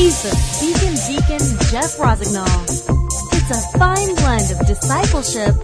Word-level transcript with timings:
Ethan, 0.00 0.32
Deacon 0.60 0.94
Deacon 1.06 1.58
Jeff 1.70 1.98
Rosignol. 1.98 2.46
It's 3.34 3.50
a 3.50 3.78
fine 3.78 4.14
blend 4.14 4.50
of 4.50 4.66
discipleship 4.66 5.54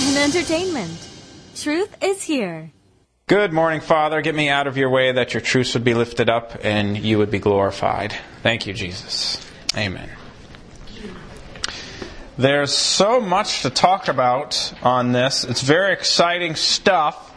and 0.00 0.16
entertainment. 0.16 0.90
Truth 1.54 1.94
is 2.02 2.22
here. 2.22 2.70
Good 3.26 3.52
morning, 3.52 3.82
Father. 3.82 4.22
Get 4.22 4.34
me 4.34 4.48
out 4.48 4.66
of 4.66 4.78
your 4.78 4.88
way 4.88 5.12
that 5.12 5.34
your 5.34 5.42
truths 5.42 5.74
would 5.74 5.84
be 5.84 5.92
lifted 5.92 6.30
up 6.30 6.56
and 6.64 6.96
you 6.96 7.18
would 7.18 7.30
be 7.30 7.38
glorified. 7.38 8.14
Thank 8.42 8.66
you, 8.66 8.72
Jesus. 8.72 9.46
Amen. 9.76 10.08
There's 12.38 12.72
so 12.72 13.20
much 13.20 13.60
to 13.60 13.68
talk 13.68 14.08
about 14.08 14.72
on 14.82 15.12
this. 15.12 15.44
It's 15.44 15.60
very 15.60 15.92
exciting 15.92 16.54
stuff. 16.54 17.31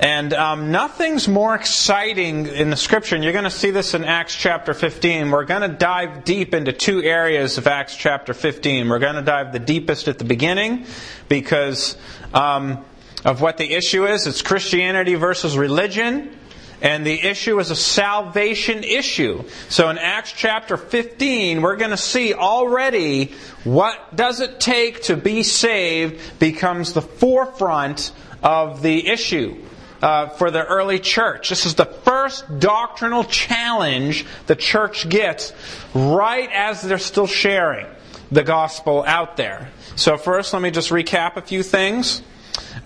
And 0.00 0.32
um, 0.32 0.72
nothing's 0.72 1.28
more 1.28 1.54
exciting 1.54 2.46
in 2.46 2.70
the 2.70 2.76
scripture, 2.76 3.16
and 3.16 3.22
you're 3.22 3.34
going 3.34 3.44
to 3.44 3.50
see 3.50 3.70
this 3.70 3.92
in 3.92 4.02
Acts 4.02 4.34
chapter 4.34 4.72
15. 4.72 5.30
We're 5.30 5.44
going 5.44 5.60
to 5.60 5.68
dive 5.68 6.24
deep 6.24 6.54
into 6.54 6.72
two 6.72 7.02
areas 7.02 7.58
of 7.58 7.66
Acts 7.66 7.96
chapter 7.96 8.32
15. 8.32 8.88
We're 8.88 8.98
going 8.98 9.16
to 9.16 9.22
dive 9.22 9.52
the 9.52 9.58
deepest 9.58 10.08
at 10.08 10.18
the 10.18 10.24
beginning 10.24 10.86
because 11.28 11.98
um, 12.32 12.82
of 13.26 13.42
what 13.42 13.58
the 13.58 13.74
issue 13.74 14.06
is. 14.06 14.26
It's 14.26 14.40
Christianity 14.40 15.16
versus 15.16 15.58
religion. 15.58 16.34
And 16.80 17.04
the 17.04 17.20
issue 17.20 17.58
is 17.58 17.70
a 17.70 17.76
salvation 17.76 18.84
issue. 18.84 19.44
So 19.68 19.90
in 19.90 19.98
Acts 19.98 20.32
chapter 20.32 20.78
15, 20.78 21.60
we're 21.60 21.76
going 21.76 21.90
to 21.90 21.98
see 21.98 22.32
already 22.32 23.34
what 23.64 24.16
does 24.16 24.40
it 24.40 24.60
take 24.60 25.02
to 25.02 25.16
be 25.18 25.42
saved 25.42 26.38
becomes 26.38 26.94
the 26.94 27.02
forefront 27.02 28.12
of 28.42 28.80
the 28.80 29.06
issue. 29.06 29.62
Uh, 30.02 30.30
for 30.30 30.50
the 30.50 30.64
early 30.64 30.98
church. 30.98 31.50
This 31.50 31.66
is 31.66 31.74
the 31.74 31.84
first 31.84 32.58
doctrinal 32.58 33.22
challenge 33.22 34.24
the 34.46 34.56
church 34.56 35.06
gets 35.10 35.52
right 35.92 36.48
as 36.54 36.80
they're 36.80 36.96
still 36.96 37.26
sharing 37.26 37.86
the 38.32 38.42
gospel 38.42 39.04
out 39.06 39.36
there. 39.36 39.68
So, 39.96 40.16
first, 40.16 40.54
let 40.54 40.62
me 40.62 40.70
just 40.70 40.88
recap 40.88 41.36
a 41.36 41.42
few 41.42 41.62
things. 41.62 42.22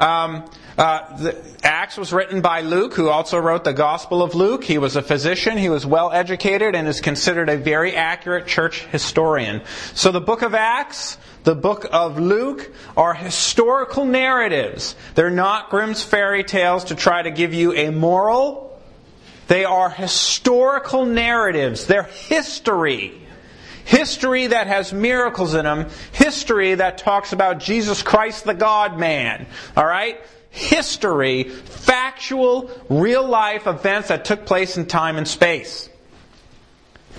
Um, 0.00 0.44
uh, 0.76 1.32
Acts 1.62 1.96
was 1.96 2.12
written 2.12 2.40
by 2.40 2.62
Luke, 2.62 2.94
who 2.94 3.08
also 3.08 3.38
wrote 3.38 3.62
the 3.62 3.72
Gospel 3.72 4.22
of 4.22 4.34
Luke. 4.34 4.64
He 4.64 4.78
was 4.78 4.96
a 4.96 5.02
physician, 5.02 5.56
he 5.56 5.68
was 5.68 5.86
well 5.86 6.10
educated, 6.10 6.74
and 6.74 6.88
is 6.88 7.00
considered 7.00 7.48
a 7.48 7.56
very 7.56 7.94
accurate 7.94 8.48
church 8.48 8.84
historian. 8.86 9.62
So 9.94 10.10
the 10.10 10.20
book 10.20 10.42
of 10.42 10.52
Acts, 10.52 11.16
the 11.44 11.54
book 11.54 11.86
of 11.92 12.18
Luke, 12.18 12.72
are 12.96 13.14
historical 13.14 14.04
narratives. 14.04 14.96
They're 15.14 15.30
not 15.30 15.70
Grimm's 15.70 16.02
fairy 16.02 16.42
tales 16.42 16.84
to 16.84 16.94
try 16.94 17.22
to 17.22 17.30
give 17.30 17.54
you 17.54 17.72
a 17.74 17.90
moral. 17.90 18.80
They 19.46 19.64
are 19.64 19.90
historical 19.90 21.04
narratives. 21.04 21.86
They're 21.86 22.04
history. 22.04 23.20
History 23.84 24.46
that 24.46 24.66
has 24.66 24.92
miracles 24.92 25.54
in 25.54 25.64
them. 25.64 25.90
History 26.12 26.74
that 26.76 26.96
talks 26.96 27.34
about 27.34 27.60
Jesus 27.60 28.02
Christ 28.02 28.44
the 28.44 28.54
God 28.54 28.98
man. 28.98 29.46
Alright? 29.76 30.22
History, 30.48 31.44
factual, 31.44 32.70
real 32.88 33.26
life 33.26 33.66
events 33.66 34.08
that 34.08 34.24
took 34.24 34.46
place 34.46 34.78
in 34.78 34.86
time 34.86 35.18
and 35.18 35.28
space. 35.28 35.90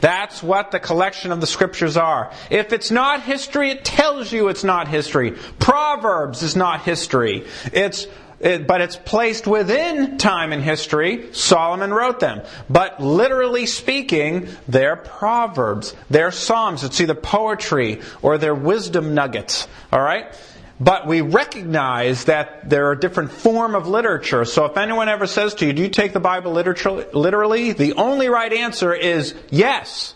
That's 0.05 0.43
what 0.43 0.69
the 0.69 0.79
collection 0.79 1.31
of 1.31 1.41
the 1.41 1.47
scriptures 1.47 1.97
are. 1.97 2.31
If 2.51 2.73
it's 2.73 2.91
not 2.91 3.23
history, 3.23 3.71
it 3.71 3.83
tells 3.83 4.31
you 4.31 4.49
it's 4.49 4.63
not 4.63 4.87
history. 4.87 5.31
Proverbs 5.57 6.43
is 6.43 6.55
not 6.55 6.83
history. 6.83 7.47
It's 7.73 8.05
it, 8.39 8.67
but 8.67 8.81
it's 8.81 8.97
placed 8.97 9.47
within 9.47 10.19
time 10.19 10.53
and 10.53 10.61
history. 10.61 11.33
Solomon 11.33 11.91
wrote 11.91 12.19
them. 12.19 12.43
But 12.69 13.01
literally 13.01 13.65
speaking, 13.65 14.49
they're 14.67 14.95
proverbs. 14.95 15.95
They're 16.11 16.31
psalms. 16.31 16.83
It's 16.83 17.01
either 17.01 17.15
poetry 17.15 18.01
or 18.21 18.37
they're 18.37 18.53
wisdom 18.53 19.15
nuggets. 19.15 19.67
Alright? 19.91 20.39
But 20.79 21.07
we 21.07 21.21
recognize 21.21 22.25
that 22.25 22.69
there 22.69 22.87
are 22.89 22.95
different 22.95 23.31
form 23.31 23.75
of 23.75 23.87
literature. 23.87 24.43
So 24.43 24.65
if 24.65 24.75
anyone 24.75 25.07
ever 25.07 25.25
says 25.25 25.53
to 25.55 25.65
you, 25.65 25.73
do 25.73 25.81
you 25.81 25.89
take 25.89 26.11
the 26.11 26.19
Bible 26.19 26.51
literally? 26.51 27.71
The 27.71 27.93
only 27.93 28.27
right 28.27 28.51
answer 28.51 28.93
is 28.93 29.33
yes. 29.49 30.15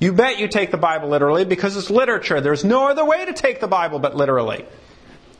You 0.00 0.12
bet 0.12 0.40
you 0.40 0.48
take 0.48 0.72
the 0.72 0.76
Bible 0.76 1.08
literally 1.08 1.44
because 1.44 1.76
it's 1.76 1.88
literature. 1.88 2.40
There's 2.40 2.64
no 2.64 2.88
other 2.88 3.04
way 3.04 3.24
to 3.26 3.32
take 3.32 3.60
the 3.60 3.68
Bible 3.68 4.00
but 4.00 4.16
literally. 4.16 4.66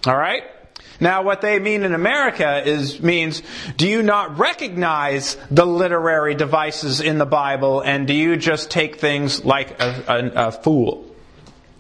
Alright? 0.07 0.45
Now, 1.01 1.23
what 1.23 1.41
they 1.41 1.59
mean 1.59 1.83
in 1.83 1.95
America 1.95 2.63
is 2.65 3.03
means, 3.03 3.43
do 3.77 3.89
you 3.89 4.05
not 4.05 4.39
recognize 4.39 5.37
the 5.51 5.67
literary 5.67 6.37
devices 6.37 7.01
in 7.01 7.19
the 7.19 7.27
Bible, 7.27 7.81
and 7.81 8.07
do 8.07 8.15
you 8.15 8.37
just 8.37 8.71
take 8.71 9.01
things 9.01 9.45
like 9.45 9.81
a, 9.81 10.05
a, 10.07 10.47
a 10.47 10.53
fool? 10.53 11.12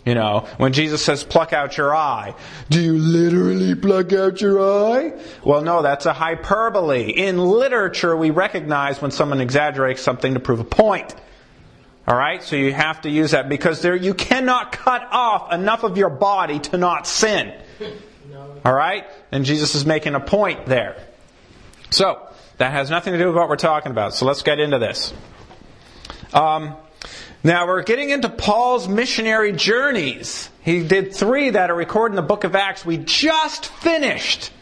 You 0.04 0.14
know, 0.14 0.48
when 0.56 0.72
Jesus 0.72 1.04
says, 1.04 1.22
pluck 1.22 1.52
out 1.52 1.76
your 1.76 1.94
eye, 1.94 2.34
do 2.68 2.80
you 2.80 2.98
literally 2.98 3.76
pluck 3.76 4.12
out 4.12 4.40
your 4.40 4.60
eye? 4.60 5.12
Well, 5.44 5.62
no, 5.62 5.82
that's 5.82 6.06
a 6.06 6.12
hyperbole. 6.12 7.10
In 7.10 7.38
literature, 7.38 8.16
we 8.16 8.30
recognize 8.30 9.00
when 9.00 9.12
someone 9.12 9.40
exaggerates 9.40 10.02
something 10.02 10.34
to 10.34 10.40
prove 10.40 10.58
a 10.58 10.64
point. 10.64 11.14
Alright, 12.08 12.42
so 12.42 12.56
you 12.56 12.72
have 12.72 13.02
to 13.02 13.10
use 13.10 13.30
that 13.30 13.48
because 13.48 13.80
there, 13.80 13.94
you 13.94 14.12
cannot 14.12 14.72
cut 14.72 15.06
off 15.12 15.52
enough 15.52 15.84
of 15.84 15.96
your 15.96 16.10
body 16.10 16.58
to 16.58 16.76
not 16.76 17.06
sin. 17.06 17.54
All 18.64 18.74
right? 18.74 19.06
And 19.30 19.44
Jesus 19.44 19.76
is 19.76 19.86
making 19.86 20.16
a 20.16 20.20
point 20.20 20.66
there. 20.66 20.96
So, 21.90 22.28
that 22.58 22.72
has 22.72 22.90
nothing 22.90 23.12
to 23.12 23.18
do 23.18 23.26
with 23.26 23.36
what 23.36 23.48
we're 23.48 23.56
talking 23.56 23.92
about. 23.92 24.14
So 24.14 24.26
let's 24.26 24.42
get 24.42 24.60
into 24.60 24.78
this. 24.78 25.12
Um, 26.32 26.76
now 27.44 27.66
we're 27.66 27.82
getting 27.82 28.10
into 28.10 28.28
Paul's 28.28 28.88
missionary 28.88 29.52
journeys. 29.52 30.48
He 30.62 30.86
did 30.86 31.14
three 31.14 31.50
that 31.50 31.70
are 31.70 31.74
recorded 31.74 32.12
in 32.12 32.16
the 32.16 32.22
book 32.22 32.44
of 32.44 32.54
Acts. 32.54 32.84
We 32.84 32.98
just 32.98 33.66
finished 33.66 34.52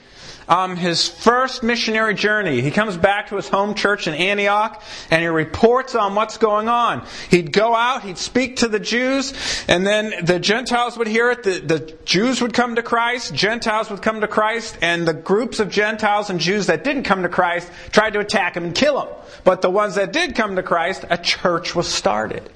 um, 0.51 0.77
his 0.77 1.09
first 1.09 1.63
missionary 1.63 2.15
journey. 2.15 2.61
He 2.61 2.73
comes 2.73 2.97
back 2.97 3.29
to 3.29 3.37
his 3.37 3.49
home 3.49 3.75
church 3.75 4.09
in 4.09 4.15
Antioch 4.15 4.83
and 5.11 5.23
he 5.23 5.29
reports 5.29 5.95
on 5.95 6.17
what's 6.17 6.39
going 6.39 6.69
on. 6.69 7.07
He'd 7.31 7.53
go 7.53 7.75
out, 7.75 8.03
he'd 8.03 8.19
speak 8.19 8.57
to 8.57 8.69
the 8.69 8.81
Jews, 8.81 9.33
and 9.69 9.87
then 9.87 10.25
the 10.25 10.41
Gentiles 10.41 10.99
would 10.99 11.07
hear 11.07 11.31
it. 11.31 11.45
The, 11.45 11.61
the 11.61 11.99
Jews 12.05 12.43
would 12.43 12.53
come 12.53 12.75
to 12.75 12.83
Christ, 12.83 13.33
Gentiles 13.33 13.91
would 13.91 14.03
come 14.03 14.21
to 14.23 14.29
Christ, 14.29 14.77
and 14.83 15.07
the 15.07 15.15
groups 15.15 15.61
of 15.61 15.71
Gentiles 15.71 16.31
and 16.31 16.41
Jews 16.41 16.67
that 16.67 16.83
didn't 16.83 17.05
come 17.05 17.23
to 17.23 17.29
Christ 17.29 17.71
tried 17.93 18.15
to 18.15 18.19
attack 18.19 18.57
him 18.57 18.65
and 18.65 18.75
kill 18.75 19.01
him. 19.01 19.15
But 19.45 19.63
the 19.63 19.71
ones 19.71 19.95
that 19.95 20.13
did 20.13 20.35
come 20.35 20.57
to 20.57 20.63
Christ, 20.63 21.05
a 21.09 21.17
church 21.17 21.77
was 21.77 21.87
started. 21.87 22.51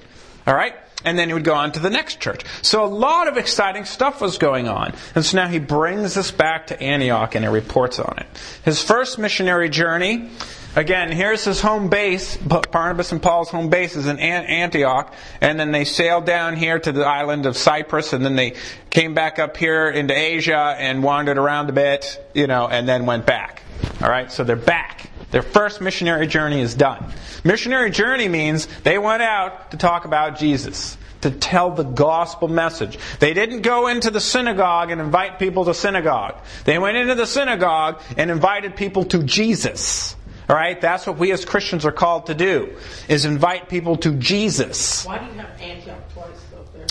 All 0.47 0.55
right? 0.55 0.75
and 1.05 1.17
then 1.17 1.29
he 1.29 1.33
would 1.33 1.43
go 1.43 1.53
on 1.53 1.71
to 1.71 1.79
the 1.79 1.89
next 1.89 2.19
church. 2.19 2.43
So 2.63 2.83
a 2.83 2.87
lot 2.87 3.27
of 3.27 3.37
exciting 3.37 3.85
stuff 3.85 4.19
was 4.19 4.37
going 4.37 4.67
on. 4.67 4.93
And 5.13 5.23
so 5.23 5.37
now 5.37 5.47
he 5.47 5.59
brings 5.59 6.15
this 6.15 6.31
back 6.31 6.67
to 6.67 6.81
Antioch 6.81 7.35
and 7.35 7.45
he 7.45 7.49
reports 7.49 7.99
on 7.99 8.17
it. 8.17 8.25
His 8.65 8.81
first 8.81 9.19
missionary 9.19 9.69
journey, 9.69 10.31
again, 10.75 11.11
here's 11.11 11.45
his 11.45 11.61
home 11.61 11.89
base. 11.89 12.35
Barnabas 12.37 13.11
and 13.11 13.21
Paul's 13.21 13.49
home 13.49 13.69
base 13.69 13.95
is 13.95 14.07
in 14.07 14.19
Antioch. 14.19 15.13
And 15.41 15.59
then 15.59 15.71
they 15.71 15.85
sailed 15.85 16.25
down 16.25 16.55
here 16.55 16.79
to 16.79 16.91
the 16.91 17.05
island 17.05 17.45
of 17.45 17.55
Cyprus 17.55 18.11
and 18.11 18.25
then 18.25 18.35
they 18.35 18.55
came 18.89 19.13
back 19.13 19.37
up 19.37 19.57
here 19.57 19.87
into 19.87 20.15
Asia 20.15 20.75
and 20.77 21.03
wandered 21.03 21.37
around 21.37 21.69
a 21.69 21.73
bit, 21.73 22.19
you 22.33 22.47
know, 22.47 22.67
and 22.67 22.89
then 22.89 23.05
went 23.05 23.27
back. 23.27 23.61
Alright, 24.01 24.31
so 24.31 24.43
they're 24.43 24.55
back. 24.55 25.11
Their 25.35 25.41
first 25.41 25.81
missionary 25.81 26.27
journey 26.27 26.61
is 26.61 26.75
done. 26.75 27.11
Missionary 27.43 27.91
journey 27.91 28.29
means 28.29 28.67
they 28.83 28.97
went 28.97 29.21
out 29.21 29.71
to 29.71 29.77
talk 29.77 30.05
about 30.05 30.39
Jesus, 30.39 30.97
to 31.19 31.29
tell 31.29 31.71
the 31.71 31.83
gospel 31.83 32.47
message. 32.47 32.97
They 33.19 33.33
didn't 33.33 33.59
go 33.59 33.87
into 33.87 34.11
the 34.11 34.21
synagogue 34.21 34.91
and 34.91 35.01
invite 35.01 35.37
people 35.37 35.65
to 35.65 35.73
synagogue. 35.73 36.37
They 36.63 36.79
went 36.79 36.95
into 36.95 37.15
the 37.15 37.25
synagogue 37.27 38.01
and 38.15 38.31
invited 38.31 38.77
people 38.77 39.03
to 39.07 39.23
Jesus. 39.23 40.15
All 40.47 40.55
right, 40.55 40.79
that's 40.79 41.05
what 41.05 41.17
we 41.17 41.33
as 41.33 41.43
Christians 41.43 41.85
are 41.85 41.91
called 41.91 42.27
to 42.27 42.33
do: 42.33 42.77
is 43.09 43.25
invite 43.25 43.67
people 43.67 43.97
to 43.97 44.13
Jesus. 44.13 45.05
Why 45.05 45.17
do 45.17 45.25
you 45.25 45.31
have 45.33 45.59
Antioch 45.59 46.13
twice 46.13 46.29
there? 46.73 46.85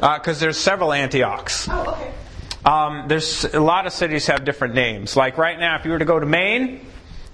Because 0.00 0.38
uh, 0.38 0.40
there's 0.40 0.58
several 0.58 0.92
Antiochs. 0.92 1.68
Oh, 1.70 1.92
okay. 1.92 2.12
Um, 2.64 3.04
there's 3.06 3.44
a 3.44 3.60
lot 3.60 3.86
of 3.86 3.92
cities 3.92 4.26
have 4.26 4.44
different 4.44 4.74
names. 4.74 5.16
Like 5.16 5.38
right 5.38 5.60
now, 5.60 5.76
if 5.76 5.84
you 5.84 5.92
were 5.92 6.00
to 6.00 6.04
go 6.04 6.18
to 6.18 6.26
Maine, 6.26 6.80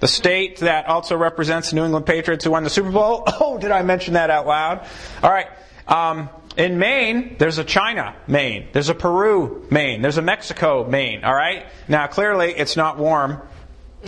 the 0.00 0.08
state 0.08 0.58
that 0.58 0.86
also 0.86 1.16
represents 1.16 1.70
the 1.70 1.76
New 1.76 1.84
England 1.84 2.06
Patriots 2.06 2.44
who 2.44 2.50
won 2.50 2.64
the 2.64 2.70
Super 2.70 2.90
Bowl. 2.90 3.24
Oh, 3.42 3.58
did 3.58 3.70
I 3.70 3.82
mention 3.82 4.14
that 4.14 4.28
out 4.28 4.46
loud? 4.46 4.86
All 5.22 5.30
right. 5.30 5.48
Um, 5.88 6.28
in 6.56 6.78
Maine, 6.78 7.36
there's 7.38 7.58
a 7.58 7.64
China, 7.64 8.14
Maine. 8.26 8.68
There's 8.72 8.88
a 8.88 8.94
Peru, 8.94 9.66
Maine. 9.70 10.02
There's 10.02 10.18
a 10.18 10.22
Mexico, 10.22 10.86
Maine. 10.86 11.24
All 11.24 11.34
right. 11.34 11.66
Now, 11.88 12.06
clearly, 12.06 12.52
it's 12.52 12.76
not 12.76 12.98
warm 12.98 13.40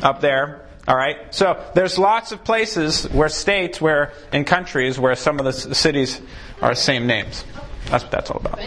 up 0.03 0.21
there. 0.21 0.67
All 0.87 0.97
right. 0.97 1.33
So 1.35 1.62
there's 1.75 1.99
lots 1.99 2.33
of 2.33 2.44
places 2.44 3.05
where 3.11 3.29
states, 3.29 3.81
where 3.81 4.12
in 4.33 4.44
countries 4.44 4.99
where 4.99 5.15
some 5.15 5.39
of 5.39 5.44
the 5.44 5.53
cities 5.75 6.21
are 6.61 6.71
the 6.71 6.77
same 6.77 7.06
names. 7.06 7.44
That's 7.87 8.05
what 8.05 8.11
that's 8.11 8.31
all 8.31 8.39
about. 8.39 8.59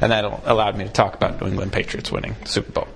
And 0.00 0.12
that 0.12 0.24
allowed 0.24 0.76
me 0.76 0.84
to 0.84 0.90
talk 0.90 1.14
about 1.14 1.40
New 1.40 1.48
England 1.48 1.72
Patriots 1.72 2.12
winning 2.12 2.36
the 2.42 2.48
Super 2.48 2.72
Bowl. 2.72 2.88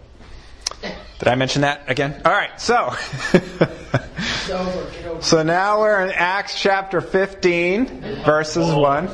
Did 1.21 1.29
I 1.29 1.35
mention 1.37 1.63
that 1.63 1.83
again? 1.87 2.21
All 2.25 2.33
right, 2.33 2.59
so 2.61 2.93
It's 3.33 4.51
over. 4.51 4.91
Get 4.91 5.07
over. 5.07 5.23
So 5.23 5.43
now 5.43 5.81
we're 5.81 6.05
in 6.07 6.11
Acts 6.13 6.59
chapter 6.61 7.01
15, 7.03 8.25
verses 8.25 8.67
1. 8.75 9.07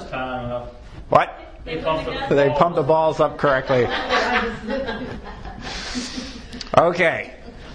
What? 1.08 1.40
They 1.64 1.82
pumped 1.82 2.06
the 2.28 2.34
They 2.34 2.50
pump 2.50 2.76
the 2.76 2.82
balls 2.84 3.18
up 3.18 3.38
correctly. 3.38 3.86
Okay. 6.78 7.32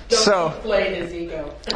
Don't 0.07 0.19
So. 0.19 0.47
inflate 0.55 0.95
his 0.95 1.13
ego. 1.13 1.53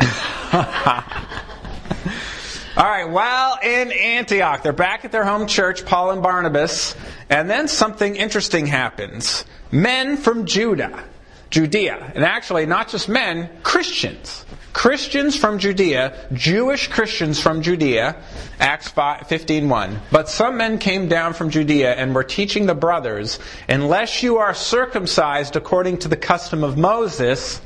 All 2.77 2.83
right, 2.83 3.09
while 3.09 3.57
in 3.63 3.91
Antioch, 3.91 4.61
they're 4.63 4.73
back 4.73 5.05
at 5.05 5.11
their 5.13 5.23
home 5.25 5.47
church, 5.47 5.85
Paul 5.85 6.11
and 6.11 6.21
Barnabas, 6.21 6.93
and 7.29 7.49
then 7.49 7.67
something 7.69 8.15
interesting 8.17 8.67
happens. 8.67 9.45
Men 9.71 10.17
from 10.17 10.45
Judah, 10.45 11.03
Judea, 11.49 12.11
and 12.15 12.25
actually 12.25 12.65
not 12.65 12.89
just 12.89 13.07
men, 13.07 13.49
Christians. 13.63 14.45
Christians 14.73 15.37
from 15.37 15.57
Judea, 15.57 16.27
Jewish 16.33 16.89
Christians 16.89 17.39
from 17.39 17.61
Judea, 17.61 18.17
Acts 18.59 18.89
15:1. 18.89 20.01
But 20.11 20.27
some 20.27 20.57
men 20.57 20.79
came 20.79 21.07
down 21.07 21.33
from 21.33 21.49
Judea 21.49 21.93
and 21.93 22.13
were 22.13 22.25
teaching 22.25 22.65
the 22.65 22.75
brothers, 22.75 23.39
unless 23.69 24.21
you 24.21 24.37
are 24.37 24.53
circumcised 24.53 25.55
according 25.55 25.99
to 25.99 26.09
the 26.09 26.17
custom 26.17 26.63
of 26.63 26.77
Moses, 26.77 27.61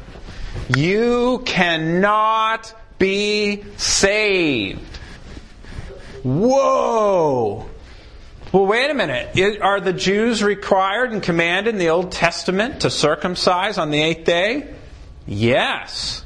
you 0.75 1.41
cannot 1.45 2.71
be 2.99 3.63
saved. 3.77 4.99
Whoa! 6.23 7.68
Well, 8.51 8.65
wait 8.65 8.89
a 8.89 8.95
minute. 8.95 9.61
Are 9.61 9.79
the 9.79 9.93
Jews 9.93 10.41
required 10.41 11.11
and 11.11 11.21
commanded 11.21 11.75
in 11.75 11.79
the 11.79 11.89
Old 11.89 12.11
Testament 12.11 12.81
to 12.81 12.89
circumcise 12.89 13.77
on 13.77 13.91
the 13.91 14.01
eighth 14.01 14.25
day? 14.25 14.73
Yes. 15.27 16.23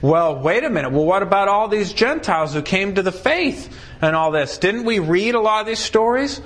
Well, 0.00 0.40
wait 0.40 0.64
a 0.64 0.70
minute. 0.70 0.92
Well, 0.92 1.04
what 1.04 1.22
about 1.22 1.48
all 1.48 1.68
these 1.68 1.92
Gentiles 1.92 2.54
who 2.54 2.62
came 2.62 2.94
to 2.94 3.02
the 3.02 3.12
faith 3.12 3.76
and 4.00 4.16
all 4.16 4.30
this? 4.30 4.56
Didn't 4.56 4.84
we 4.84 5.00
read 5.00 5.34
a 5.34 5.40
lot 5.40 5.60
of 5.60 5.66
these 5.66 5.78
stories? 5.78 6.40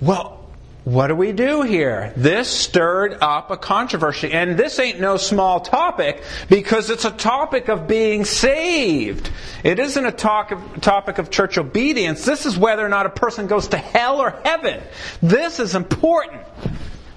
Well, 0.00 0.39
what 0.84 1.08
do 1.08 1.14
we 1.14 1.32
do 1.32 1.62
here? 1.62 2.12
This 2.16 2.48
stirred 2.48 3.18
up 3.20 3.50
a 3.50 3.56
controversy. 3.56 4.32
And 4.32 4.56
this 4.56 4.78
ain't 4.78 4.98
no 4.98 5.18
small 5.18 5.60
topic 5.60 6.22
because 6.48 6.88
it's 6.88 7.04
a 7.04 7.10
topic 7.10 7.68
of 7.68 7.86
being 7.86 8.24
saved. 8.24 9.30
It 9.62 9.78
isn't 9.78 10.04
a 10.04 10.12
talk 10.12 10.52
of, 10.52 10.80
topic 10.80 11.18
of 11.18 11.30
church 11.30 11.58
obedience. 11.58 12.24
This 12.24 12.46
is 12.46 12.56
whether 12.56 12.84
or 12.84 12.88
not 12.88 13.04
a 13.04 13.10
person 13.10 13.46
goes 13.46 13.68
to 13.68 13.76
hell 13.76 14.20
or 14.20 14.30
heaven. 14.44 14.80
This 15.20 15.60
is 15.60 15.74
important. 15.74 16.42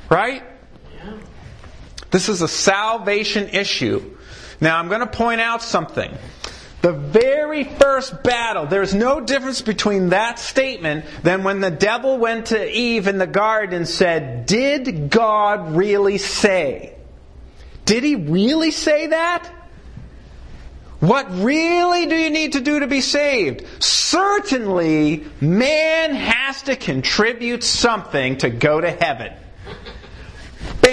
Right? 0.10 0.44
This 2.12 2.30
is 2.30 2.42
a 2.42 2.48
salvation 2.48 3.48
issue. 3.50 4.18
Now, 4.60 4.78
I'm 4.78 4.88
going 4.88 5.00
to 5.00 5.08
point 5.08 5.42
out 5.42 5.62
something. 5.62 6.16
The 6.84 6.92
very 6.92 7.64
first 7.64 8.24
battle, 8.24 8.66
there's 8.66 8.94
no 8.94 9.22
difference 9.22 9.62
between 9.62 10.10
that 10.10 10.38
statement 10.38 11.06
than 11.24 11.46
when 11.46 11.62
the 11.62 11.72
devil 11.72 12.18
went 12.18 12.48
to 12.48 12.70
Eve 12.70 13.08
in 13.08 13.18
the 13.18 13.26
garden 13.26 13.74
and 13.74 13.88
said, 13.88 14.46
Did 14.46 15.10
God 15.10 15.78
really 15.78 16.18
say? 16.18 16.94
Did 17.86 18.04
he 18.04 18.16
really 18.16 18.72
say 18.72 19.08
that? 19.08 19.50
What 21.00 21.32
really 21.32 22.06
do 22.06 22.18
you 22.18 22.30
need 22.30 22.52
to 22.52 22.60
do 22.60 22.82
to 22.82 22.88
be 22.88 23.00
saved? 23.00 23.66
Certainly, 23.82 25.24
man 25.40 26.14
has 26.14 26.64
to 26.64 26.76
contribute 26.76 27.64
something 27.64 28.40
to 28.40 28.50
go 28.50 28.82
to 28.82 28.92
heaven. 28.92 29.32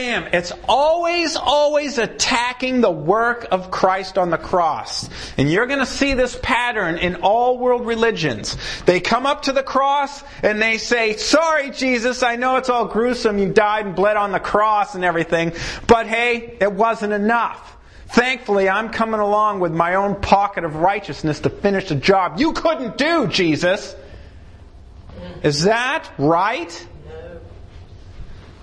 It's 0.09 0.53
always, 0.69 1.37
always 1.37 1.99
attacking 1.99 2.81
the 2.81 2.91
work 2.91 3.47
of 3.51 3.71
Christ 3.71 4.19
on 4.19 4.31
the 4.31 4.39
cross. 4.39 5.09
And 5.37 5.51
you're 5.51 5.67
going 5.67 5.81
to 5.81 5.87
see 5.87 6.15
this 6.15 6.39
pattern 6.43 6.99
in 6.99 7.17
all 7.17 7.59
world 7.59 7.87
religions. 7.87 8.57
They 8.87 9.01
come 9.01 9.27
up 9.27 9.43
to 9.43 9.53
the 9.53 9.63
cross 9.63 10.23
and 10.43 10.61
they 10.61 10.79
say, 10.79 11.17
Sorry, 11.17 11.71
Jesus, 11.71 12.23
I 12.23 12.37
know 12.37 12.57
it's 12.57 12.69
all 12.69 12.87
gruesome. 12.87 13.39
You 13.39 13.53
died 13.53 13.87
and 13.87 13.95
bled 13.95 14.17
on 14.17 14.33
the 14.33 14.41
cross 14.41 14.95
and 14.95 15.05
everything. 15.05 15.53
But 15.87 16.07
hey, 16.07 16.57
it 16.61 16.73
wasn't 16.73 17.13
enough. 17.13 17.77
Thankfully, 18.09 18.69
I'm 18.69 18.91
coming 18.91 19.21
along 19.21 19.61
with 19.61 19.73
my 19.73 19.95
own 19.95 20.21
pocket 20.21 20.65
of 20.65 20.77
righteousness 20.77 21.41
to 21.41 21.51
finish 21.51 21.89
the 21.89 21.95
job 21.95 22.41
you 22.41 22.53
couldn't 22.53 22.99
do, 22.99 23.29
Jesus. 23.29 23.95
Is 25.43 25.65
that 25.65 26.11
right? 26.19 26.89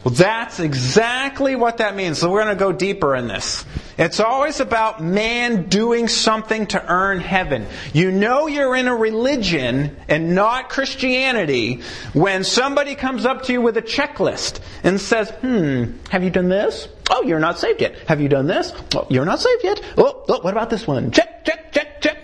Well, 0.03 0.13
that's 0.13 0.59
exactly 0.59 1.55
what 1.55 1.77
that 1.77 1.95
means. 1.95 2.19
So 2.19 2.31
we're 2.31 2.43
going 2.43 2.55
to 2.55 2.59
go 2.59 2.71
deeper 2.71 3.15
in 3.15 3.27
this. 3.27 3.65
It's 3.97 4.19
always 4.19 4.59
about 4.59 5.03
man 5.03 5.69
doing 5.69 6.07
something 6.07 6.67
to 6.67 6.85
earn 6.87 7.19
heaven. 7.19 7.65
You 7.93 8.11
know 8.11 8.45
you're 8.47 8.75
in 8.75 8.87
a 8.87 8.95
religion 8.95 9.97
and 10.07 10.35
not 10.35 10.69
Christianity 10.69 11.81
when 12.13 12.43
somebody 12.43 12.93
comes 12.93 13.25
up 13.25 13.43
to 13.43 13.53
you 13.53 13.61
with 13.61 13.75
a 13.75 13.81
checklist 13.81 14.59
and 14.83 15.01
says, 15.01 15.31
hmm, 15.31 15.97
have 16.09 16.23
you 16.23 16.29
done 16.29 16.47
this? 16.47 16.87
Oh, 17.09 17.23
you're 17.23 17.39
not 17.39 17.57
saved 17.57 17.81
yet. 17.81 17.97
Have 18.07 18.21
you 18.21 18.29
done 18.29 18.45
this? 18.45 18.71
Oh, 18.95 19.07
you're 19.09 19.25
not 19.25 19.39
saved 19.39 19.63
yet. 19.63 19.81
Oh, 19.97 20.23
oh 20.29 20.41
what 20.41 20.53
about 20.53 20.69
this 20.69 20.85
one? 20.85 21.11
Check, 21.11 21.43
check, 21.43 21.73
check, 21.73 22.01
check. 22.01 22.17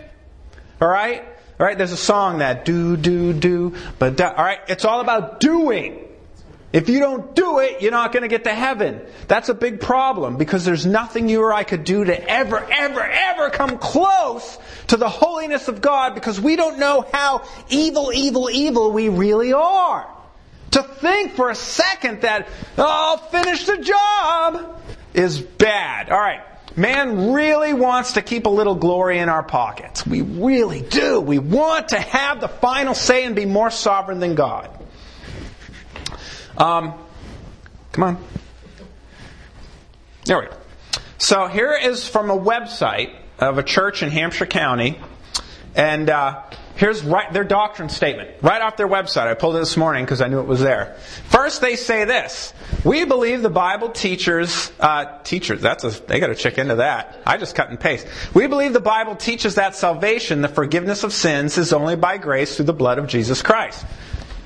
All 0.79 0.87
right? 0.87 1.25
All 1.59 1.65
right, 1.65 1.77
there's 1.77 1.91
a 1.91 1.97
song 1.97 2.39
that 2.39 2.65
do, 2.65 2.97
do, 2.97 3.33
do, 3.33 3.75
but. 3.97 4.19
All 4.19 4.43
right, 4.43 4.59
it's 4.67 4.85
all 4.85 5.01
about 5.01 5.39
doing. 5.39 5.99
If 6.73 6.89
you 6.89 6.99
don't 6.99 7.35
do 7.35 7.59
it, 7.59 7.83
you're 7.83 7.91
not 7.91 8.11
going 8.11 8.23
to 8.23 8.27
get 8.27 8.45
to 8.45 8.53
heaven. 8.53 8.99
That's 9.27 9.47
a 9.47 9.53
big 9.53 9.79
problem 9.79 10.37
because 10.37 10.65
there's 10.65 10.87
nothing 10.87 11.29
you 11.29 11.41
or 11.41 11.53
I 11.53 11.63
could 11.63 11.83
do 11.83 12.03
to 12.03 12.29
ever, 12.29 12.57
ever, 12.59 12.99
ever 12.99 13.51
come 13.51 13.77
close 13.77 14.57
to 14.87 14.97
the 14.97 15.07
holiness 15.07 15.67
of 15.67 15.81
God 15.81 16.15
because 16.15 16.41
we 16.41 16.55
don't 16.55 16.79
know 16.79 17.05
how 17.13 17.43
evil, 17.69 18.11
evil, 18.11 18.49
evil 18.49 18.91
we 18.91 19.09
really 19.09 19.53
are. 19.53 20.09
To 20.71 20.81
think 20.81 21.33
for 21.35 21.51
a 21.51 21.55
second 21.55 22.21
that, 22.21 22.47
oh, 22.79 22.83
I'll 22.87 23.17
finish 23.17 23.67
the 23.67 23.77
job 23.77 24.81
is 25.13 25.39
bad. 25.39 26.09
All 26.09 26.19
right. 26.19 26.41
Man 26.75 27.33
really 27.33 27.73
wants 27.75 28.13
to 28.13 28.23
keep 28.23 28.47
a 28.47 28.49
little 28.49 28.73
glory 28.73 29.19
in 29.19 29.29
our 29.29 29.43
pockets. 29.43 30.07
We 30.07 30.21
really 30.21 30.81
do. 30.81 31.21
We 31.21 31.37
want 31.37 31.89
to 31.89 31.99
have 31.99 32.41
the 32.41 32.47
final 32.47 32.95
say 32.95 33.25
and 33.25 33.35
be 33.35 33.45
more 33.45 33.69
sovereign 33.69 34.19
than 34.19 34.33
God. 34.33 34.71
Um, 36.57 36.93
come 37.91 38.03
on. 38.03 38.23
There 40.25 40.39
we 40.39 40.45
go. 40.45 40.53
So 41.17 41.47
here 41.47 41.73
is 41.73 42.07
from 42.07 42.29
a 42.29 42.37
website 42.37 43.15
of 43.39 43.57
a 43.57 43.63
church 43.63 44.03
in 44.03 44.09
Hampshire 44.09 44.45
County, 44.45 44.99
and 45.75 46.09
uh, 46.09 46.43
here's 46.75 47.03
right 47.03 47.31
their 47.33 47.43
doctrine 47.43 47.89
statement 47.89 48.29
right 48.41 48.61
off 48.61 48.77
their 48.77 48.87
website. 48.87 49.27
I 49.27 49.33
pulled 49.33 49.55
it 49.55 49.59
this 49.59 49.77
morning 49.77 50.05
because 50.05 50.21
I 50.21 50.27
knew 50.27 50.39
it 50.39 50.47
was 50.47 50.59
there. 50.59 50.95
First, 51.29 51.61
they 51.61 51.75
say 51.75 52.05
this: 52.05 52.53
We 52.83 53.05
believe 53.05 53.41
the 53.41 53.49
Bible 53.49 53.89
teachers 53.89 54.71
uh, 54.79 55.19
teachers. 55.23 55.61
That's 55.61 55.83
a 55.83 55.89
they 56.05 56.19
got 56.19 56.27
to 56.27 56.35
check 56.35 56.57
into 56.57 56.75
that. 56.75 57.19
I 57.25 57.37
just 57.37 57.55
cut 57.55 57.69
and 57.69 57.79
paste. 57.79 58.05
We 58.33 58.47
believe 58.47 58.73
the 58.73 58.79
Bible 58.79 59.15
teaches 59.15 59.55
that 59.55 59.75
salvation, 59.75 60.41
the 60.41 60.49
forgiveness 60.49 61.03
of 61.03 61.13
sins, 61.13 61.57
is 61.57 61.73
only 61.73 61.95
by 61.95 62.17
grace 62.17 62.57
through 62.57 62.65
the 62.65 62.73
blood 62.73 62.99
of 62.99 63.07
Jesus 63.07 63.41
Christ. 63.41 63.85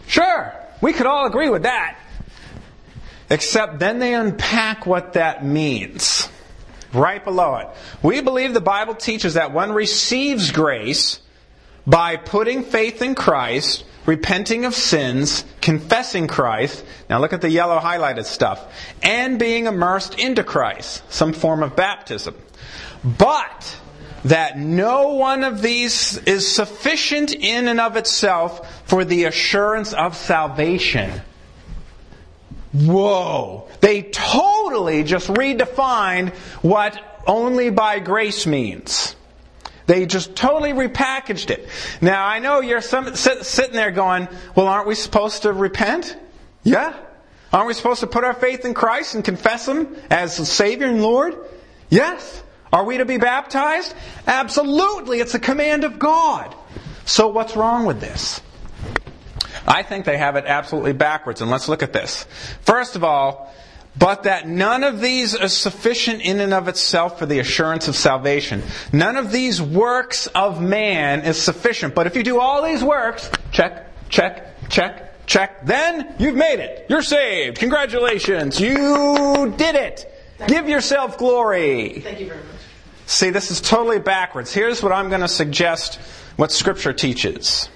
Sure, 0.08 0.54
we 0.82 0.94
could 0.94 1.06
all 1.06 1.26
agree 1.26 1.50
with 1.50 1.64
that. 1.64 1.98
Except 3.30 3.80
then 3.80 4.00
they 4.00 4.14
unpack 4.14 4.86
what 4.86 5.14
that 5.14 5.44
means. 5.44 6.30
Right 6.94 7.24
below 7.24 7.58
it. 7.58 7.68
We 8.02 8.22
believe 8.22 8.54
the 8.54 8.62
Bible 8.62 8.96
teaches 8.96 9.34
that 9.34 9.52
one 9.52 9.74
receives 9.74 10.52
grace 10.52 11.20
by 11.86 12.16
putting 12.16 12.64
faith 12.64 13.02
in 13.02 13.16
Christ, 13.16 13.84
repenting 14.06 14.64
of 14.64 14.74
sins, 14.74 15.44
confessing 15.62 16.28
Christ. 16.28 16.86
Now 17.10 17.20
look 17.20 17.34
at 17.34 17.42
the 17.42 17.50
yellow 17.50 17.80
highlighted 17.80 18.26
stuff. 18.26 18.74
And 19.04 19.38
being 19.38 19.66
immersed 19.66 20.18
into 20.18 20.44
Christ. 20.44 21.04
Some 21.12 21.34
form 21.34 21.64
of 21.64 21.76
baptism. 21.76 22.36
But 23.04 23.78
that 24.28 24.58
no 24.58 25.14
one 25.14 25.44
of 25.46 25.62
these 25.62 26.18
is 26.20 26.54
sufficient 26.54 27.34
in 27.34 27.68
and 27.68 27.80
of 27.80 27.96
itself 27.96 28.86
for 28.88 29.06
the 29.06 29.24
assurance 29.24 29.94
of 29.94 30.18
salvation. 30.18 31.22
Whoa. 32.74 33.70
They 33.80 34.04
totally 34.04 35.04
just 35.04 35.30
redefined 35.30 36.34
what 36.62 37.02
only 37.26 37.70
by 37.70 38.00
grace 38.00 38.46
means. 38.46 39.16
They 39.86 40.06
just 40.06 40.36
totally 40.36 40.74
repackaged 40.74 41.50
it. 41.50 41.70
Now, 42.02 42.26
I 42.26 42.40
know 42.40 42.60
you're 42.60 42.82
some, 42.82 43.16
sit, 43.16 43.46
sitting 43.46 43.76
there 43.76 43.92
going, 43.92 44.28
well, 44.56 44.68
aren't 44.68 44.88
we 44.88 44.96
supposed 44.96 45.44
to 45.44 45.54
repent? 45.54 46.18
Yeah. 46.64 46.94
Aren't 47.54 47.68
we 47.68 47.74
supposed 47.74 48.02
to 48.02 48.08
put 48.08 48.26
our 48.26 48.34
faith 48.34 48.66
in 48.66 48.74
Christ 48.74 49.16
and 49.16 49.24
confess 49.24 49.66
Him 49.70 49.96
as 50.10 50.36
Savior 50.36 50.88
and 50.88 51.02
Lord? 51.02 51.38
Yes. 51.90 52.44
Are 52.72 52.84
we 52.84 52.98
to 52.98 53.06
be 53.06 53.18
baptized? 53.18 53.94
Absolutely. 54.26 55.20
It's 55.20 55.34
a 55.34 55.40
command 55.40 55.84
of 55.84 56.00
God. 56.00 56.54
So 57.06 57.30
what's 57.30 57.56
wrong 57.56 57.86
with 57.86 58.02
this? 58.02 58.42
I 59.66 59.84
think 59.84 60.06
they 60.06 60.18
have 60.18 60.36
it 60.36 60.46
absolutely 60.46 60.94
backwards, 60.94 61.42
and 61.42 61.52
let's 61.52 61.68
look 61.68 61.84
at 61.84 61.92
this. 61.92 62.26
First 62.62 62.96
of 62.96 63.04
all, 63.04 63.54
but 63.98 64.24
that 64.24 64.48
none 64.48 64.84
of 64.84 65.02
these 65.02 65.34
is 65.34 65.54
sufficient 65.54 66.22
in 66.22 66.40
and 66.40 66.54
of 66.54 66.68
itself 66.68 67.18
for 67.18 67.26
the 67.26 67.40
assurance 67.40 67.88
of 67.88 67.96
salvation. 67.96 68.62
None 68.94 69.18
of 69.18 69.32
these 69.32 69.62
works 69.62 70.28
of 70.28 70.62
man 70.62 71.22
is 71.22 71.42
sufficient. 71.42 71.96
But 71.96 72.08
if 72.08 72.16
you 72.16 72.24
do 72.24 72.40
all 72.40 72.64
these 72.64 72.84
works, 72.84 73.30
check, 73.52 73.88
check, 74.10 74.70
check, 74.70 75.26
check, 75.26 75.66
then 75.66 76.16
you've 76.20 76.36
made 76.36 76.60
it. 76.60 76.86
You're 76.90 77.02
saved. 77.02 77.58
Congratulations. 77.58 78.60
You 78.60 79.54
did 79.58 79.76
it. 79.76 80.14
Give 80.48 80.70
yourself 80.70 81.18
glory. 81.18 82.02
Thank 82.02 82.20
you 82.20 82.28
very 82.28 82.44
much. 82.44 82.57
See, 83.08 83.30
this 83.30 83.52
is 83.52 83.62
totally 83.62 84.00
backwards. 84.00 84.54
Here's 84.54 84.84
what 84.84 84.92
I'm 84.92 85.08
going 85.08 85.22
to 85.22 85.30
suggest 85.30 85.96
what 86.36 86.52
Scripture 86.52 86.92
teaches. 86.92 87.70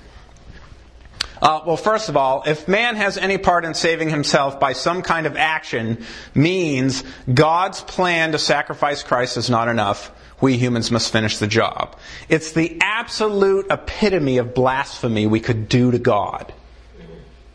Uh, 1.41 1.61
well, 1.65 1.77
first 1.77 2.09
of 2.09 2.17
all, 2.17 2.43
if 2.45 2.67
man 2.67 2.97
has 2.97 3.17
any 3.17 3.38
part 3.38 3.63
in 3.63 3.73
saving 3.73 4.09
himself 4.09 4.59
by 4.59 4.73
some 4.73 5.01
kind 5.01 5.25
of 5.25 5.38
action, 5.38 6.03
means 6.35 7.05
God's 7.33 7.79
plan 7.79 8.33
to 8.33 8.38
sacrifice 8.38 9.03
Christ 9.03 9.38
is 9.38 9.50
not 9.50 9.69
enough. 9.69 10.11
We 10.41 10.57
humans 10.57 10.91
must 10.91 11.13
finish 11.13 11.38
the 11.38 11.47
job. 11.47 11.97
It's 12.27 12.51
the 12.51 12.77
absolute 12.81 13.67
epitome 13.71 14.38
of 14.38 14.53
blasphemy 14.53 15.27
we 15.27 15.39
could 15.39 15.69
do 15.69 15.91
to 15.91 15.97
God. 15.97 16.53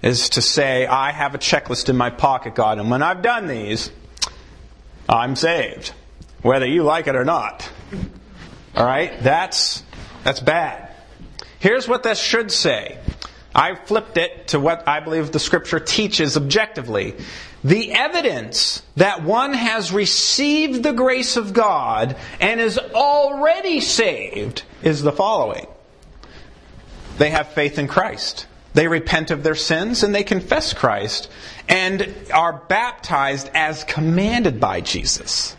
Is 0.00 0.30
to 0.30 0.40
say, 0.40 0.86
I 0.86 1.12
have 1.12 1.34
a 1.34 1.38
checklist 1.38 1.90
in 1.90 1.96
my 1.96 2.08
pocket, 2.08 2.54
God, 2.54 2.78
and 2.78 2.90
when 2.90 3.02
I've 3.02 3.20
done 3.20 3.48
these, 3.48 3.90
I'm 5.08 5.36
saved. 5.36 5.92
Whether 6.42 6.66
you 6.66 6.82
like 6.82 7.06
it 7.06 7.16
or 7.16 7.24
not. 7.24 7.68
Alright? 8.76 9.22
That's, 9.22 9.82
that's 10.22 10.40
bad. 10.40 10.90
Here's 11.58 11.88
what 11.88 12.02
this 12.02 12.20
should 12.20 12.52
say. 12.52 12.98
I 13.54 13.74
flipped 13.74 14.18
it 14.18 14.48
to 14.48 14.60
what 14.60 14.86
I 14.86 15.00
believe 15.00 15.32
the 15.32 15.38
scripture 15.38 15.80
teaches 15.80 16.36
objectively. 16.36 17.14
The 17.64 17.92
evidence 17.94 18.82
that 18.96 19.24
one 19.24 19.54
has 19.54 19.92
received 19.92 20.82
the 20.82 20.92
grace 20.92 21.38
of 21.38 21.54
God 21.54 22.16
and 22.38 22.60
is 22.60 22.78
already 22.78 23.80
saved 23.80 24.62
is 24.82 25.02
the 25.02 25.10
following. 25.10 25.66
They 27.16 27.30
have 27.30 27.48
faith 27.48 27.78
in 27.78 27.88
Christ. 27.88 28.46
They 28.74 28.88
repent 28.88 29.30
of 29.30 29.42
their 29.42 29.54
sins 29.54 30.02
and 30.02 30.14
they 30.14 30.22
confess 30.22 30.74
Christ 30.74 31.30
and 31.66 32.14
are 32.32 32.62
baptized 32.68 33.50
as 33.54 33.84
commanded 33.84 34.60
by 34.60 34.82
Jesus. 34.82 35.56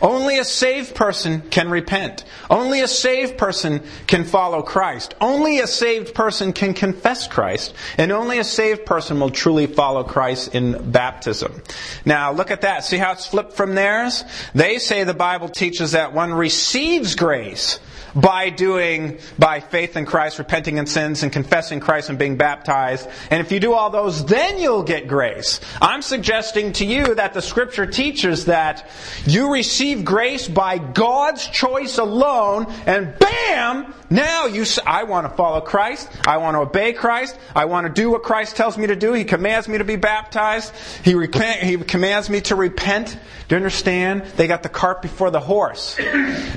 Only 0.00 0.38
a 0.38 0.44
saved 0.44 0.94
person 0.94 1.42
can 1.50 1.70
repent. 1.70 2.24
Only 2.48 2.80
a 2.80 2.88
saved 2.88 3.38
person 3.38 3.82
can 4.06 4.24
follow 4.24 4.62
Christ. 4.62 5.14
Only 5.20 5.58
a 5.58 5.66
saved 5.66 6.14
person 6.14 6.52
can 6.52 6.74
confess 6.74 7.26
Christ. 7.26 7.74
And 7.96 8.12
only 8.12 8.38
a 8.38 8.44
saved 8.44 8.86
person 8.86 9.18
will 9.20 9.30
truly 9.30 9.66
follow 9.66 10.04
Christ 10.04 10.54
in 10.54 10.90
baptism. 10.90 11.62
Now, 12.04 12.32
look 12.32 12.50
at 12.50 12.62
that. 12.62 12.84
See 12.84 12.98
how 12.98 13.12
it's 13.12 13.26
flipped 13.26 13.54
from 13.54 13.74
theirs? 13.74 14.24
They 14.54 14.78
say 14.78 15.04
the 15.04 15.14
Bible 15.14 15.48
teaches 15.48 15.92
that 15.92 16.12
one 16.12 16.32
receives 16.32 17.14
grace 17.14 17.80
by 18.14 18.50
doing, 18.50 19.18
by 19.38 19.60
faith 19.60 19.96
in 19.96 20.06
Christ, 20.06 20.38
repenting 20.38 20.78
in 20.78 20.86
sins 20.86 21.22
and 21.22 21.32
confessing 21.32 21.80
Christ 21.80 22.08
and 22.08 22.18
being 22.18 22.36
baptized. 22.36 23.08
And 23.30 23.40
if 23.40 23.52
you 23.52 23.60
do 23.60 23.72
all 23.72 23.90
those, 23.90 24.24
then 24.26 24.58
you'll 24.58 24.82
get 24.82 25.08
grace. 25.08 25.60
I'm 25.80 26.02
suggesting 26.02 26.72
to 26.74 26.84
you 26.84 27.14
that 27.14 27.34
the 27.34 27.42
scripture 27.42 27.86
teaches 27.86 28.46
that 28.46 28.88
you 29.24 29.52
receive 29.52 30.04
grace 30.04 30.48
by 30.48 30.78
God's 30.78 31.46
choice 31.46 31.98
alone 31.98 32.66
and 32.86 33.18
bam, 33.18 33.94
now 34.10 34.46
you 34.46 34.64
I 34.86 35.04
want 35.04 35.28
to 35.28 35.36
follow 35.36 35.60
Christ. 35.60 36.08
I 36.26 36.38
want 36.38 36.54
to 36.54 36.60
obey 36.60 36.92
Christ. 36.92 37.38
I 37.54 37.66
want 37.66 37.86
to 37.86 37.92
do 37.92 38.10
what 38.10 38.22
Christ 38.22 38.56
tells 38.56 38.78
me 38.78 38.86
to 38.86 38.96
do. 38.96 39.12
He 39.12 39.24
commands 39.24 39.68
me 39.68 39.78
to 39.78 39.84
be 39.84 39.96
baptized. 39.96 40.72
He, 41.04 41.12
he 41.12 41.76
commands 41.76 42.30
me 42.30 42.40
to 42.42 42.54
repent. 42.54 43.18
Do 43.48 43.54
you 43.54 43.56
understand? 43.56 44.24
They 44.36 44.46
got 44.46 44.62
the 44.62 44.68
cart 44.68 45.02
before 45.02 45.30
the 45.30 45.40
horse. 45.40 45.98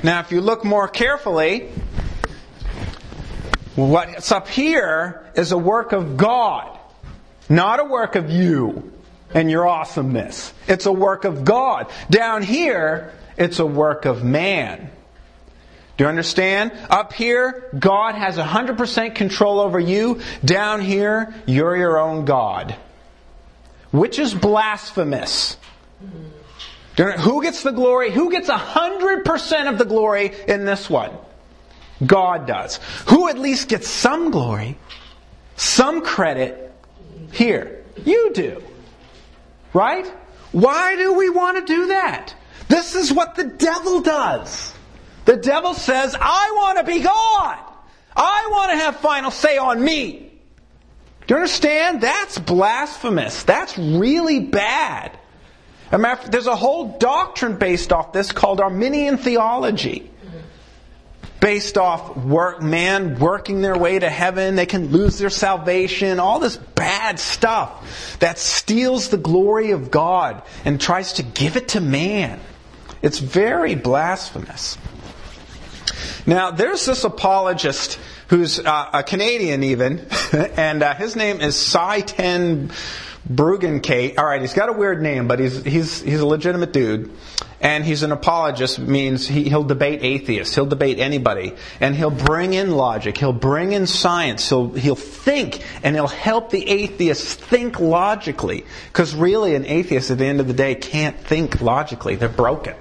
Now, 0.02 0.20
if 0.20 0.32
you 0.32 0.40
look 0.40 0.64
more 0.64 0.88
carefully, 0.88 1.70
what's 3.76 4.32
up 4.32 4.48
here 4.48 5.24
is 5.34 5.52
a 5.52 5.58
work 5.58 5.92
of 5.92 6.16
God, 6.16 6.78
not 7.48 7.78
a 7.78 7.84
work 7.84 8.16
of 8.16 8.30
you 8.30 8.92
and 9.34 9.50
your 9.50 9.66
awesomeness. 9.66 10.52
It's 10.66 10.86
a 10.86 10.92
work 10.92 11.24
of 11.24 11.44
God. 11.44 11.90
Down 12.10 12.42
here, 12.42 13.12
it's 13.36 13.58
a 13.58 13.66
work 13.66 14.04
of 14.04 14.24
man. 14.24 14.90
You 16.02 16.08
understand? 16.08 16.72
Up 16.90 17.12
here, 17.12 17.70
God 17.78 18.16
has 18.16 18.36
100% 18.36 19.14
control 19.14 19.60
over 19.60 19.78
you. 19.78 20.20
Down 20.44 20.80
here, 20.80 21.32
you're 21.46 21.76
your 21.76 22.00
own 22.00 22.24
God. 22.24 22.74
Which 23.92 24.18
is 24.18 24.34
blasphemous. 24.34 25.56
Who 26.96 27.40
gets 27.40 27.62
the 27.62 27.70
glory? 27.70 28.10
Who 28.10 28.32
gets 28.32 28.48
100% 28.48 29.70
of 29.70 29.78
the 29.78 29.84
glory 29.84 30.32
in 30.48 30.64
this 30.64 30.90
one? 30.90 31.12
God 32.04 32.48
does. 32.48 32.80
Who 33.06 33.28
at 33.28 33.38
least 33.38 33.68
gets 33.68 33.86
some 33.86 34.32
glory, 34.32 34.76
some 35.54 36.02
credit 36.02 36.74
here? 37.30 37.84
You 38.04 38.32
do. 38.34 38.60
Right? 39.72 40.12
Why 40.50 40.96
do 40.96 41.14
we 41.14 41.30
want 41.30 41.64
to 41.64 41.72
do 41.72 41.86
that? 41.86 42.34
This 42.66 42.96
is 42.96 43.12
what 43.12 43.36
the 43.36 43.44
devil 43.44 44.00
does. 44.00 44.74
The 45.24 45.36
devil 45.36 45.74
says, 45.74 46.16
I 46.20 46.52
want 46.56 46.78
to 46.78 46.84
be 46.84 47.00
God. 47.00 47.58
I 48.14 48.48
want 48.50 48.72
to 48.72 48.76
have 48.76 48.96
final 48.96 49.30
say 49.30 49.56
on 49.56 49.82
me. 49.82 50.30
Do 51.26 51.34
you 51.34 51.36
understand? 51.36 52.00
That's 52.00 52.38
blasphemous. 52.38 53.44
That's 53.44 53.78
really 53.78 54.40
bad. 54.40 55.16
There's 55.90 56.46
a 56.46 56.56
whole 56.56 56.98
doctrine 56.98 57.56
based 57.56 57.92
off 57.92 58.12
this 58.12 58.32
called 58.32 58.60
Arminian 58.60 59.18
theology. 59.18 60.10
Based 61.40 61.76
off 61.76 62.16
work, 62.16 62.62
man 62.62 63.18
working 63.18 63.62
their 63.62 63.76
way 63.76 63.98
to 63.98 64.08
heaven, 64.08 64.54
they 64.54 64.66
can 64.66 64.92
lose 64.92 65.18
their 65.18 65.30
salvation, 65.30 66.20
all 66.20 66.38
this 66.38 66.56
bad 66.56 67.18
stuff 67.18 68.18
that 68.20 68.38
steals 68.38 69.08
the 69.08 69.16
glory 69.16 69.72
of 69.72 69.90
God 69.90 70.42
and 70.64 70.80
tries 70.80 71.14
to 71.14 71.24
give 71.24 71.56
it 71.56 71.68
to 71.68 71.80
man. 71.80 72.38
It's 73.02 73.18
very 73.18 73.74
blasphemous. 73.74 74.78
Now, 76.26 76.50
there's 76.50 76.86
this 76.86 77.04
apologist 77.04 77.98
who's 78.28 78.58
uh, 78.58 78.90
a 78.92 79.02
Canadian 79.02 79.62
even, 79.62 80.06
and 80.32 80.82
uh, 80.82 80.94
his 80.94 81.16
name 81.16 81.40
is 81.40 81.56
Sye 81.56 82.00
Ten. 82.00 82.70
All 83.38 83.46
right, 83.46 84.40
he's 84.40 84.52
got 84.52 84.68
a 84.68 84.72
weird 84.72 85.00
name, 85.00 85.28
but 85.28 85.38
he's 85.38 85.62
he's 85.64 86.00
he's 86.00 86.20
a 86.20 86.26
legitimate 86.26 86.72
dude, 86.72 87.10
and 87.60 87.84
he's 87.84 88.02
an 88.02 88.10
apologist. 88.10 88.80
Means 88.80 89.28
he, 89.28 89.44
he'll 89.44 89.62
debate 89.62 90.00
atheists. 90.02 90.54
He'll 90.54 90.66
debate 90.66 90.98
anybody, 90.98 91.52
and 91.80 91.94
he'll 91.94 92.10
bring 92.10 92.54
in 92.54 92.72
logic. 92.72 93.16
He'll 93.16 93.32
bring 93.32 93.72
in 93.72 93.86
science. 93.86 94.48
He'll 94.48 94.70
he'll 94.72 94.96
think, 94.96 95.64
and 95.84 95.94
he'll 95.94 96.08
help 96.08 96.50
the 96.50 96.68
atheists 96.68 97.34
think 97.34 97.78
logically. 97.78 98.64
Because 98.88 99.14
really, 99.14 99.54
an 99.54 99.66
atheist 99.66 100.10
at 100.10 100.18
the 100.18 100.26
end 100.26 100.40
of 100.40 100.48
the 100.48 100.54
day 100.54 100.74
can't 100.74 101.16
think 101.16 101.60
logically. 101.60 102.16
They're 102.16 102.28
broken. 102.28 102.74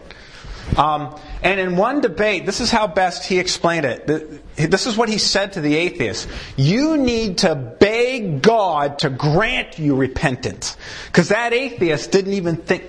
Um, 0.76 1.20
and 1.44 1.60
in 1.60 1.76
one 1.76 2.02
debate, 2.02 2.46
this 2.46 2.62
is 2.62 2.70
how 2.70 2.88
best 2.88 3.26
he 3.26 3.40
explained 3.40 3.86
it. 3.86 4.08
This 4.56 4.86
is 4.86 4.96
what 4.96 5.10
he 5.10 5.18
said 5.18 5.54
to 5.54 5.62
the 5.62 5.76
atheist. 5.76 6.28
You 6.56 6.98
need 6.98 7.40
to 7.40 7.56
beg 7.56 8.42
God 8.42 9.00
to 9.00 9.10
grant 9.10 9.80
you 9.80 9.96
repentance. 9.96 10.78
Because 11.08 11.30
that 11.30 11.54
atheist 11.54 12.12
didn't 12.12 12.34
even 12.34 12.58
think, 12.58 12.84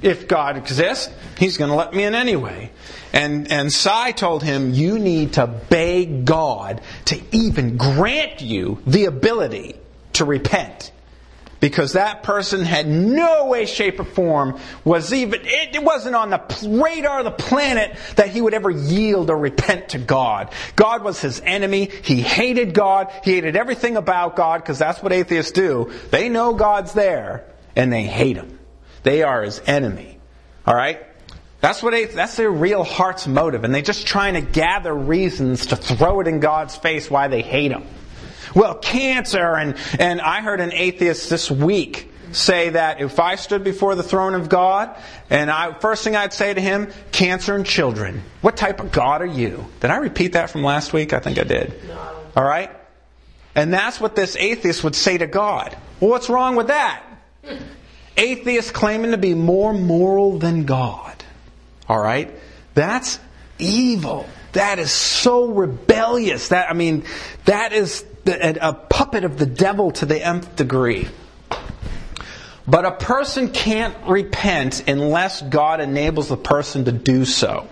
if 0.00 0.28
God 0.28 0.56
exists, 0.56 1.12
he's 1.38 1.56
going 1.56 1.70
to 1.70 1.76
let 1.76 1.92
me 1.92 2.04
in 2.04 2.14
anyway. 2.14 2.70
And, 3.12 3.50
and 3.50 3.72
Sye 3.72 4.12
told 4.12 4.42
him, 4.42 4.72
you 4.72 4.98
need 4.98 5.32
to 5.34 5.46
beg 5.46 6.24
God 6.24 6.82
to 7.06 7.20
even 7.32 7.76
grant 7.76 8.42
you 8.42 8.80
the 8.86 9.06
ability 9.06 9.80
to 10.12 10.24
repent 10.24 10.92
because 11.60 11.94
that 11.94 12.22
person 12.22 12.62
had 12.62 12.86
no 12.86 13.46
way, 13.46 13.66
shape, 13.66 14.00
or 14.00 14.04
form 14.04 14.58
was 14.84 15.12
even, 15.12 15.40
it 15.44 15.82
wasn't 15.82 16.14
on 16.14 16.30
the 16.30 16.40
radar 16.68 17.20
of 17.20 17.24
the 17.24 17.30
planet 17.30 17.96
that 18.16 18.28
he 18.28 18.40
would 18.40 18.54
ever 18.54 18.70
yield 18.70 19.30
or 19.30 19.38
repent 19.38 19.90
to 19.90 19.98
God. 19.98 20.52
God 20.76 21.02
was 21.02 21.20
his 21.20 21.40
enemy. 21.44 21.90
He 22.02 22.20
hated 22.20 22.74
God. 22.74 23.12
He 23.24 23.34
hated 23.34 23.56
everything 23.56 23.96
about 23.96 24.36
God 24.36 24.62
because 24.62 24.78
that's 24.78 25.02
what 25.02 25.12
atheists 25.12 25.52
do. 25.52 25.92
They 26.10 26.28
know 26.28 26.54
God's 26.54 26.92
there 26.92 27.44
and 27.74 27.92
they 27.92 28.04
hate 28.04 28.36
him. 28.36 28.58
They 29.02 29.22
are 29.22 29.42
his 29.42 29.60
enemy. 29.66 30.18
Alright? 30.66 31.04
That's 31.60 31.82
what 31.82 32.12
that's 32.12 32.36
their 32.36 32.50
real 32.50 32.84
heart's 32.84 33.26
motive, 33.26 33.64
and 33.64 33.74
they're 33.74 33.82
just 33.82 34.06
trying 34.06 34.34
to 34.34 34.40
gather 34.40 34.94
reasons 34.94 35.66
to 35.66 35.76
throw 35.76 36.20
it 36.20 36.28
in 36.28 36.38
God's 36.38 36.76
face 36.76 37.10
why 37.10 37.26
they 37.26 37.42
hate 37.42 37.72
him. 37.72 37.84
Well, 38.54 38.74
cancer, 38.74 39.56
and, 39.56 39.76
and 39.98 40.20
I 40.20 40.40
heard 40.40 40.60
an 40.60 40.72
atheist 40.72 41.30
this 41.30 41.50
week 41.50 42.12
say 42.32 42.70
that 42.70 43.00
if 43.00 43.18
I 43.18 43.36
stood 43.36 43.64
before 43.64 43.94
the 43.94 44.02
throne 44.02 44.34
of 44.34 44.48
God, 44.48 44.94
and 45.30 45.50
I, 45.50 45.72
first 45.72 46.04
thing 46.04 46.14
I'd 46.14 46.32
say 46.32 46.52
to 46.52 46.60
him, 46.60 46.90
cancer 47.12 47.54
and 47.54 47.64
children. 47.64 48.22
What 48.42 48.56
type 48.56 48.80
of 48.80 48.92
God 48.92 49.22
are 49.22 49.26
you? 49.26 49.66
Did 49.80 49.90
I 49.90 49.96
repeat 49.96 50.34
that 50.34 50.50
from 50.50 50.62
last 50.62 50.92
week? 50.92 51.12
I 51.12 51.20
think 51.20 51.38
I 51.38 51.44
did. 51.44 51.74
All 52.36 52.44
right? 52.44 52.70
And 53.54 53.72
that's 53.72 54.00
what 54.00 54.14
this 54.14 54.36
atheist 54.36 54.84
would 54.84 54.94
say 54.94 55.18
to 55.18 55.26
God. 55.26 55.76
Well, 56.00 56.10
what's 56.10 56.28
wrong 56.28 56.54
with 56.56 56.68
that? 56.68 57.04
atheists 58.18 58.72
claiming 58.72 59.12
to 59.12 59.16
be 59.16 59.32
more 59.32 59.72
moral 59.72 60.38
than 60.38 60.64
God. 60.64 61.24
All 61.88 61.98
right? 61.98 62.34
That's 62.74 63.18
evil. 63.58 64.28
That 64.52 64.78
is 64.78 64.90
so 64.90 65.46
rebellious. 65.46 66.48
That 66.48 66.70
I 66.70 66.74
mean, 66.74 67.04
that 67.44 67.72
is 67.72 68.04
a 68.28 68.72
puppet 68.72 69.24
of 69.24 69.38
the 69.38 69.46
devil 69.46 69.90
to 69.92 70.06
the 70.06 70.24
nth 70.24 70.56
degree. 70.56 71.08
But 72.66 72.84
a 72.84 72.92
person 72.92 73.50
can't 73.50 73.96
repent 74.06 74.88
unless 74.88 75.40
God 75.40 75.80
enables 75.80 76.28
the 76.28 76.36
person 76.36 76.84
to 76.84 76.92
do 76.92 77.24
so. 77.24 77.66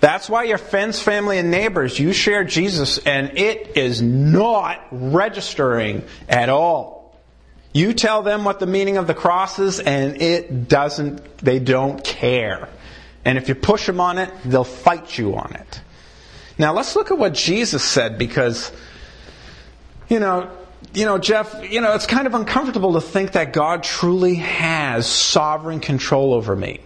That's 0.00 0.28
why 0.28 0.42
your 0.44 0.58
friends, 0.58 1.00
family, 1.00 1.38
and 1.38 1.52
neighbors, 1.52 1.96
you 1.96 2.12
share 2.12 2.42
Jesus 2.42 2.98
and 2.98 3.38
it 3.38 3.76
is 3.76 4.02
not 4.02 4.84
registering 4.90 6.02
at 6.28 6.48
all. 6.48 7.16
You 7.72 7.92
tell 7.92 8.22
them 8.22 8.44
what 8.44 8.58
the 8.58 8.66
meaning 8.66 8.96
of 8.96 9.06
the 9.06 9.14
cross 9.14 9.60
is 9.60 9.78
and 9.78 10.20
it 10.20 10.68
doesn't, 10.68 11.38
they 11.38 11.60
don't 11.60 12.02
care. 12.02 12.68
And 13.24 13.38
if 13.38 13.48
you 13.48 13.54
push 13.54 13.86
them 13.86 14.00
on 14.00 14.18
it, 14.18 14.34
they'll 14.44 14.64
fight 14.64 15.16
you 15.16 15.36
on 15.36 15.54
it. 15.54 15.80
Now 16.58 16.74
let's 16.74 16.96
look 16.96 17.12
at 17.12 17.18
what 17.18 17.34
Jesus 17.34 17.84
said 17.84 18.18
because, 18.18 18.72
you 20.12 20.20
know, 20.20 20.50
you 20.92 21.06
know, 21.06 21.16
Jeff, 21.16 21.72
you 21.72 21.80
know, 21.80 21.94
it's 21.94 22.06
kind 22.06 22.26
of 22.26 22.34
uncomfortable 22.34 22.92
to 22.92 23.00
think 23.00 23.32
that 23.32 23.54
God 23.54 23.82
truly 23.82 24.34
has 24.34 25.06
sovereign 25.06 25.80
control 25.80 26.34
over 26.34 26.54
me. 26.54 26.80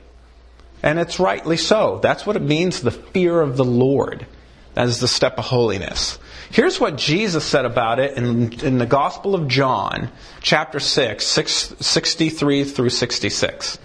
And 0.80 1.00
it's 1.00 1.18
rightly 1.18 1.56
so. 1.56 1.98
That's 2.00 2.24
what 2.24 2.36
it 2.36 2.42
means, 2.42 2.82
the 2.82 2.92
fear 2.92 3.40
of 3.40 3.56
the 3.56 3.64
Lord. 3.64 4.26
That 4.74 4.86
is 4.86 5.00
the 5.00 5.08
step 5.08 5.38
of 5.38 5.46
holiness. 5.46 6.20
Here's 6.52 6.78
what 6.78 6.96
Jesus 6.96 7.44
said 7.44 7.64
about 7.64 7.98
it 7.98 8.16
in, 8.16 8.52
in 8.60 8.78
the 8.78 8.86
Gospel 8.86 9.34
of 9.34 9.48
John, 9.48 10.12
chapter 10.40 10.78
6, 10.78 11.26
6 11.26 11.74
63 11.80 12.62
through 12.62 12.90
66. 12.90 13.78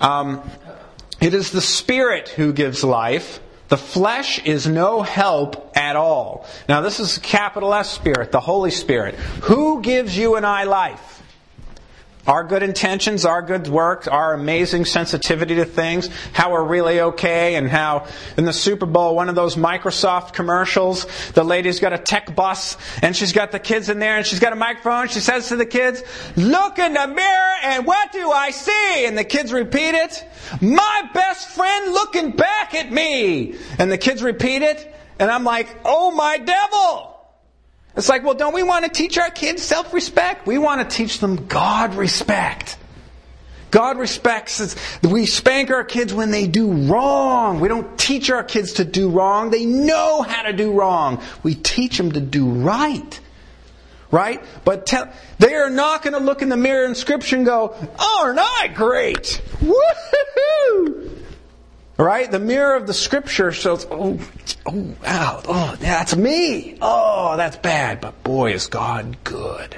Um, 0.00 0.42
it 1.20 1.34
is 1.34 1.52
the 1.52 1.60
Spirit 1.60 2.30
who 2.30 2.52
gives 2.52 2.82
life. 2.82 3.38
The 3.70 3.78
flesh 3.78 4.44
is 4.44 4.66
no 4.66 5.00
help 5.00 5.76
at 5.76 5.94
all. 5.94 6.44
Now, 6.68 6.80
this 6.80 6.98
is 6.98 7.18
capital 7.18 7.72
S 7.72 7.88
Spirit, 7.88 8.32
the 8.32 8.40
Holy 8.40 8.72
Spirit. 8.72 9.14
Who 9.14 9.80
gives 9.80 10.18
you 10.18 10.34
and 10.34 10.44
I 10.44 10.64
life? 10.64 11.19
Our 12.30 12.44
good 12.44 12.62
intentions, 12.62 13.24
our 13.24 13.42
good 13.42 13.66
work, 13.66 14.06
our 14.06 14.34
amazing 14.34 14.84
sensitivity 14.84 15.56
to 15.56 15.64
things, 15.64 16.08
how 16.32 16.52
we're 16.52 16.62
really 16.62 17.00
okay, 17.00 17.56
and 17.56 17.68
how 17.68 18.06
in 18.36 18.44
the 18.44 18.52
Super 18.52 18.86
Bowl, 18.86 19.16
one 19.16 19.28
of 19.28 19.34
those 19.34 19.56
Microsoft 19.56 20.32
commercials, 20.32 21.08
the 21.32 21.42
lady's 21.42 21.80
got 21.80 21.92
a 21.92 21.98
tech 21.98 22.36
bus, 22.36 22.76
and 23.02 23.16
she's 23.16 23.32
got 23.32 23.50
the 23.50 23.58
kids 23.58 23.88
in 23.88 23.98
there, 23.98 24.16
and 24.16 24.24
she's 24.24 24.38
got 24.38 24.52
a 24.52 24.56
microphone. 24.56 25.08
She 25.08 25.18
says 25.18 25.48
to 25.48 25.56
the 25.56 25.66
kids, 25.66 26.04
Look 26.36 26.78
in 26.78 26.92
the 26.92 27.08
mirror, 27.08 27.54
and 27.64 27.84
what 27.84 28.12
do 28.12 28.30
I 28.30 28.52
see? 28.52 29.06
And 29.06 29.18
the 29.18 29.24
kids 29.24 29.52
repeat 29.52 29.96
it, 29.96 30.24
My 30.60 31.10
best 31.12 31.48
friend 31.48 31.92
looking 31.92 32.30
back 32.30 32.76
at 32.76 32.92
me. 32.92 33.56
And 33.80 33.90
the 33.90 33.98
kids 33.98 34.22
repeat 34.22 34.62
it, 34.62 34.94
and 35.18 35.32
I'm 35.32 35.42
like, 35.42 35.66
Oh 35.84 36.12
my 36.12 36.38
devil! 36.38 37.19
It's 38.00 38.08
like, 38.08 38.24
well, 38.24 38.32
don't 38.32 38.54
we 38.54 38.62
want 38.62 38.86
to 38.86 38.90
teach 38.90 39.18
our 39.18 39.30
kids 39.30 39.62
self 39.62 39.92
respect? 39.92 40.46
We 40.46 40.56
want 40.56 40.80
to 40.80 40.96
teach 40.96 41.18
them 41.18 41.46
God 41.48 41.96
respect. 41.96 42.78
God 43.70 43.98
respects 43.98 44.58
us. 44.58 44.74
We 45.02 45.26
spank 45.26 45.70
our 45.70 45.84
kids 45.84 46.14
when 46.14 46.30
they 46.30 46.46
do 46.46 46.72
wrong. 46.90 47.60
We 47.60 47.68
don't 47.68 47.98
teach 47.98 48.30
our 48.30 48.42
kids 48.42 48.72
to 48.74 48.86
do 48.86 49.10
wrong. 49.10 49.50
They 49.50 49.66
know 49.66 50.22
how 50.22 50.44
to 50.44 50.54
do 50.54 50.72
wrong. 50.72 51.22
We 51.42 51.54
teach 51.54 51.98
them 51.98 52.12
to 52.12 52.22
do 52.22 52.48
right. 52.48 53.20
Right? 54.10 54.42
But 54.64 54.86
tell, 54.86 55.12
they 55.38 55.52
are 55.52 55.68
not 55.68 56.02
going 56.02 56.14
to 56.14 56.20
look 56.20 56.40
in 56.40 56.48
the 56.48 56.56
mirror 56.56 56.86
in 56.86 56.94
Scripture 56.94 57.36
and 57.36 57.44
go, 57.44 57.76
aren't 57.98 58.38
I 58.38 58.68
great? 58.68 59.42
Woohoo! 59.60 61.19
Right? 62.00 62.30
The 62.30 62.38
mirror 62.38 62.76
of 62.76 62.86
the 62.86 62.94
scripture 62.94 63.52
shows, 63.52 63.86
oh, 63.90 64.18
oh, 64.64 64.94
wow, 65.04 65.42
oh, 65.46 65.76
that's 65.78 66.16
me. 66.16 66.78
Oh, 66.80 67.36
that's 67.36 67.58
bad. 67.58 68.00
But 68.00 68.24
boy, 68.24 68.54
is 68.54 68.68
God 68.68 69.18
good. 69.22 69.76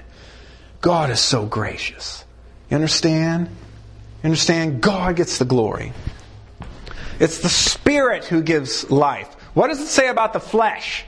God 0.80 1.10
is 1.10 1.18
so 1.18 1.46
gracious. 1.46 2.24
You 2.70 2.76
understand? 2.76 3.48
You 3.48 4.26
understand? 4.28 4.80
God 4.80 5.16
gets 5.16 5.38
the 5.38 5.44
glory. 5.44 5.92
It's 7.18 7.38
the 7.38 7.48
Spirit 7.48 8.24
who 8.24 8.40
gives 8.40 8.88
life. 8.88 9.26
What 9.54 9.66
does 9.66 9.80
it 9.80 9.88
say 9.88 10.08
about 10.08 10.32
the 10.32 10.40
flesh? 10.40 11.04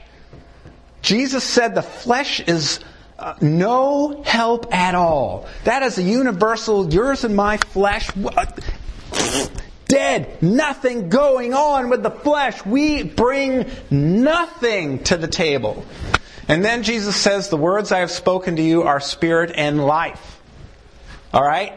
Jesus 1.01 1.45
said 1.45 1.75
the 1.75 1.81
flesh 1.81 2.41
is 2.41 2.81
uh, 3.17 3.35
no 3.39 4.21
help 4.23 4.73
at 4.73 4.95
all. 4.95 5.47
That 5.63 5.81
is 5.81 5.97
a 5.97 6.03
universal, 6.03 6.93
yours 6.93 7.23
and 7.23 7.37
my 7.37 7.55
flesh 7.55 8.09
dead, 9.87 10.41
nothing 10.41 11.09
going 11.09 11.53
on 11.53 11.89
with 11.89 12.03
the 12.03 12.11
flesh. 12.11 12.65
We 12.65 13.03
bring 13.03 13.69
nothing 13.89 15.03
to 15.05 15.17
the 15.17 15.27
table. 15.27 15.85
And 16.47 16.63
then 16.63 16.83
Jesus 16.83 17.15
says, 17.15 17.49
The 17.49 17.57
words 17.57 17.91
I 17.91 17.99
have 17.99 18.11
spoken 18.11 18.55
to 18.57 18.61
you 18.61 18.83
are 18.83 18.99
spirit 18.99 19.51
and 19.55 19.83
life. 19.85 20.41
All 21.33 21.43
right? 21.43 21.73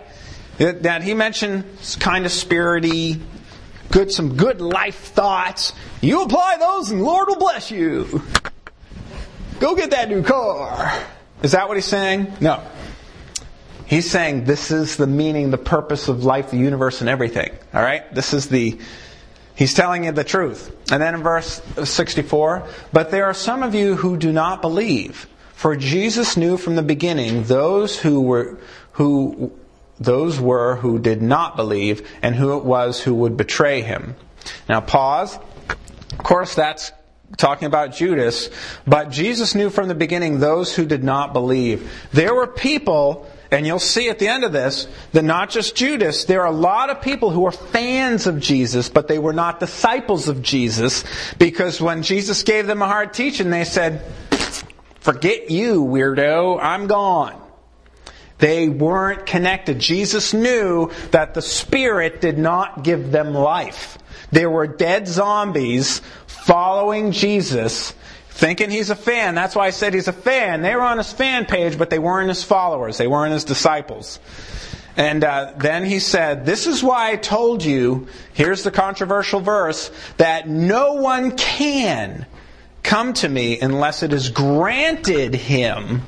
That 0.59 1.03
he 1.03 1.15
mentioned 1.15 1.65
kind 2.01 2.27
of 2.27 2.33
spirity, 2.33 3.21
good, 3.91 4.11
some 4.11 4.37
good 4.37 4.61
life 4.61 4.97
thoughts. 4.97 5.73
You 6.01 6.23
apply 6.23 6.57
those 6.59 6.91
and 6.91 7.03
Lord 7.03 7.29
will 7.29 7.39
bless 7.39 7.71
you. 7.71 8.23
Go 9.61 9.75
get 9.75 9.91
that 9.91 10.09
new 10.09 10.23
car. 10.23 11.05
Is 11.43 11.53
that 11.53 11.69
what 11.69 11.77
he's 11.77 11.87
saying? 11.87 12.33
No. 12.41 12.63
He's 13.89 14.11
saying 14.11 14.45
this 14.45 14.71
is 14.71 14.97
the 14.99 15.07
meaning, 15.07 15.51
the 15.51 15.57
purpose 15.57 16.09
of 16.09 16.23
life, 16.23 16.51
the 16.51 16.59
universe, 16.59 17.01
and 17.01 17.09
everything. 17.09 17.57
All 17.73 17.81
right? 17.81 18.15
This 18.15 18.35
is 18.35 18.49
the. 18.49 18.79
He's 19.55 19.73
telling 19.73 20.05
you 20.05 20.13
the 20.13 20.25
truth. 20.25 20.71
And 20.93 21.03
then 21.03 21.15
in 21.15 21.23
verse 21.23 21.63
64, 21.83 22.69
but 22.93 23.11
there 23.11 23.25
are 23.25 23.35
some 23.35 23.63
of 23.63 23.75
you 23.75 23.97
who 23.97 24.19
do 24.19 24.31
not 24.31 24.61
believe. 24.61 25.27
For 25.55 25.75
Jesus 25.75 26.37
knew 26.37 26.59
from 26.59 26.77
the 26.77 26.83
beginning 26.83 27.45
those 27.45 27.99
who 27.99 28.21
were 28.21 28.59
who 28.93 29.53
those 29.99 30.39
were 30.39 30.77
who 30.77 30.99
did 30.99 31.23
not 31.23 31.57
believe 31.57 32.07
and 32.23 32.35
who 32.35 32.59
it 32.59 32.65
was 32.65 33.01
who 33.01 33.15
would 33.15 33.39
betray 33.39 33.81
him. 33.81 34.15
Now 34.69 34.83
pause. 34.83 35.37
Of 36.13 36.19
course 36.19 36.55
that's 36.55 36.93
talking 37.39 37.67
about 37.67 37.95
Judas, 37.95 38.51
but 38.87 39.11
Jesus 39.11 39.55
knew 39.55 39.71
from 39.71 39.89
the 39.89 39.95
beginning 39.95 40.41
those 40.41 40.75
who 40.75 40.85
did 40.85 41.03
not 41.03 41.33
believe. 41.33 41.91
There 42.13 42.35
were 42.35 42.47
people 42.47 43.27
and 43.51 43.67
you'll 43.67 43.79
see 43.79 44.11
at 44.11 44.19
the 44.19 44.29
end 44.29 44.45
of 44.45 44.53
this 44.53 44.87
that 45.13 45.25
not 45.25 45.51
just 45.51 45.75
Judas, 45.75 46.25
there 46.25 46.43
are 46.43 46.49
a 46.49 46.57
lot 46.57 46.91
of 46.91 47.01
people 47.01 47.31
who 47.31 47.47
are 47.47 47.53
fans 47.53 48.27
of 48.27 48.41
Jesus, 48.41 48.89
but 48.89 49.09
they 49.09 49.19
were 49.19 49.33
not 49.33 49.61
disciples 49.61 50.29
of 50.29 50.43
Jesus 50.43 51.05
because 51.39 51.81
when 51.81 52.03
Jesus 52.03 52.43
gave 52.43 52.67
them 52.67 52.83
a 52.83 52.87
hard 52.87 53.15
teaching, 53.15 53.51
they 53.51 53.65
said, 53.65 54.03
Forget 55.01 55.51
you, 55.51 55.83
weirdo, 55.83 56.63
I'm 56.63 56.87
gone. 56.87 57.41
They 58.39 58.69
weren't 58.69 59.27
connected. 59.27 59.79
Jesus 59.79 60.35
knew 60.35 60.91
that 61.11 61.35
the 61.35 61.43
Spirit 61.43 62.21
did 62.21 62.39
not 62.39 62.85
give 62.85 63.11
them 63.11 63.35
life. 63.35 63.99
There 64.31 64.51
were 64.51 64.67
dead 64.67 65.09
zombies 65.09 66.01
following 66.27 67.13
Jesus 67.13 67.95
thinking 68.39 68.71
he's 68.71 68.89
a 68.89 68.95
fan. 68.95 69.35
That's 69.35 69.57
why 69.57 69.67
I 69.67 69.71
said 69.71 69.95
he's 69.95 70.07
a 70.07 70.13
fan. 70.13 70.63
They 70.63 70.77
were 70.77 70.83
on 70.83 70.99
his 70.99 71.13
fan 71.13 71.45
page, 71.45 71.77
but 71.77 71.91
they 71.91 71.99
weren't 71.99 72.29
his 72.29 72.45
followers. 72.45 72.97
They 72.97 73.09
weren't 73.09 73.33
his 73.33 73.43
disciples. 73.43 74.21
And 74.97 75.25
uh, 75.25 75.55
then 75.57 75.85
he 75.85 75.99
said, 75.99 76.47
This 76.47 76.69
is 76.69 76.81
why 76.81 77.11
I 77.11 77.17
told 77.17 77.65
you, 77.65 78.07
here's 78.35 78.63
the 78.63 78.71
controversial 78.71 79.41
verse, 79.41 79.91
that 80.19 80.49
no 80.49 80.95
one 80.95 81.37
can 81.37 82.27
come 82.85 83.13
to 83.15 83.29
me 83.29 83.59
unless 83.59 84.05
it 84.05 84.13
is 84.13 84.31
granted 84.31 85.35
him 85.35 86.03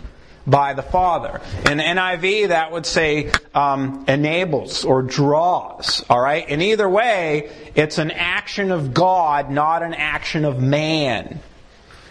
by 0.46 0.74
the 0.74 0.82
Father. 0.82 1.40
In 1.66 1.78
NIV, 1.78 2.48
that 2.48 2.70
would 2.70 2.86
say 2.86 3.32
um, 3.54 4.04
enables 4.06 4.84
or 4.84 5.02
draws. 5.02 6.04
All 6.08 6.20
right? 6.20 6.48
In 6.48 6.62
either 6.62 6.88
way, 6.88 7.50
it's 7.74 7.98
an 7.98 8.12
action 8.12 8.70
of 8.70 8.94
God, 8.94 9.50
not 9.50 9.82
an 9.82 9.94
action 9.94 10.44
of 10.44 10.60
man. 10.60 11.40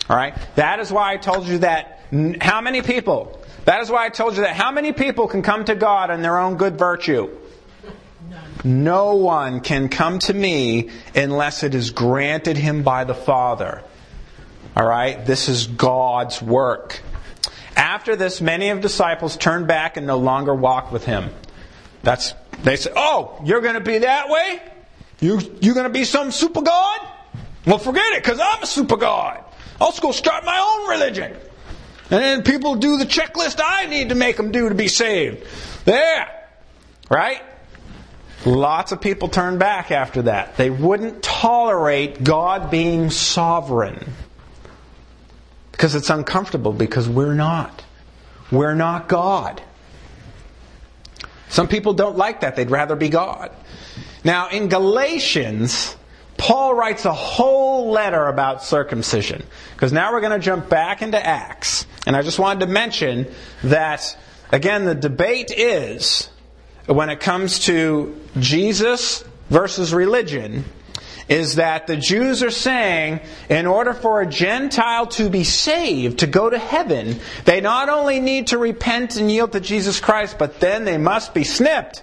All 0.09 0.15
right? 0.15 0.35
That 0.55 0.79
is 0.79 0.91
why 0.91 1.13
I 1.13 1.17
told 1.17 1.47
you 1.47 1.59
that 1.59 2.01
how 2.41 2.61
many 2.61 2.81
people? 2.81 3.39
That 3.65 3.81
is 3.81 3.91
why 3.91 4.05
I 4.05 4.09
told 4.09 4.35
you 4.35 4.41
that 4.41 4.55
how 4.55 4.71
many 4.71 4.93
people 4.93 5.27
can 5.27 5.43
come 5.43 5.65
to 5.65 5.75
God 5.75 6.09
in 6.09 6.21
their 6.21 6.39
own 6.39 6.57
good 6.57 6.77
virtue? 6.77 7.29
None. 8.29 8.83
No 8.83 9.15
one 9.15 9.59
can 9.61 9.89
come 9.89 10.19
to 10.19 10.33
me 10.33 10.89
unless 11.13 11.63
it 11.63 11.75
is 11.75 11.91
granted 11.91 12.57
him 12.57 12.81
by 12.81 13.03
the 13.03 13.13
Father. 13.13 13.83
All 14.75 14.87
right? 14.87 15.23
This 15.23 15.49
is 15.49 15.67
God's 15.67 16.41
work. 16.41 17.01
After 17.75 18.15
this, 18.15 18.41
many 18.41 18.69
of 18.69 18.81
disciples 18.81 19.37
turned 19.37 19.67
back 19.67 19.97
and 19.97 20.07
no 20.07 20.17
longer 20.17 20.53
walked 20.53 20.91
with 20.91 21.05
him. 21.05 21.29
That's 22.01 22.33
they 22.63 22.75
said, 22.75 22.93
"Oh, 22.95 23.39
you're 23.45 23.61
going 23.61 23.75
to 23.75 23.79
be 23.79 23.99
that 23.99 24.29
way? 24.29 24.61
You 25.21 25.39
you're 25.61 25.75
going 25.75 25.85
to 25.85 25.93
be 25.93 26.03
some 26.03 26.31
super 26.31 26.61
god? 26.61 26.99
Well, 27.65 27.77
forget 27.77 28.13
it, 28.13 28.23
because 28.23 28.39
I'm 28.41 28.63
a 28.63 28.65
super 28.65 28.97
god." 28.97 29.43
I'll 29.81 29.91
go 29.93 30.11
start 30.11 30.45
my 30.45 30.59
own 30.59 30.89
religion. 30.89 31.35
And 32.11 32.23
then 32.23 32.43
people 32.43 32.75
do 32.75 32.97
the 32.97 33.05
checklist 33.05 33.61
I 33.63 33.85
need 33.85 34.09
to 34.09 34.15
make 34.15 34.37
them 34.37 34.51
do 34.51 34.69
to 34.69 34.75
be 34.75 34.87
saved. 34.87 35.45
There. 35.85 36.27
Right? 37.09 37.41
Lots 38.45 38.91
of 38.91 39.01
people 39.01 39.27
turn 39.27 39.57
back 39.57 39.91
after 39.91 40.23
that. 40.23 40.57
They 40.57 40.69
wouldn't 40.69 41.21
tolerate 41.21 42.23
God 42.23 42.71
being 42.71 43.09
sovereign. 43.09 44.13
Because 45.71 45.95
it's 45.95 46.09
uncomfortable, 46.09 46.73
because 46.73 47.07
we're 47.07 47.33
not. 47.33 47.83
We're 48.51 48.75
not 48.75 49.07
God. 49.07 49.61
Some 51.49 51.67
people 51.67 51.93
don't 51.93 52.17
like 52.17 52.41
that. 52.41 52.55
They'd 52.55 52.71
rather 52.71 52.95
be 52.95 53.09
God. 53.09 53.51
Now, 54.23 54.49
in 54.49 54.67
Galatians, 54.67 55.95
Paul 56.39 56.73
writes 56.73 57.03
a 57.03 57.13
whole 57.13 57.91
letter 57.91 58.27
about 58.27 58.63
circumcision. 58.63 59.43
Because 59.73 59.91
now 59.91 60.13
we're 60.13 60.21
going 60.21 60.31
to 60.31 60.39
jump 60.39 60.69
back 60.69 61.01
into 61.01 61.23
Acts. 61.23 61.85
And 62.07 62.15
I 62.15 62.21
just 62.21 62.39
wanted 62.39 62.65
to 62.65 62.71
mention 62.71 63.27
that, 63.65 64.17
again, 64.51 64.85
the 64.85 64.95
debate 64.95 65.51
is 65.51 66.29
when 66.87 67.09
it 67.09 67.19
comes 67.19 67.59
to 67.65 68.19
Jesus 68.39 69.23
versus 69.49 69.93
religion, 69.93 70.63
is 71.27 71.55
that 71.55 71.87
the 71.87 71.97
Jews 71.97 72.41
are 72.41 72.49
saying 72.49 73.19
in 73.49 73.67
order 73.67 73.93
for 73.93 74.21
a 74.21 74.25
Gentile 74.25 75.07
to 75.07 75.29
be 75.29 75.43
saved, 75.43 76.19
to 76.19 76.27
go 76.27 76.49
to 76.49 76.57
heaven, 76.57 77.19
they 77.43 77.59
not 77.59 77.89
only 77.89 78.21
need 78.21 78.47
to 78.47 78.57
repent 78.57 79.17
and 79.17 79.29
yield 79.29 79.51
to 79.51 79.59
Jesus 79.59 79.99
Christ, 79.99 80.37
but 80.39 80.61
then 80.61 80.85
they 80.85 80.97
must 80.97 81.33
be 81.33 81.43
snipped. 81.43 82.01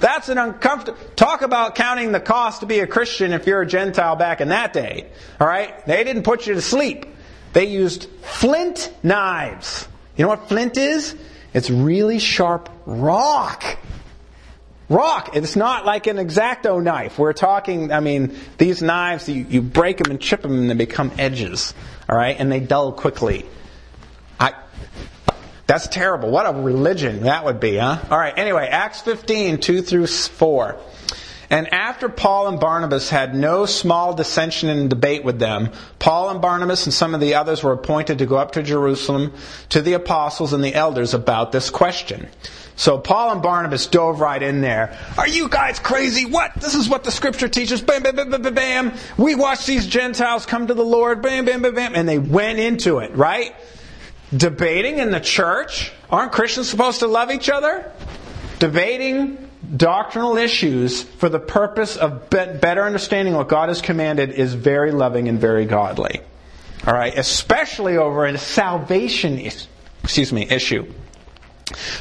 That's 0.00 0.28
an 0.28 0.38
uncomfortable. 0.38 0.98
Talk 1.14 1.42
about 1.42 1.74
counting 1.74 2.12
the 2.12 2.20
cost 2.20 2.60
to 2.60 2.66
be 2.66 2.80
a 2.80 2.86
Christian 2.86 3.32
if 3.32 3.46
you're 3.46 3.62
a 3.62 3.66
Gentile 3.66 4.16
back 4.16 4.40
in 4.40 4.48
that 4.48 4.72
day. 4.72 5.06
All 5.38 5.46
right? 5.46 5.84
They 5.86 6.02
didn't 6.04 6.22
put 6.22 6.46
you 6.46 6.54
to 6.54 6.62
sleep. 6.62 7.06
They 7.52 7.66
used 7.66 8.08
flint 8.22 8.92
knives. 9.02 9.86
You 10.16 10.24
know 10.24 10.30
what 10.30 10.48
flint 10.48 10.76
is? 10.76 11.14
It's 11.52 11.70
really 11.70 12.18
sharp 12.18 12.68
rock 12.86 13.78
rock. 14.90 15.34
It's 15.34 15.56
not 15.56 15.86
like 15.86 16.06
an 16.06 16.18
X-Acto 16.18 16.82
knife. 16.82 17.18
We're 17.18 17.32
talking, 17.32 17.92
I 17.92 18.00
mean, 18.00 18.36
these 18.58 18.82
knives, 18.82 19.28
you, 19.28 19.46
you 19.48 19.62
break 19.62 19.98
them 19.98 20.10
and 20.10 20.20
chip 20.20 20.42
them 20.42 20.52
and 20.52 20.68
they 20.68 20.74
become 20.74 21.12
edges. 21.16 21.72
All 22.08 22.16
right? 22.16 22.36
And 22.38 22.52
they 22.52 22.60
dull 22.60 22.92
quickly. 22.92 23.46
I, 24.38 24.52
that's 25.70 25.86
terrible. 25.86 26.32
What 26.32 26.46
a 26.46 26.60
religion 26.60 27.22
that 27.22 27.44
would 27.44 27.60
be, 27.60 27.76
huh? 27.76 28.00
All 28.10 28.18
right, 28.18 28.36
anyway, 28.36 28.66
Acts 28.66 29.02
15, 29.02 29.58
2 29.58 29.82
through 29.82 30.08
4. 30.08 30.76
And 31.48 31.72
after 31.72 32.08
Paul 32.08 32.48
and 32.48 32.58
Barnabas 32.58 33.08
had 33.08 33.36
no 33.36 33.66
small 33.66 34.12
dissension 34.12 34.68
and 34.68 34.90
debate 34.90 35.22
with 35.22 35.38
them, 35.38 35.70
Paul 36.00 36.30
and 36.30 36.42
Barnabas 36.42 36.86
and 36.86 36.92
some 36.92 37.14
of 37.14 37.20
the 37.20 37.36
others 37.36 37.62
were 37.62 37.70
appointed 37.70 38.18
to 38.18 38.26
go 38.26 38.36
up 38.36 38.50
to 38.52 38.64
Jerusalem 38.64 39.32
to 39.68 39.80
the 39.80 39.92
apostles 39.92 40.52
and 40.52 40.64
the 40.64 40.74
elders 40.74 41.14
about 41.14 41.52
this 41.52 41.70
question. 41.70 42.28
So 42.74 42.98
Paul 42.98 43.30
and 43.30 43.40
Barnabas 43.40 43.86
dove 43.86 44.18
right 44.18 44.42
in 44.42 44.62
there. 44.62 44.98
Are 45.18 45.28
you 45.28 45.48
guys 45.48 45.78
crazy? 45.78 46.24
What? 46.24 46.52
This 46.56 46.74
is 46.74 46.88
what 46.88 47.04
the 47.04 47.12
scripture 47.12 47.48
teaches. 47.48 47.80
Bam, 47.80 48.02
bam, 48.02 48.16
bam, 48.16 48.28
bam, 48.28 48.42
bam. 48.42 48.54
Bam. 48.54 48.92
We 49.16 49.36
watch 49.36 49.66
these 49.66 49.86
Gentiles 49.86 50.46
come 50.46 50.66
to 50.66 50.74
the 50.74 50.84
Lord. 50.84 51.22
Bam, 51.22 51.44
bam, 51.44 51.62
bam, 51.62 51.76
bam. 51.76 51.94
And 51.94 52.08
they 52.08 52.18
went 52.18 52.58
into 52.58 52.98
it, 52.98 53.14
right? 53.14 53.54
Debating 54.36 54.98
in 54.98 55.10
the 55.10 55.20
church. 55.20 55.92
Aren't 56.08 56.32
Christians 56.32 56.68
supposed 56.68 57.00
to 57.00 57.06
love 57.06 57.30
each 57.30 57.48
other? 57.48 57.90
Debating 58.58 59.50
doctrinal 59.76 60.36
issues 60.36 61.02
for 61.02 61.28
the 61.28 61.38
purpose 61.38 61.96
of 61.96 62.30
better 62.30 62.82
understanding 62.82 63.34
what 63.34 63.48
God 63.48 63.68
has 63.68 63.80
commanded 63.80 64.30
is 64.30 64.54
very 64.54 64.92
loving 64.92 65.28
and 65.28 65.40
very 65.40 65.64
godly. 65.66 66.20
All 66.86 66.94
right, 66.94 67.16
especially 67.16 67.96
over 67.96 68.24
a 68.24 68.38
salvation, 68.38 69.38
issue 69.38 69.66
excuse 70.02 70.32
me, 70.32 70.48
issue. 70.48 70.90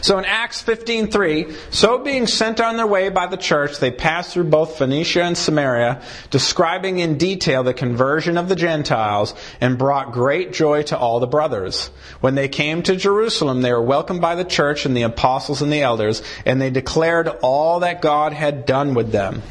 So 0.02 0.18
in 0.18 0.26
Acts 0.26 0.62
15:3, 0.62 1.54
so 1.70 1.98
being 2.00 2.28
sent 2.28 2.60
on 2.60 2.78
their 2.78 2.88
way 2.88 3.10
by 3.10 3.28
the 3.28 3.38
church, 3.38 3.80
they 3.80 3.92
passed 3.92 4.32
through 4.32 4.46
both 4.46 4.78
Phoenicia 4.78 5.24
and 5.24 5.38
Samaria, 5.38 6.02
describing 6.30 7.00
in 7.00 7.18
detail 7.18 7.64
the 7.64 7.74
conversion 7.74 8.38
of 8.38 8.50
the 8.50 8.56
Gentiles, 8.56 9.34
and 9.62 9.78
brought 9.78 10.12
great 10.12 10.54
joy 10.54 10.84
to 10.84 10.98
all 10.98 11.20
the 11.20 11.28
brothers. 11.28 11.90
When 12.22 12.36
they 12.36 12.48
came 12.48 12.82
to 12.84 12.96
Jerusalem, 12.96 13.62
they 13.62 13.72
were 13.72 13.82
welcomed 13.82 14.22
by 14.22 14.36
the 14.36 14.44
church 14.44 14.86
and 14.86 14.96
the 14.96 15.04
apostles 15.04 15.62
and 15.62 15.72
the 15.72 15.82
elders, 15.82 16.22
and 16.46 16.62
they 16.62 16.70
declared 16.70 17.28
all 17.42 17.82
that 17.82 18.02
God 18.02 18.34
had 18.34 18.66
done 18.66 18.94
with 18.94 19.12
them. 19.12 19.42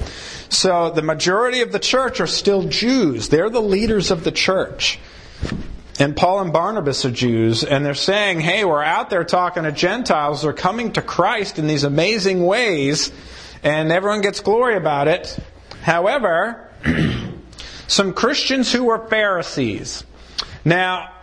So 0.49 0.91
the 0.91 1.03
majority 1.03 1.61
of 1.61 1.73
the 1.73 1.79
church 1.79 2.21
are 2.21 2.27
still 2.27 2.63
Jews. 2.63 3.29
They're 3.29 3.51
the 3.51 3.61
leaders 3.61 4.11
of 4.11 4.25
the 4.25 4.33
church. 4.33 4.99
And 5.99 6.17
Paul 6.17 6.41
and 6.41 6.53
Barnabas 6.53 7.05
are 7.05 7.11
Jews, 7.11 7.65
and 7.65 7.85
they're 7.85 7.95
saying, 7.95 8.39
hey, 8.41 8.65
we're 8.65 8.83
out 8.83 9.11
there 9.11 9.25
talking 9.25 9.65
to 9.65 9.73
Gentiles. 9.73 10.43
They're 10.43 10.53
coming 10.53 10.93
to 10.93 11.03
Christ 11.03 11.59
in 11.59 11.67
these 11.67 11.83
amazing 11.83 12.47
ways, 12.47 13.11
and 13.65 13.91
everyone 13.91 14.21
gets 14.21 14.39
glory 14.39 14.77
about 14.77 15.09
it. 15.09 15.37
However, 15.83 16.71
some 17.89 18.13
Christians 18.13 18.71
who 18.71 18.85
were 18.85 19.09
Pharisees. 19.09 20.05
Now, 20.65 21.15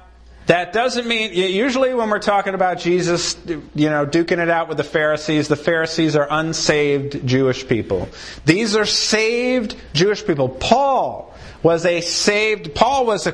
that 0.47 0.73
doesn't 0.73 1.07
mean, 1.07 1.33
usually 1.33 1.93
when 1.93 2.09
we're 2.09 2.19
talking 2.19 2.53
about 2.53 2.79
Jesus, 2.79 3.37
you 3.47 3.89
know, 3.89 4.05
duking 4.05 4.39
it 4.39 4.49
out 4.49 4.67
with 4.67 4.77
the 4.77 4.83
Pharisees, 4.83 5.47
the 5.47 5.55
Pharisees 5.55 6.15
are 6.15 6.27
unsaved 6.29 7.25
Jewish 7.25 7.67
people. 7.67 8.09
These 8.45 8.75
are 8.75 8.85
saved 8.85 9.75
Jewish 9.93 10.25
people. 10.25 10.49
Paul 10.49 11.33
was 11.65 11.83
a 11.83 11.99
saved, 11.99 12.75
Paul 12.75 13.07
was 13.07 13.25
a, 13.25 13.31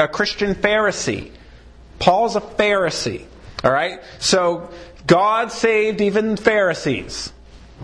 a 0.00 0.06
Christian 0.06 0.54
Pharisee. 0.54 1.32
Paul's 1.98 2.36
a 2.36 2.40
Pharisee. 2.40 3.24
All 3.64 3.72
right? 3.72 3.98
So 4.20 4.70
God 5.08 5.50
saved 5.50 6.00
even 6.00 6.36
Pharisees. 6.36 7.32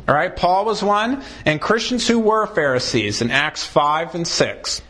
All 0.07 0.14
right? 0.14 0.37
Paul 0.37 0.66
was 0.66 0.81
one, 0.81 1.24
and 1.44 1.61
Christians 1.61 2.07
who 2.07 2.20
were 2.20 2.46
Pharisees 2.46 3.20
in 3.20 3.33
Acts 3.33 3.66
5 3.66 4.14
and 4.14 4.29
6. 4.29 4.83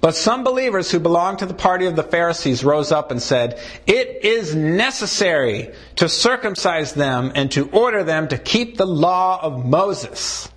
But 0.00 0.16
some 0.16 0.42
believers 0.42 0.90
who 0.90 0.98
belonged 0.98 1.38
to 1.38 1.46
the 1.46 1.54
party 1.54 1.86
of 1.86 1.94
the 1.94 2.02
Pharisees 2.02 2.64
rose 2.64 2.90
up 2.90 3.12
and 3.12 3.22
said, 3.22 3.60
It 3.86 4.24
is 4.24 4.56
necessary 4.56 5.72
to 5.96 6.08
circumcise 6.08 6.94
them 6.94 7.30
and 7.36 7.48
to 7.52 7.70
order 7.70 8.02
them 8.02 8.26
to 8.26 8.38
keep 8.38 8.76
the 8.76 8.88
law 8.88 9.38
of 9.40 9.64
Moses. 9.64 10.50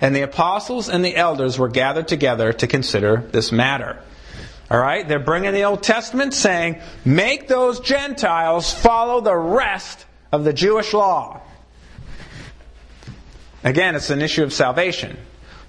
And 0.00 0.14
the 0.14 0.22
apostles 0.22 0.88
and 0.88 1.04
the 1.04 1.16
elders 1.16 1.58
were 1.58 1.68
gathered 1.68 2.08
together 2.08 2.52
to 2.52 2.66
consider 2.66 3.24
this 3.32 3.52
matter. 3.52 3.98
All 4.70 4.80
right? 4.80 5.06
They're 5.06 5.18
bringing 5.18 5.52
the 5.52 5.64
Old 5.64 5.82
Testament 5.82 6.34
saying, 6.34 6.80
make 7.04 7.48
those 7.48 7.80
Gentiles 7.80 8.72
follow 8.72 9.20
the 9.20 9.36
rest 9.36 10.04
of 10.32 10.44
the 10.44 10.52
Jewish 10.52 10.92
law. 10.92 11.40
Again, 13.64 13.94
it's 13.94 14.10
an 14.10 14.22
issue 14.22 14.42
of 14.42 14.52
salvation. 14.52 15.16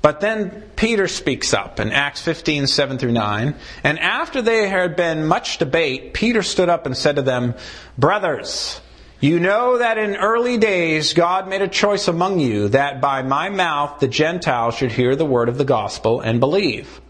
But 0.01 0.21
then 0.21 0.63
Peter 0.75 1.07
speaks 1.07 1.53
up 1.53 1.79
in 1.79 1.91
Acts 1.91 2.21
15, 2.21 2.67
7 2.67 2.97
through 2.97 3.11
9. 3.11 3.55
And 3.83 3.99
after 3.99 4.41
there 4.41 4.67
had 4.67 4.95
been 4.95 5.25
much 5.25 5.57
debate, 5.57 6.13
Peter 6.13 6.43
stood 6.43 6.69
up 6.69 6.85
and 6.85 6.95
said 6.95 7.15
to 7.15 7.21
them, 7.21 7.55
Brothers, 7.97 8.79
you 9.19 9.39
know 9.39 9.79
that 9.79 9.97
in 9.97 10.15
early 10.15 10.57
days 10.57 11.13
God 11.13 11.47
made 11.47 11.61
a 11.61 11.67
choice 11.67 12.07
among 12.07 12.39
you 12.39 12.69
that 12.69 13.01
by 13.01 13.23
my 13.23 13.49
mouth 13.49 13.99
the 13.99 14.07
Gentiles 14.07 14.75
should 14.75 14.91
hear 14.91 15.15
the 15.15 15.25
word 15.25 15.49
of 15.49 15.57
the 15.57 15.65
gospel 15.65 16.21
and 16.21 16.39
believe. 16.39 17.01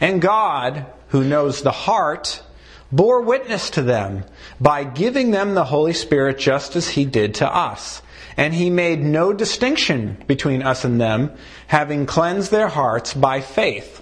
And 0.00 0.22
God, 0.22 0.86
who 1.08 1.24
knows 1.24 1.62
the 1.62 1.72
heart, 1.72 2.42
bore 2.92 3.22
witness 3.22 3.70
to 3.70 3.82
them 3.82 4.24
by 4.60 4.84
giving 4.84 5.30
them 5.30 5.54
the 5.54 5.64
Holy 5.64 5.92
Spirit 5.92 6.38
just 6.38 6.76
as 6.76 6.88
he 6.88 7.04
did 7.04 7.34
to 7.36 7.52
us. 7.52 8.02
And 8.36 8.54
he 8.54 8.70
made 8.70 9.00
no 9.00 9.32
distinction 9.32 10.22
between 10.28 10.62
us 10.62 10.84
and 10.84 11.00
them, 11.00 11.32
having 11.66 12.06
cleansed 12.06 12.52
their 12.52 12.68
hearts 12.68 13.12
by 13.12 13.40
faith. 13.40 14.00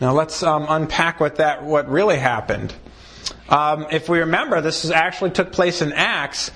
Now 0.00 0.12
let's 0.14 0.42
um, 0.42 0.66
unpack 0.68 1.20
what 1.20 1.36
that 1.36 1.62
what 1.62 1.88
really 1.88 2.18
happened. 2.18 2.74
Um, 3.52 3.86
if 3.90 4.08
we 4.08 4.20
remember, 4.20 4.62
this 4.62 4.90
actually 4.90 5.30
took 5.30 5.52
place 5.52 5.82
in 5.82 5.92
Acts. 5.92 6.50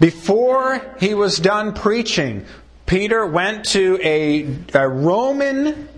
Before 0.00 0.96
he 0.98 1.12
was 1.12 1.36
done 1.36 1.74
preaching, 1.74 2.46
Peter 2.86 3.26
went 3.26 3.66
to 3.66 4.00
a, 4.02 4.56
a 4.72 4.88
Roman 4.88 5.88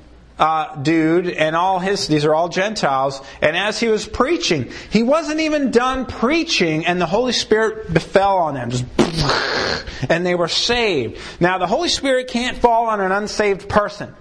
uh, 0.41 0.75
dude 0.75 1.29
and 1.29 1.55
all 1.55 1.79
his, 1.79 2.09
these 2.09 2.25
are 2.25 2.35
all 2.35 2.49
Gentiles, 2.49 3.21
and 3.41 3.57
as 3.57 3.79
he 3.79 3.87
was 3.87 4.05
preaching, 4.05 4.73
he 4.91 5.05
wasn't 5.05 5.39
even 5.39 5.71
done 5.71 6.07
preaching, 6.07 6.85
and 6.87 7.01
the 7.01 7.07
Holy 7.07 7.33
Spirit 7.33 7.95
befell 7.95 8.39
on 8.39 8.55
them. 8.55 8.71
Just, 8.71 8.85
and 10.11 10.27
they 10.27 10.35
were 10.35 10.49
saved. 10.49 11.21
Now, 11.39 11.59
the 11.59 11.69
Holy 11.69 11.89
Spirit 11.89 12.27
can't 12.27 12.59
fall 12.59 12.87
on 12.89 13.01
an 13.01 13.13
unsaved 13.13 13.69
person. 13.69 14.13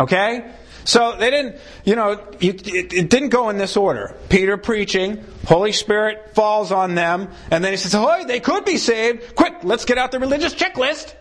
Okay? 0.00 0.50
So 0.84 1.16
they 1.16 1.30
didn't, 1.30 1.56
you 1.84 1.96
know, 1.96 2.12
it, 2.40 2.66
it, 2.66 3.10
didn't 3.10 3.28
go 3.28 3.50
in 3.50 3.58
this 3.58 3.76
order. 3.76 4.14
Peter 4.28 4.56
preaching, 4.56 5.24
Holy 5.46 5.72
Spirit 5.72 6.34
falls 6.34 6.72
on 6.72 6.94
them, 6.94 7.30
and 7.50 7.64
then 7.64 7.72
he 7.72 7.76
says, 7.76 7.94
"Oh, 7.94 8.24
they 8.24 8.40
could 8.40 8.64
be 8.64 8.76
saved. 8.76 9.34
Quick, 9.34 9.62
let's 9.62 9.84
get 9.84 9.98
out 9.98 10.10
the 10.10 10.18
religious 10.18 10.54
checklist." 10.54 11.14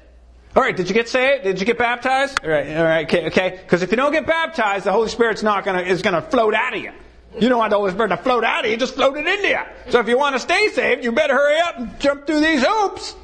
All 0.55 0.63
right, 0.63 0.75
did 0.75 0.87
you 0.87 0.95
get 0.95 1.07
saved? 1.07 1.43
Did 1.43 1.59
you 1.59 1.65
get 1.65 1.77
baptized? 1.77 2.39
All 2.43 2.49
right, 2.49 2.75
all 2.75 2.83
right, 2.83 3.05
okay, 3.05 3.27
okay. 3.27 3.59
Because 3.61 3.83
if 3.83 3.91
you 3.91 3.97
don't 3.97 4.11
get 4.11 4.25
baptized, 4.25 4.85
the 4.85 4.91
Holy 4.91 5.09
Spirit's 5.09 5.43
not 5.43 5.63
gonna 5.63 5.81
is 5.81 6.01
gonna 6.01 6.21
float 6.21 6.53
out 6.53 6.75
of 6.75 6.81
you. 6.81 6.91
You 7.39 7.47
don't 7.47 7.59
want 7.59 7.69
the 7.69 7.77
Holy 7.77 7.91
Spirit 7.91 8.09
to 8.09 8.17
float 8.17 8.43
out 8.43 8.65
of 8.65 8.71
you; 8.71 8.77
just 8.77 8.95
float 8.95 9.17
it 9.17 9.27
into 9.27 9.47
you. 9.47 9.59
So 9.89 9.99
if 9.99 10.07
you 10.07 10.17
want 10.17 10.35
to 10.35 10.39
stay 10.39 10.69
saved, 10.69 11.03
you 11.03 11.11
better 11.11 11.35
hurry 11.35 11.59
up 11.59 11.77
and 11.77 11.99
jump 11.99 12.25
through 12.25 12.39
these 12.39 12.63
hoops. 12.65 13.15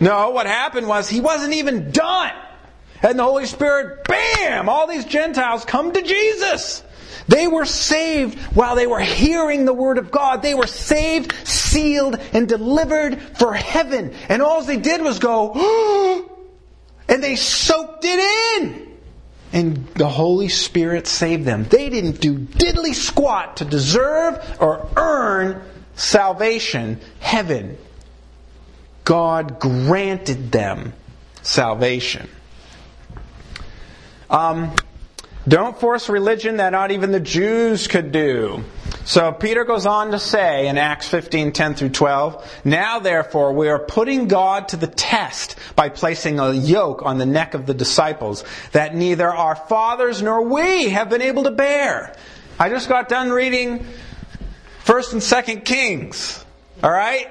No, 0.00 0.30
what 0.30 0.46
happened 0.46 0.88
was 0.88 1.08
he 1.08 1.20
wasn't 1.20 1.54
even 1.54 1.92
done. 1.92 2.32
And 3.02 3.18
the 3.18 3.24
Holy 3.24 3.46
Spirit, 3.46 4.04
bam, 4.04 4.68
all 4.68 4.86
these 4.86 5.04
Gentiles 5.04 5.64
come 5.64 5.92
to 5.92 6.02
Jesus. 6.02 6.84
They 7.28 7.46
were 7.46 7.64
saved 7.64 8.38
while 8.54 8.76
they 8.76 8.86
were 8.86 9.00
hearing 9.00 9.64
the 9.64 9.72
Word 9.72 9.98
of 9.98 10.10
God. 10.10 10.42
They 10.42 10.54
were 10.54 10.66
saved, 10.66 11.32
sealed, 11.46 12.16
and 12.32 12.48
delivered 12.48 13.20
for 13.38 13.54
heaven. 13.54 14.14
And 14.28 14.42
all 14.42 14.62
they 14.62 14.76
did 14.76 15.02
was 15.02 15.18
go, 15.18 16.28
and 17.08 17.22
they 17.22 17.36
soaked 17.36 18.04
it 18.04 18.62
in. 18.62 18.88
And 19.52 19.86
the 19.94 20.08
Holy 20.08 20.48
Spirit 20.48 21.06
saved 21.06 21.44
them. 21.44 21.64
They 21.64 21.90
didn't 21.90 22.20
do 22.20 22.38
diddly 22.38 22.94
squat 22.94 23.58
to 23.58 23.64
deserve 23.64 24.58
or 24.60 24.88
earn 24.96 25.62
salvation, 25.94 27.00
heaven. 27.20 27.76
God 29.04 29.60
granted 29.60 30.50
them 30.50 30.94
salvation. 31.42 32.28
Um, 34.32 34.74
don't 35.46 35.78
force 35.78 36.08
religion 36.08 36.56
that 36.56 36.70
not 36.70 36.90
even 36.90 37.12
the 37.12 37.20
Jews 37.20 37.86
could 37.86 38.12
do. 38.12 38.64
So 39.04 39.32
Peter 39.32 39.64
goes 39.64 39.84
on 39.84 40.12
to 40.12 40.18
say 40.18 40.68
in 40.68 40.78
Acts 40.78 41.08
15, 41.08 41.52
10 41.52 41.74
through 41.74 41.90
12, 41.90 42.60
Now 42.64 42.98
therefore 43.00 43.52
we 43.52 43.68
are 43.68 43.78
putting 43.78 44.28
God 44.28 44.68
to 44.68 44.76
the 44.76 44.86
test 44.86 45.56
by 45.76 45.90
placing 45.90 46.38
a 46.38 46.52
yoke 46.52 47.02
on 47.04 47.18
the 47.18 47.26
neck 47.26 47.54
of 47.54 47.66
the 47.66 47.74
disciples 47.74 48.44
that 48.70 48.94
neither 48.94 49.28
our 49.28 49.56
fathers 49.56 50.22
nor 50.22 50.42
we 50.42 50.90
have 50.90 51.10
been 51.10 51.22
able 51.22 51.42
to 51.42 51.50
bear. 51.50 52.16
I 52.58 52.70
just 52.70 52.88
got 52.88 53.08
done 53.08 53.30
reading 53.30 53.84
1st 54.84 55.12
and 55.12 55.20
2nd 55.20 55.64
Kings. 55.64 56.44
Alright? 56.82 57.28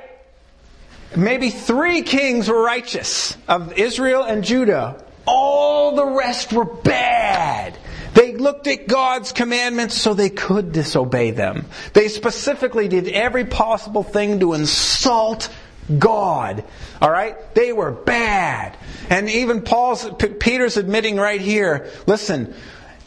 Maybe 1.16 1.50
three 1.50 2.04
kings 2.04 2.48
were 2.48 2.62
righteous 2.62 3.36
of 3.48 3.78
Israel 3.78 4.24
and 4.24 4.44
Judah. 4.44 5.04
All 5.26 5.96
the 5.96 6.06
rest 6.06 6.54
were 6.54 6.66
bad. 6.66 7.78
They 8.14 8.36
looked 8.36 8.68
at 8.68 8.88
God's 8.88 9.32
commandments 9.32 9.96
so 9.96 10.14
they 10.14 10.30
could 10.30 10.72
disobey 10.72 11.32
them. 11.32 11.66
They 11.94 12.08
specifically 12.10 12.88
did 12.88 13.08
every 13.08 13.46
possible 13.46 14.04
thing 14.04 14.40
to 14.42 14.54
insult 14.54 15.50
God. 15.98 16.64
All 17.02 17.12
right? 17.12 17.36
They 17.56 17.72
were 17.72 17.92
bad. 17.92 18.78
And 19.10 19.30
even 19.30 19.62
Paul's, 19.62 20.10
Peter's 20.40 20.78
admitting 20.78 21.18
right 21.18 21.42
here, 21.42 21.90
listen, 22.06 22.54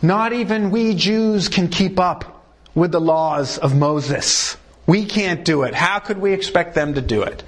not 0.01 0.33
even 0.33 0.71
we 0.71 0.95
Jews 0.95 1.49
can 1.49 1.69
keep 1.69 2.01
up 2.01 2.47
with 2.75 2.93
the 2.93 3.01
laws 3.01 3.59
of 3.59 3.77
Moses. 3.77 4.57
We 4.87 5.05
can't 5.07 5.45
do 5.45 5.63
it. 5.63 5.75
How 5.75 5.99
could 5.99 6.19
we 6.19 6.33
expect 6.33 6.75
them 6.75 6.95
to 6.95 7.01
do 7.01 7.23
it? 7.23 7.43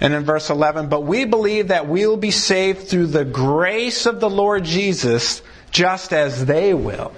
And 0.00 0.14
in 0.14 0.24
verse 0.24 0.48
11, 0.50 0.88
but 0.88 1.00
we 1.02 1.24
believe 1.24 1.68
that 1.68 1.88
we'll 1.88 2.16
be 2.16 2.30
saved 2.30 2.88
through 2.88 3.08
the 3.08 3.24
grace 3.24 4.06
of 4.06 4.20
the 4.20 4.30
Lord 4.30 4.64
Jesus 4.64 5.42
just 5.70 6.12
as 6.12 6.46
they 6.46 6.72
will. 6.72 7.12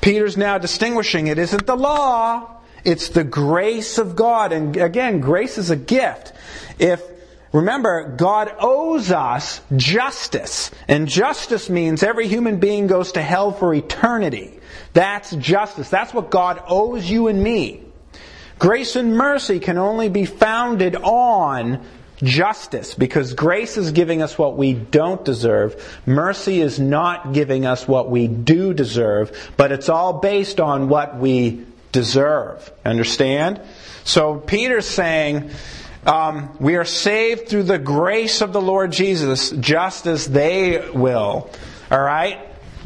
Peter's 0.00 0.36
now 0.36 0.58
distinguishing 0.58 1.26
it 1.26 1.38
isn't 1.38 1.66
the 1.66 1.76
law, 1.76 2.60
it's 2.84 3.08
the 3.08 3.24
grace 3.24 3.98
of 3.98 4.14
God. 4.14 4.52
And 4.52 4.76
again, 4.76 5.20
grace 5.20 5.58
is 5.58 5.70
a 5.70 5.76
gift. 5.76 6.32
If 6.78 7.02
Remember, 7.52 8.14
God 8.16 8.54
owes 8.58 9.10
us 9.10 9.60
justice. 9.74 10.70
And 10.86 11.08
justice 11.08 11.70
means 11.70 12.02
every 12.02 12.28
human 12.28 12.60
being 12.60 12.86
goes 12.86 13.12
to 13.12 13.22
hell 13.22 13.52
for 13.52 13.72
eternity. 13.72 14.60
That's 14.92 15.34
justice. 15.34 15.88
That's 15.88 16.12
what 16.12 16.30
God 16.30 16.62
owes 16.66 17.08
you 17.08 17.28
and 17.28 17.42
me. 17.42 17.87
Grace 18.58 18.96
and 18.96 19.16
mercy 19.16 19.60
can 19.60 19.78
only 19.78 20.08
be 20.08 20.24
founded 20.24 20.96
on 20.96 21.84
justice 22.22 22.94
because 22.94 23.34
grace 23.34 23.76
is 23.76 23.92
giving 23.92 24.22
us 24.22 24.36
what 24.36 24.56
we 24.56 24.72
don't 24.72 25.24
deserve. 25.24 26.00
Mercy 26.06 26.60
is 26.60 26.80
not 26.80 27.32
giving 27.32 27.64
us 27.64 27.86
what 27.86 28.10
we 28.10 28.26
do 28.26 28.74
deserve, 28.74 29.52
but 29.56 29.70
it's 29.70 29.88
all 29.88 30.14
based 30.14 30.60
on 30.60 30.88
what 30.88 31.16
we 31.16 31.64
deserve. 31.92 32.72
Understand? 32.84 33.60
So 34.04 34.36
Peter's 34.36 34.86
saying, 34.86 35.50
um, 36.06 36.56
we 36.58 36.76
are 36.76 36.84
saved 36.84 37.48
through 37.48 37.64
the 37.64 37.78
grace 37.78 38.40
of 38.40 38.52
the 38.52 38.60
Lord 38.60 38.92
Jesus, 38.92 39.50
just 39.50 40.06
as 40.06 40.26
they 40.26 40.90
will. 40.90 41.50
All 41.90 42.00
right? 42.00 42.38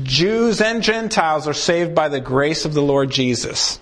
Jews 0.02 0.60
and 0.60 0.82
Gentiles 0.82 1.46
are 1.46 1.54
saved 1.54 1.94
by 1.94 2.08
the 2.08 2.20
grace 2.20 2.64
of 2.64 2.74
the 2.74 2.82
Lord 2.82 3.10
Jesus. 3.10 3.78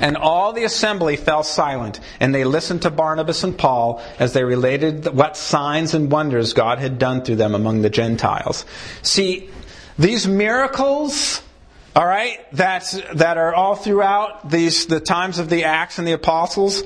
And 0.00 0.16
all 0.16 0.52
the 0.52 0.64
assembly 0.64 1.16
fell 1.16 1.42
silent, 1.42 2.00
and 2.20 2.34
they 2.34 2.44
listened 2.44 2.82
to 2.82 2.90
Barnabas 2.90 3.44
and 3.44 3.56
Paul 3.56 4.02
as 4.18 4.32
they 4.32 4.44
related 4.44 5.06
what 5.06 5.36
signs 5.36 5.94
and 5.94 6.10
wonders 6.10 6.54
God 6.54 6.78
had 6.78 6.98
done 6.98 7.22
through 7.22 7.36
them 7.36 7.54
among 7.54 7.82
the 7.82 7.90
Gentiles. 7.90 8.64
See, 9.02 9.50
these 9.98 10.26
miracles, 10.26 11.42
all 11.94 12.06
right, 12.06 12.38
that's, 12.52 13.00
that 13.14 13.36
are 13.36 13.54
all 13.54 13.74
throughout 13.74 14.48
these, 14.50 14.86
the 14.86 15.00
times 15.00 15.38
of 15.38 15.50
the 15.50 15.64
Acts 15.64 15.98
and 15.98 16.08
the 16.08 16.12
Apostles, 16.12 16.82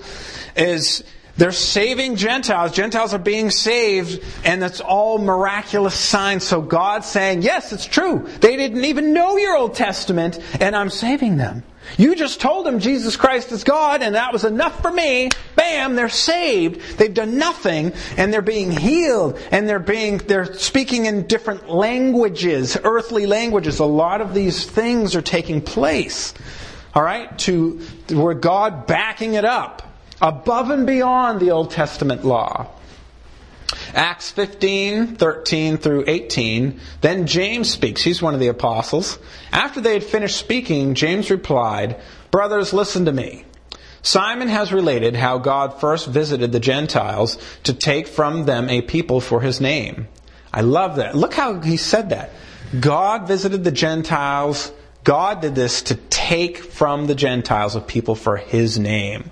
is 0.57 1.05
they're 1.37 1.53
saving 1.53 2.17
Gentiles. 2.17 2.73
Gentiles 2.73 3.13
are 3.15 3.19
being 3.19 3.51
saved, 3.51 4.23
and 4.45 4.63
it's 4.63 4.81
all 4.81 5.19
miraculous 5.19 5.95
signs. 5.95 6.45
So 6.45 6.61
God's 6.61 7.07
saying, 7.07 7.43
yes, 7.43 7.73
it's 7.73 7.87
true. 7.87 8.29
They 8.41 8.57
didn't 8.57 8.85
even 8.85 9.13
know 9.13 9.37
your 9.37 9.57
Old 9.57 9.75
Testament, 9.75 10.39
and 10.61 10.77
I'm 10.77 10.91
saving 10.91 11.37
them. 11.37 11.65
You 11.97 12.17
just 12.17 12.41
told 12.41 12.67
them 12.67 12.81
Jesus 12.81 13.17
Christ 13.17 13.53
is 13.53 13.63
God 13.65 14.03
and 14.03 14.15
that 14.15 14.33
was 14.33 14.45
enough 14.45 14.83
for 14.83 14.91
me. 14.91 15.31
Bam, 15.55 15.95
they're 15.95 16.09
saved. 16.09 16.99
They've 16.99 17.15
done 17.15 17.39
nothing 17.39 17.93
and 18.17 18.33
they're 18.33 18.43
being 18.43 18.73
healed 18.73 19.39
and 19.51 19.69
they're 19.69 19.79
being, 19.79 20.19
they're 20.19 20.55
speaking 20.55 21.07
in 21.07 21.27
different 21.27 21.69
languages, 21.69 22.77
earthly 22.83 23.27
languages. 23.27 23.79
A 23.79 23.85
lot 23.85 24.21
of 24.21 24.35
these 24.35 24.65
things 24.65 25.15
are 25.15 25.23
taking 25.23 25.61
place. 25.61 26.35
Alright? 26.97 27.39
To, 27.41 27.81
where 28.11 28.35
God 28.35 28.87
backing 28.87 29.35
it 29.35 29.45
up 29.45 29.83
above 30.21 30.71
and 30.71 30.87
beyond 30.87 31.41
the 31.41 31.51
Old 31.51 31.71
Testament 31.71 32.25
law. 32.25 32.74
Acts 33.95 34.31
15, 34.31 35.17
13 35.17 35.79
through 35.79 36.05
18. 36.07 36.81
Then 37.01 37.27
James 37.27 37.71
speaks. 37.71 38.03
He's 38.03 38.23
one 38.23 38.35
of 38.35 38.41
the 38.41 38.49
apostles. 38.49 39.19
After 39.53 39.81
they 39.81 39.95
had 39.95 40.05
finished 40.05 40.37
speaking, 40.37 40.95
James 40.95 41.31
replied, 41.31 42.01
Brothers, 42.31 42.73
listen 42.73 43.05
to 43.05 43.13
me. 43.13 43.45
Simon 44.03 44.49
has 44.49 44.73
related 44.73 45.17
how 45.17 45.39
God 45.39 45.81
first 45.81 46.07
visited 46.07 46.53
the 46.53 46.61
Gentiles 46.61 47.39
to 47.63 47.73
take 47.73 48.07
from 48.07 48.45
them 48.45 48.69
a 48.69 48.83
people 48.83 49.21
for 49.21 49.41
his 49.41 49.61
name. 49.61 50.09
I 50.53 50.61
love 50.61 50.97
that. 50.97 51.17
Look 51.17 51.33
how 51.33 51.61
he 51.61 51.79
said 51.79 52.11
that. 52.11 52.31
God 52.79 53.27
visited 53.27 53.65
the 53.65 53.73
Gentiles. 53.73 54.71
God 55.05 55.41
did 55.41 55.55
this 55.55 55.83
to 55.83 55.95
take 55.95 56.59
from 56.59 57.07
the 57.07 57.15
Gentiles 57.15 57.77
a 57.77 57.81
people 57.81 58.15
for 58.15 58.37
his 58.37 58.79
name. 58.79 59.31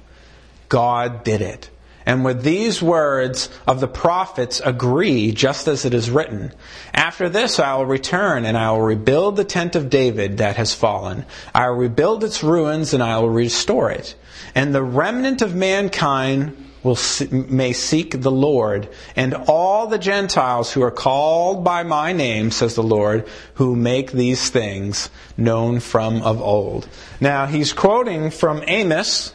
God 0.68 1.22
did 1.22 1.42
it. 1.42 1.68
And 2.04 2.24
with 2.24 2.42
these 2.42 2.82
words 2.82 3.48
of 3.66 3.80
the 3.80 3.88
prophets 3.88 4.60
agree, 4.64 5.32
just 5.32 5.68
as 5.68 5.84
it 5.84 5.94
is 5.94 6.10
written 6.10 6.52
After 6.92 7.28
this 7.28 7.58
I 7.58 7.76
will 7.76 7.86
return, 7.86 8.44
and 8.44 8.56
I 8.56 8.70
will 8.72 8.82
rebuild 8.82 9.36
the 9.36 9.44
tent 9.44 9.76
of 9.76 9.90
David 9.90 10.38
that 10.38 10.56
has 10.56 10.74
fallen. 10.74 11.24
I 11.54 11.68
will 11.68 11.76
rebuild 11.76 12.24
its 12.24 12.42
ruins, 12.42 12.94
and 12.94 13.02
I 13.02 13.18
will 13.18 13.30
restore 13.30 13.90
it. 13.90 14.14
And 14.54 14.74
the 14.74 14.82
remnant 14.82 15.42
of 15.42 15.54
mankind 15.54 16.56
will 16.82 16.98
may 17.30 17.72
seek 17.72 18.20
the 18.20 18.30
Lord, 18.30 18.88
and 19.14 19.34
all 19.46 19.86
the 19.86 19.98
Gentiles 19.98 20.72
who 20.72 20.82
are 20.82 20.90
called 20.90 21.62
by 21.62 21.84
my 21.84 22.12
name, 22.12 22.50
says 22.50 22.74
the 22.74 22.82
Lord, 22.82 23.28
who 23.54 23.76
make 23.76 24.10
these 24.10 24.50
things 24.50 25.08
known 25.36 25.78
from 25.78 26.22
of 26.22 26.42
old. 26.42 26.88
Now 27.20 27.46
he's 27.46 27.72
quoting 27.72 28.30
from 28.30 28.64
Amos 28.66 29.32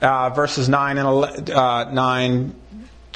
uh, 0.00 0.30
verses 0.30 0.68
9 0.68 0.98
and 0.98 1.06
11, 1.06 1.50
uh, 1.52 1.90
9 1.92 2.54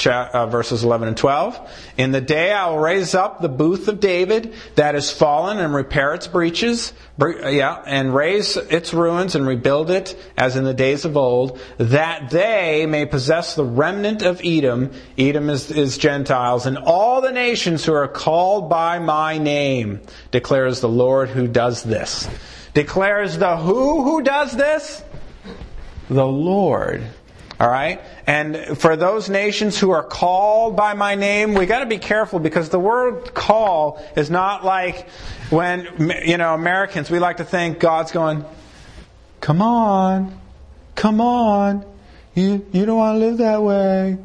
uh, 0.07 0.47
verses 0.47 0.85
11 0.85 1.09
and 1.09 1.17
12. 1.17 1.71
In 1.97 2.13
the 2.13 2.21
day 2.21 2.53
I 2.53 2.69
will 2.71 2.79
raise 2.79 3.15
up 3.15 3.41
the 3.41 3.49
booth 3.49 3.89
of 3.89 4.01
David 4.01 4.55
that 4.77 4.95
is 4.95 5.11
fallen 5.11 5.59
and 5.59 5.75
repair 5.75 6.15
its 6.15 6.27
breaches, 6.27 6.93
bre- 7.19 7.49
yeah, 7.49 7.83
and 7.87 8.15
raise 8.15 8.57
its 8.57 8.95
ruins 8.95 9.35
and 9.35 9.47
rebuild 9.47 9.91
it 9.91 10.17
as 10.37 10.57
in 10.57 10.65
the 10.65 10.75
days 10.75 11.05
of 11.05 11.17
old, 11.17 11.59
that 11.79 12.31
they 12.31 12.87
may 12.87 13.07
possess 13.07 13.55
the 13.55 13.65
remnant 13.65 14.23
of 14.23 14.41
Edom. 14.45 14.91
Edom 15.19 15.51
is, 15.51 15.71
is 15.71 15.99
Gentiles 15.99 16.67
and 16.67 16.79
all 16.79 17.21
the 17.21 17.33
nations 17.33 17.85
who 17.85 17.93
are 17.93 18.09
called 18.09 18.71
by 18.71 18.99
my 18.99 19.39
name, 19.39 20.01
declares 20.31 20.81
the 20.81 20.89
Lord 20.89 21.29
who 21.29 21.47
does 21.47 21.83
this. 21.83 22.29
Declares 22.73 23.39
the 23.39 23.57
who 23.57 24.05
who 24.05 24.23
does 24.23 24.53
this? 24.57 25.03
The 26.11 26.27
Lord. 26.27 27.07
All 27.59 27.69
right? 27.69 28.01
And 28.27 28.79
for 28.79 28.97
those 28.97 29.29
nations 29.29 29.79
who 29.79 29.91
are 29.91 30.03
called 30.03 30.77
by 30.77 30.95
my 30.95 31.15
name, 31.15 31.55
we 31.55 31.67
got 31.67 31.81
to 31.81 31.87
be 31.87 31.99
careful 31.99 32.39
because 32.39 32.71
the 32.71 32.79
word 32.79 33.35
call 33.35 34.03
is 34.17 34.31
not 34.31 34.65
like 34.65 35.09
when, 35.51 35.87
you 36.25 36.39
know, 36.39 36.55
Americans, 36.55 37.11
we 37.11 37.19
like 37.19 37.37
to 37.37 37.45
think 37.45 37.79
God's 37.79 38.13
going, 38.13 38.45
come 39.41 39.61
on, 39.61 40.41
come 40.95 41.21
on, 41.21 41.85
you, 42.35 42.67
you 42.73 42.87
don't 42.87 42.97
want 42.97 43.17
to 43.17 43.27
live 43.27 43.39
that 43.39 43.63
way. 43.63 44.19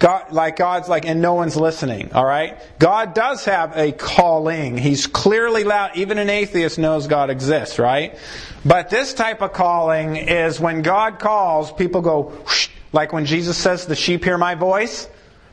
God, 0.00 0.32
like 0.32 0.56
God's 0.56 0.88
like, 0.88 1.06
and 1.06 1.20
no 1.20 1.34
one's 1.34 1.56
listening, 1.56 2.12
alright? 2.14 2.58
God 2.78 3.14
does 3.14 3.44
have 3.44 3.76
a 3.76 3.92
calling. 3.92 4.78
He's 4.78 5.06
clearly 5.06 5.62
loud. 5.62 5.94
Even 5.94 6.16
an 6.16 6.30
atheist 6.30 6.78
knows 6.78 7.06
God 7.06 7.28
exists, 7.28 7.78
right? 7.78 8.18
But 8.64 8.88
this 8.88 9.12
type 9.12 9.42
of 9.42 9.52
calling 9.52 10.16
is 10.16 10.58
when 10.58 10.80
God 10.80 11.18
calls, 11.18 11.70
people 11.70 12.00
go, 12.00 12.22
whoosh, 12.22 12.70
like 12.92 13.12
when 13.12 13.26
Jesus 13.26 13.58
says, 13.58 13.86
the 13.86 13.94
sheep 13.94 14.24
hear 14.24 14.38
my 14.38 14.54
voice, 14.54 15.06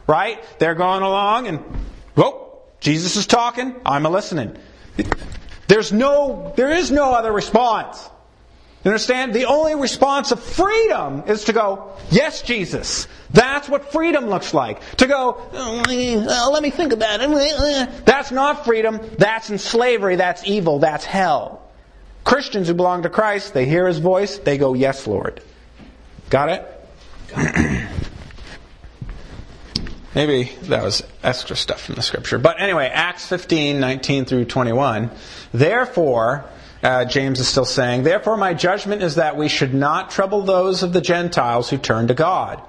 right? 0.07 0.41
They're 0.59 0.75
going 0.75 1.03
along 1.03 1.47
and, 1.47 1.59
whoa, 2.15 2.61
Jesus 2.79 3.17
is 3.17 3.27
talking, 3.27 3.75
I'm 3.85 4.05
a 4.05 4.09
listening. 4.09 4.55
There's 5.67 5.91
no, 5.91 6.53
there 6.55 6.71
is 6.71 6.89
no 6.89 7.13
other 7.13 7.33
response. 7.33 8.09
You 8.83 8.91
understand? 8.91 9.33
The 9.33 9.45
only 9.45 9.75
response 9.75 10.31
of 10.31 10.41
freedom 10.41 11.23
is 11.27 11.45
to 11.45 11.53
go, 11.53 11.93
yes, 12.09 12.41
Jesus. 12.41 13.07
That's 13.31 13.67
what 13.67 13.91
freedom 13.91 14.27
looks 14.27 14.53
like. 14.53 14.79
To 14.97 15.07
go, 15.07 15.41
let 15.51 16.63
me 16.63 16.69
think 16.69 16.93
about 16.93 17.19
it. 17.21 18.05
That's 18.05 18.31
not 18.31 18.65
freedom. 18.65 18.99
That's 19.17 19.49
in 19.49 19.57
slavery. 19.57 20.15
That's 20.15 20.45
evil. 20.45 20.79
That's 20.79 21.03
hell. 21.03 21.63
Christians 22.23 22.67
who 22.67 22.75
belong 22.75 23.03
to 23.03 23.09
Christ, 23.09 23.53
they 23.53 23.65
hear 23.65 23.87
his 23.87 23.99
voice, 23.99 24.37
they 24.37 24.57
go, 24.57 24.73
yes, 24.73 25.07
Lord. 25.07 25.41
Got 26.29 26.49
it? 26.49 26.67
Maybe 30.15 30.51
that 30.63 30.83
was 30.83 31.03
extra 31.23 31.55
stuff 31.55 31.81
from 31.81 31.95
the 31.95 32.01
scripture. 32.01 32.39
But 32.39 32.59
anyway, 32.59 32.89
Acts 32.91 33.27
15, 33.27 33.79
19 33.79 34.25
through 34.25 34.45
21. 34.45 35.11
Therefore, 35.53 36.45
uh, 36.83 37.05
James 37.05 37.39
is 37.39 37.47
still 37.47 37.65
saying, 37.65 38.03
Therefore, 38.03 38.37
my 38.37 38.53
judgment 38.53 39.01
is 39.01 39.15
that 39.15 39.37
we 39.37 39.47
should 39.47 39.73
not 39.73 40.11
trouble 40.11 40.41
those 40.41 40.83
of 40.83 40.93
the 40.93 41.01
Gentiles 41.01 41.69
who 41.69 41.77
turn 41.77 42.07
to 42.07 42.13
God, 42.13 42.61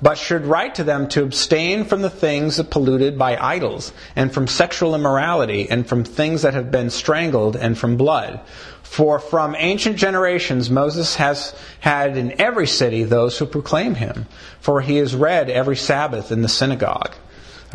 but 0.00 0.18
should 0.18 0.46
write 0.46 0.76
to 0.76 0.84
them 0.84 1.08
to 1.08 1.22
abstain 1.22 1.84
from 1.84 2.02
the 2.02 2.10
things 2.10 2.62
polluted 2.64 3.18
by 3.18 3.36
idols, 3.36 3.92
and 4.14 4.32
from 4.32 4.46
sexual 4.46 4.94
immorality, 4.94 5.68
and 5.68 5.86
from 5.86 6.04
things 6.04 6.42
that 6.42 6.54
have 6.54 6.70
been 6.70 6.90
strangled, 6.90 7.56
and 7.56 7.76
from 7.76 7.96
blood. 7.96 8.40
For 8.82 9.18
from 9.18 9.56
ancient 9.58 9.96
generations 9.96 10.70
Moses 10.70 11.16
has 11.16 11.54
had 11.80 12.16
in 12.16 12.40
every 12.40 12.66
city 12.66 13.04
those 13.04 13.36
who 13.38 13.46
proclaim 13.46 13.96
him, 13.96 14.26
for 14.60 14.80
he 14.80 14.98
is 14.98 15.14
read 15.14 15.50
every 15.50 15.76
Sabbath 15.76 16.30
in 16.30 16.42
the 16.42 16.48
synagogue. 16.48 17.14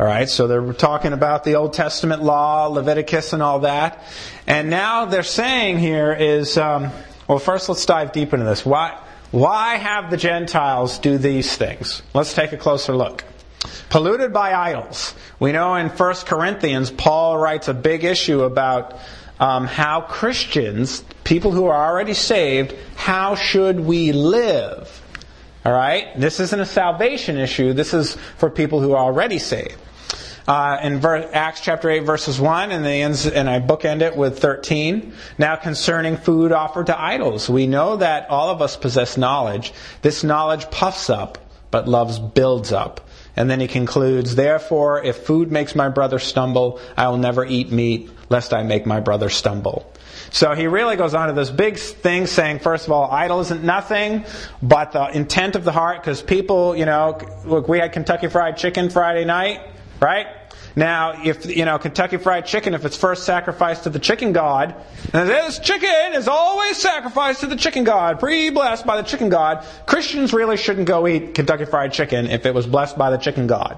All 0.00 0.06
right, 0.06 0.26
so 0.26 0.46
they're 0.46 0.72
talking 0.72 1.12
about 1.12 1.44
the 1.44 1.56
Old 1.56 1.74
Testament 1.74 2.22
law, 2.22 2.66
Leviticus, 2.68 3.34
and 3.34 3.42
all 3.42 3.60
that. 3.60 4.02
And 4.46 4.70
now 4.70 5.04
they're 5.04 5.22
saying 5.22 5.80
here 5.80 6.14
is, 6.14 6.56
um, 6.56 6.90
well, 7.28 7.38
first 7.38 7.68
let's 7.68 7.84
dive 7.84 8.10
deep 8.12 8.32
into 8.32 8.46
this. 8.46 8.64
Why, 8.64 8.98
why 9.32 9.76
have 9.76 10.10
the 10.10 10.16
Gentiles 10.16 10.98
do 10.98 11.18
these 11.18 11.54
things? 11.54 12.00
Let's 12.14 12.32
take 12.32 12.52
a 12.52 12.56
closer 12.56 12.96
look. 12.96 13.22
Polluted 13.90 14.32
by 14.32 14.54
idols. 14.54 15.14
We 15.38 15.52
know 15.52 15.74
in 15.74 15.90
1 15.90 16.14
Corinthians, 16.24 16.90
Paul 16.90 17.36
writes 17.36 17.68
a 17.68 17.74
big 17.74 18.02
issue 18.02 18.44
about 18.44 18.98
um, 19.38 19.66
how 19.66 20.00
Christians, 20.00 21.04
people 21.22 21.50
who 21.50 21.66
are 21.66 21.90
already 21.90 22.14
saved, 22.14 22.74
how 22.96 23.34
should 23.34 23.78
we 23.78 24.12
live? 24.12 25.01
All 25.64 25.72
right? 25.72 26.18
This 26.18 26.40
isn't 26.40 26.60
a 26.60 26.66
salvation 26.66 27.36
issue. 27.36 27.72
This 27.72 27.94
is 27.94 28.16
for 28.36 28.50
people 28.50 28.80
who 28.80 28.92
are 28.92 29.04
already 29.04 29.38
saved. 29.38 29.78
Uh, 30.46 30.78
in 30.82 30.98
ver- 30.98 31.30
Acts 31.32 31.60
chapter 31.60 31.88
8, 31.88 32.00
verses 32.00 32.40
1, 32.40 32.72
and, 32.72 32.84
ends, 32.84 33.26
and 33.26 33.48
I 33.48 33.60
bookend 33.60 34.02
it 34.02 34.16
with 34.16 34.40
13. 34.40 35.12
Now, 35.38 35.54
concerning 35.54 36.16
food 36.16 36.50
offered 36.50 36.86
to 36.86 37.00
idols, 37.00 37.48
we 37.48 37.68
know 37.68 37.96
that 37.96 38.28
all 38.28 38.50
of 38.50 38.60
us 38.60 38.76
possess 38.76 39.16
knowledge. 39.16 39.72
This 40.02 40.24
knowledge 40.24 40.68
puffs 40.70 41.08
up, 41.08 41.38
but 41.70 41.86
love 41.86 42.34
builds 42.34 42.72
up. 42.72 43.08
And 43.36 43.48
then 43.48 43.60
he 43.60 43.68
concludes, 43.68 44.34
Therefore, 44.34 45.02
if 45.02 45.18
food 45.18 45.52
makes 45.52 45.74
my 45.74 45.88
brother 45.88 46.18
stumble, 46.18 46.80
I 46.96 47.08
will 47.08 47.18
never 47.18 47.44
eat 47.44 47.70
meat, 47.70 48.10
lest 48.28 48.52
I 48.52 48.64
make 48.64 48.84
my 48.84 48.98
brother 48.98 49.30
stumble. 49.30 49.90
So 50.30 50.54
he 50.54 50.66
really 50.66 50.96
goes 50.96 51.14
on 51.14 51.28
to 51.28 51.34
this 51.34 51.50
big 51.50 51.78
thing 51.78 52.26
saying, 52.26 52.60
first 52.60 52.86
of 52.86 52.92
all, 52.92 53.10
idol 53.10 53.40
isn't 53.40 53.62
nothing 53.62 54.24
but 54.62 54.92
the 54.92 55.08
intent 55.16 55.56
of 55.56 55.64
the 55.64 55.72
heart, 55.72 56.00
because 56.00 56.22
people, 56.22 56.76
you 56.76 56.86
know, 56.86 57.18
look, 57.44 57.68
we 57.68 57.78
had 57.78 57.92
Kentucky 57.92 58.28
Fried 58.28 58.56
Chicken 58.56 58.90
Friday 58.90 59.24
night, 59.24 59.60
right? 60.00 60.26
Now, 60.74 61.22
if, 61.22 61.44
you 61.54 61.66
know, 61.66 61.78
Kentucky 61.78 62.16
Fried 62.16 62.46
Chicken, 62.46 62.72
if 62.72 62.86
it's 62.86 62.96
first 62.96 63.24
sacrificed 63.24 63.82
to 63.82 63.90
the 63.90 63.98
chicken 63.98 64.32
god, 64.32 64.74
and 65.12 65.28
this 65.28 65.58
chicken 65.58 66.14
is 66.14 66.28
always 66.28 66.78
sacrificed 66.78 67.40
to 67.40 67.46
the 67.46 67.56
chicken 67.56 67.84
god, 67.84 68.18
pre-blessed 68.18 68.86
by 68.86 68.96
the 68.96 69.02
chicken 69.02 69.28
god, 69.28 69.66
Christians 69.84 70.32
really 70.32 70.56
shouldn't 70.56 70.86
go 70.86 71.06
eat 71.06 71.34
Kentucky 71.34 71.66
Fried 71.66 71.92
Chicken 71.92 72.26
if 72.26 72.46
it 72.46 72.54
was 72.54 72.66
blessed 72.66 72.96
by 72.96 73.10
the 73.10 73.18
chicken 73.18 73.46
god. 73.46 73.76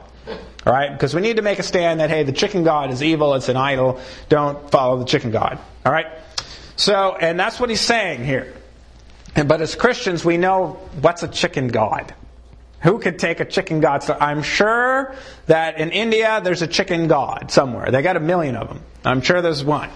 Alright? 0.64 0.92
Because 0.92 1.14
we 1.14 1.20
need 1.20 1.36
to 1.36 1.42
make 1.42 1.58
a 1.58 1.64
stand 1.64 1.98
that, 2.00 2.10
hey, 2.10 2.22
the 2.22 2.32
chicken 2.32 2.62
god 2.62 2.90
is 2.90 3.02
evil, 3.02 3.34
it's 3.34 3.48
an 3.48 3.56
idol, 3.56 4.00
don't 4.28 4.70
follow 4.70 4.98
the 4.98 5.04
chicken 5.04 5.32
god. 5.32 5.58
Alright? 5.84 6.06
So, 6.76 7.16
and 7.16 7.38
that's 7.38 7.60
what 7.60 7.70
he's 7.70 7.80
saying 7.80 8.24
here. 8.24 8.52
But 9.34 9.60
as 9.60 9.74
Christians, 9.74 10.24
we 10.24 10.36
know 10.36 10.78
what's 11.00 11.22
a 11.22 11.28
chicken 11.28 11.68
god. 11.68 12.14
Who 12.82 12.98
could 12.98 13.18
take 13.18 13.40
a 13.40 13.44
chicken 13.44 13.80
god? 13.80 14.02
So 14.02 14.16
I'm 14.18 14.42
sure 14.42 15.14
that 15.46 15.78
in 15.78 15.90
India 15.90 16.40
there's 16.44 16.62
a 16.62 16.66
chicken 16.66 17.08
god 17.08 17.50
somewhere. 17.50 17.90
They 17.90 18.02
got 18.02 18.16
a 18.16 18.20
million 18.20 18.56
of 18.56 18.68
them. 18.68 18.82
I'm 19.04 19.22
sure 19.22 19.40
there's 19.40 19.64
one. 19.64 19.90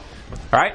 Right? 0.50 0.74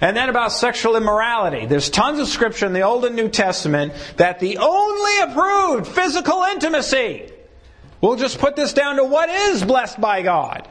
And 0.00 0.16
then 0.16 0.28
about 0.28 0.52
sexual 0.52 0.96
immorality. 0.96 1.66
There's 1.66 1.88
tons 1.88 2.18
of 2.18 2.28
scripture 2.28 2.66
in 2.66 2.74
the 2.74 2.82
Old 2.82 3.06
and 3.06 3.16
New 3.16 3.28
Testament 3.28 3.94
that 4.18 4.38
the 4.40 4.58
only 4.58 5.32
approved 5.32 5.86
physical 5.86 6.42
intimacy, 6.42 7.32
we'll 8.02 8.16
just 8.16 8.38
put 8.38 8.56
this 8.56 8.74
down 8.74 8.96
to 8.96 9.04
what 9.04 9.30
is 9.30 9.64
blessed 9.64 9.98
by 9.98 10.22
God 10.22 10.68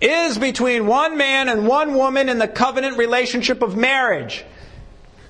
is 0.00 0.38
between 0.38 0.86
one 0.86 1.16
man 1.16 1.48
and 1.48 1.66
one 1.66 1.94
woman 1.94 2.28
in 2.28 2.38
the 2.38 2.48
covenant 2.48 2.98
relationship 2.98 3.62
of 3.62 3.76
marriage. 3.76 4.44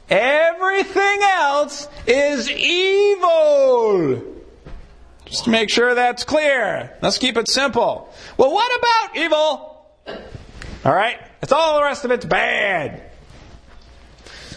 Everything 0.09 1.21
else 1.23 1.89
is 2.07 2.51
evil. 2.51 4.23
Just 5.25 5.45
to 5.45 5.51
make 5.51 5.71
sure 5.71 5.95
that's 5.95 6.25
clear. 6.25 6.97
Let's 7.03 7.19
keep 7.19 7.37
it 7.37 7.49
simple. 7.49 8.13
Well, 8.37 8.53
what 8.53 8.79
about 8.79 9.17
evil? 9.17 9.87
All 10.85 10.95
right? 10.95 11.19
It's 11.43 11.53
all 11.53 11.77
the 11.77 11.83
rest 11.83 12.05
of 12.05 12.13
it's 12.13 12.25
bad. 12.25 13.03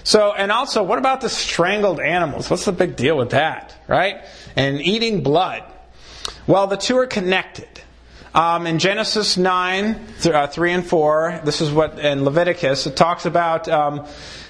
So, 0.04 0.34
and 0.34 0.52
also, 0.52 0.84
what 0.84 1.00
about 1.00 1.22
the 1.22 1.30
strangled 1.30 2.00
animals? 2.00 2.50
What's 2.50 2.66
the 2.66 2.72
big 2.72 2.96
deal 2.96 3.18
with 3.18 3.32
that? 3.32 3.76
Right? 3.88 4.24
And 4.56 4.82
eating 4.82 5.24
blood. 5.24 5.64
Well, 6.46 6.68
the 6.68 6.78
two 6.78 6.98
are 6.98 7.08
connected. 7.08 7.68
Um, 8.34 8.68
in 8.68 8.78
Genesis 8.78 9.38
9, 9.38 10.06
th- 10.22 10.36
uh, 10.36 10.48
3 10.48 10.72
and 10.74 10.86
4, 10.86 11.42
this 11.46 11.62
is 11.62 11.72
what 11.72 11.98
in 11.98 12.24
Leviticus, 12.24 12.86
it 12.86 12.96
talks 12.96 13.26
about 13.26 13.68
um, 13.68 14.06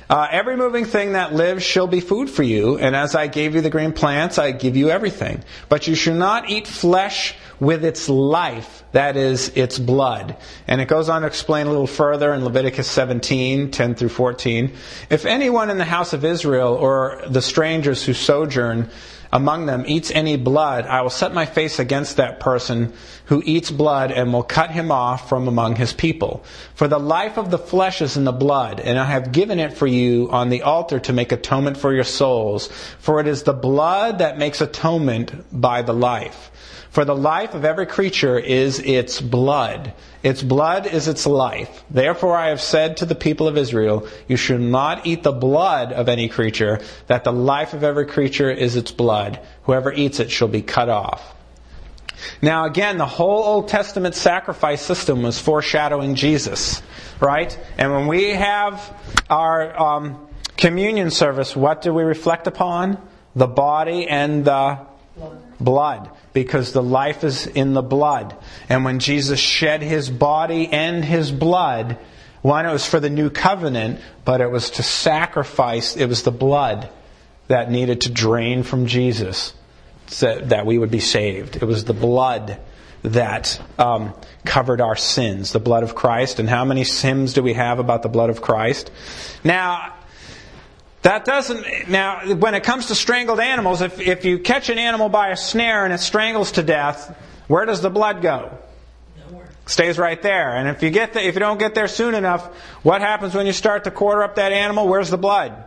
uh, 0.10 0.28
every 0.30 0.58
moving 0.58 0.84
thing 0.84 1.14
that 1.14 1.34
lives 1.34 1.64
shall 1.64 1.88
be 1.88 2.02
food 2.02 2.30
for 2.30 2.44
you, 2.44 2.78
and 2.78 2.94
as 2.94 3.16
I 3.16 3.28
gave 3.28 3.56
you 3.56 3.62
the 3.62 3.70
green 3.70 3.94
plants, 3.94 4.38
I 4.38 4.52
give 4.52 4.76
you 4.76 4.90
everything. 4.90 5.44
But 5.70 5.88
you 5.88 5.96
shall 5.96 6.16
not 6.16 6.50
eat 6.50 6.68
flesh 6.68 7.36
with 7.60 7.84
its 7.84 8.08
life, 8.08 8.84
that 8.94 9.18
is, 9.18 9.50
its 9.50 9.78
blood. 9.78 10.38
And 10.68 10.80
it 10.82 10.88
goes 10.88 11.10
on 11.10 11.22
to 11.22 11.28
explain 11.28 11.68
a 11.68 11.70
little 11.70 11.88
further 11.88 12.34
in 12.34 12.44
Leviticus 12.44 12.90
17, 12.90 13.72
10 13.72 13.96
through 13.96 14.10
14. 14.10 14.72
If 15.10 15.26
anyone 15.26 15.70
in 15.70 15.78
the 15.78 15.86
house 15.86 16.14
of 16.14 16.24
Israel 16.24 16.74
or 16.74 17.22
the 17.28 17.42
strangers 17.42 18.04
who 18.04 18.14
sojourn 18.14 18.90
among 19.32 19.68
them 19.68 19.84
eats 19.88 20.10
any 20.10 20.38
blood, 20.38 20.86
I 20.86 21.02
will 21.02 21.12
set 21.12 21.34
my 21.34 21.46
face 21.46 21.78
against 21.78 22.18
that 22.18 22.40
person 22.40 22.94
who 23.26 23.44
eats 23.46 23.70
blood 23.70 24.12
and 24.12 24.34
will 24.34 24.44
cut 24.44 24.72
him 24.72 24.92
off 24.92 25.30
from 25.30 25.48
among 25.48 25.76
his 25.76 25.94
people. 25.94 26.44
For 26.74 26.88
the 26.88 27.00
life 27.00 27.38
of 27.38 27.52
the 27.52 27.60
flesh 27.60 28.02
is 28.02 28.18
in 28.18 28.24
the 28.24 28.32
blood, 28.32 28.80
and 28.80 28.98
I 28.98 29.06
have 29.06 29.32
given 29.32 29.60
it 29.60 29.74
for 29.74 29.86
you 29.86 30.30
on 30.32 30.50
the 30.50 30.64
altar 30.64 31.00
to 31.02 31.14
make 31.14 31.32
atonement 31.32 31.78
for 31.78 31.94
your 31.94 32.04
souls. 32.04 32.68
For 33.00 33.20
it 33.20 33.28
is 33.28 33.44
the 33.44 33.54
blood 33.54 34.18
that 34.18 34.40
makes 34.40 34.62
atonement 34.62 35.32
by 35.52 35.84
the 35.84 35.94
life. 35.94 36.52
For 36.90 37.06
the 37.06 37.16
life 37.16 37.54
of 37.54 37.66
every 37.66 37.86
creature 37.86 38.40
is 38.40 38.80
its 38.80 39.22
blood. 39.22 39.94
Its 40.24 40.42
blood 40.42 40.88
is 40.88 41.08
its 41.08 41.28
life. 41.28 41.84
Therefore 41.90 42.36
I 42.36 42.50
have 42.50 42.62
said 42.62 42.98
to 42.98 43.06
the 43.06 43.16
people 43.16 43.48
of 43.48 43.58
Israel, 43.58 44.08
you 44.28 44.38
should 44.38 44.62
not 44.62 45.06
eat 45.06 45.22
the 45.22 45.32
blood 45.32 45.94
of 45.94 46.10
any 46.10 46.30
creature, 46.30 46.80
that 47.06 47.24
the 47.24 47.32
life 47.32 47.74
of 47.74 47.84
every 47.84 48.08
creature 48.08 48.50
is 48.50 48.76
its 48.76 48.92
blood. 48.92 49.40
Whoever 49.64 49.94
eats 49.94 50.20
it 50.20 50.32
shall 50.32 50.48
be 50.48 50.64
cut 50.64 50.90
off. 50.90 51.36
Now 52.42 52.66
again, 52.66 52.98
the 52.98 53.06
whole 53.06 53.44
Old 53.44 53.68
Testament 53.70 54.16
sacrifice 54.16 54.82
system 54.82 55.22
was 55.22 55.40
foreshadowing 55.40 56.16
Jesus, 56.16 56.82
right? 57.20 57.58
And 57.78 57.94
when 57.94 58.08
we 58.08 58.30
have 58.30 58.94
our 59.30 59.80
um, 59.80 60.28
communion 60.58 61.12
service, 61.12 61.56
what 61.56 61.84
do 61.84 61.94
we 61.94 62.04
reflect 62.04 62.48
upon? 62.48 62.98
The 63.36 63.48
body 63.48 64.08
and 64.08 64.44
the 64.44 64.80
blood 65.60 66.10
because 66.44 66.72
the 66.72 66.84
life 66.84 67.24
is 67.24 67.48
in 67.48 67.74
the 67.74 67.82
blood. 67.82 68.36
And 68.70 68.86
when 68.86 69.00
Jesus 69.00 69.40
shed 69.40 69.82
his 69.82 70.10
body 70.10 70.68
and 70.72 71.04
his 71.04 71.32
blood, 71.32 71.98
one, 72.42 72.66
it 72.66 72.72
was 72.72 72.86
for 72.86 73.00
the 73.00 73.10
new 73.10 73.30
covenant, 73.30 74.00
but 74.24 74.40
it 74.40 74.50
was 74.50 74.72
to 74.72 74.84
sacrifice, 74.84 75.98
it 75.98 76.06
was 76.06 76.24
the 76.24 76.32
blood 76.32 76.90
that 77.48 77.70
needed 77.70 78.02
to 78.02 78.12
drain 78.12 78.64
from 78.64 78.86
Jesus 78.86 79.54
so 80.08 80.40
that 80.40 80.66
we 80.66 80.78
would 80.78 80.92
be 80.92 81.02
saved. 81.02 81.58
It 81.58 81.66
was 81.66 81.84
the 81.84 81.94
blood 81.94 82.60
that 83.04 83.62
um, 83.78 84.14
covered 84.46 84.82
our 84.82 84.96
sins, 84.96 85.52
the 85.52 85.60
blood 85.60 85.84
of 85.84 85.96
Christ. 85.96 86.40
And 86.40 86.50
how 86.50 86.64
many 86.64 86.84
hymns 86.84 87.34
do 87.34 87.44
we 87.44 87.54
have 87.54 87.80
about 87.80 88.02
the 88.02 88.10
blood 88.10 88.30
of 88.30 88.42
Christ? 88.42 88.92
Now, 89.44 89.94
that 91.02 91.24
doesn't, 91.24 91.90
now, 91.90 92.36
when 92.36 92.56
it 92.56 92.64
comes 92.64 92.88
to 92.88 92.96
strangled 92.96 93.40
animals, 93.40 93.82
if, 93.82 94.00
if 94.02 94.26
you 94.26 94.40
catch 94.40 94.70
an 94.70 94.78
animal 94.78 95.08
by 95.08 95.30
a 95.30 95.38
snare 95.38 95.86
and 95.86 95.94
it 95.94 96.00
strangles 96.00 96.54
to 96.54 96.64
death, 96.64 97.16
where 97.48 97.66
does 97.66 97.82
the 97.82 97.90
blood 97.90 98.22
go? 98.22 98.58
Nowhere. 99.18 99.50
Stays 99.66 99.98
right 99.98 100.22
there. 100.22 100.56
And 100.56 100.68
if 100.68 100.84
you 100.84 100.90
get 100.90 101.14
the, 101.14 101.26
if 101.26 101.36
you 101.36 101.40
don't 101.40 101.58
get 101.58 101.74
there 101.74 101.88
soon 101.88 102.16
enough, 102.16 102.46
what 102.84 103.02
happens 103.02 103.34
when 103.34 103.46
you 103.46 103.54
start 103.54 103.86
to 103.86 103.92
quarter 103.92 104.24
up 104.24 104.36
that 104.36 104.52
animal? 104.52 104.88
Where's 104.88 105.10
the 105.10 105.18
blood? 105.18 105.64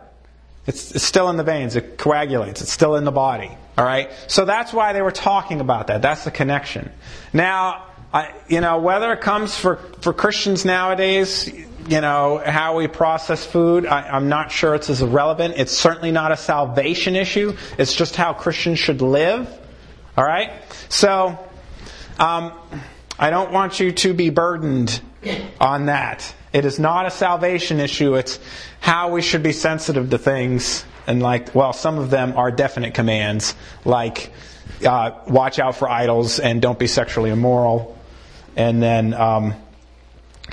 It's, 0.67 0.91
it's 0.91 1.03
still 1.03 1.29
in 1.29 1.37
the 1.37 1.43
veins. 1.43 1.75
It 1.75 1.97
coagulates. 1.97 2.61
It's 2.61 2.71
still 2.71 2.95
in 2.95 3.03
the 3.03 3.11
body. 3.11 3.51
All 3.77 3.83
right. 3.85 4.11
So 4.27 4.45
that's 4.45 4.71
why 4.71 4.93
they 4.93 5.01
were 5.01 5.11
talking 5.11 5.61
about 5.61 5.87
that. 5.87 6.01
That's 6.03 6.23
the 6.23 6.31
connection. 6.31 6.91
Now, 7.33 7.87
I, 8.13 8.31
you 8.47 8.61
know, 8.61 8.77
whether 8.77 9.11
it 9.11 9.21
comes 9.21 9.57
for, 9.57 9.77
for 10.01 10.13
Christians 10.13 10.63
nowadays, 10.63 11.51
you 11.87 12.01
know, 12.01 12.41
how 12.43 12.77
we 12.77 12.87
process 12.87 13.45
food, 13.45 13.85
I, 13.85 14.15
am 14.15 14.29
not 14.29 14.51
sure 14.51 14.75
it's 14.75 14.89
as 14.89 15.01
relevant. 15.01 15.55
It's 15.57 15.71
certainly 15.71 16.11
not 16.11 16.31
a 16.31 16.37
salvation 16.37 17.15
issue. 17.15 17.55
It's 17.77 17.93
just 17.93 18.15
how 18.15 18.33
Christians 18.33 18.79
should 18.79 19.01
live. 19.01 19.47
All 20.17 20.23
right? 20.23 20.51
So, 20.89 21.37
um, 22.19 22.53
I 23.19 23.29
don't 23.29 23.51
want 23.51 23.79
you 23.79 23.91
to 23.91 24.13
be 24.13 24.29
burdened 24.29 25.01
on 25.59 25.87
that. 25.87 26.33
It 26.51 26.65
is 26.65 26.79
not 26.79 27.05
a 27.05 27.11
salvation 27.11 27.79
issue. 27.79 28.15
It's 28.15 28.39
how 28.79 29.11
we 29.11 29.21
should 29.21 29.43
be 29.43 29.53
sensitive 29.53 30.09
to 30.11 30.17
things. 30.17 30.85
And 31.07 31.21
like, 31.21 31.53
well, 31.53 31.73
some 31.73 31.97
of 31.97 32.09
them 32.09 32.37
are 32.37 32.51
definite 32.51 32.93
commands, 32.93 33.55
like 33.85 34.31
uh, 34.85 35.11
watch 35.27 35.59
out 35.59 35.75
for 35.75 35.89
idols 35.89 36.39
and 36.39 36.61
don't 36.61 36.79
be 36.79 36.87
sexually 36.87 37.29
immoral. 37.29 37.97
And 38.55 38.81
then 38.81 39.13
um, 39.13 39.55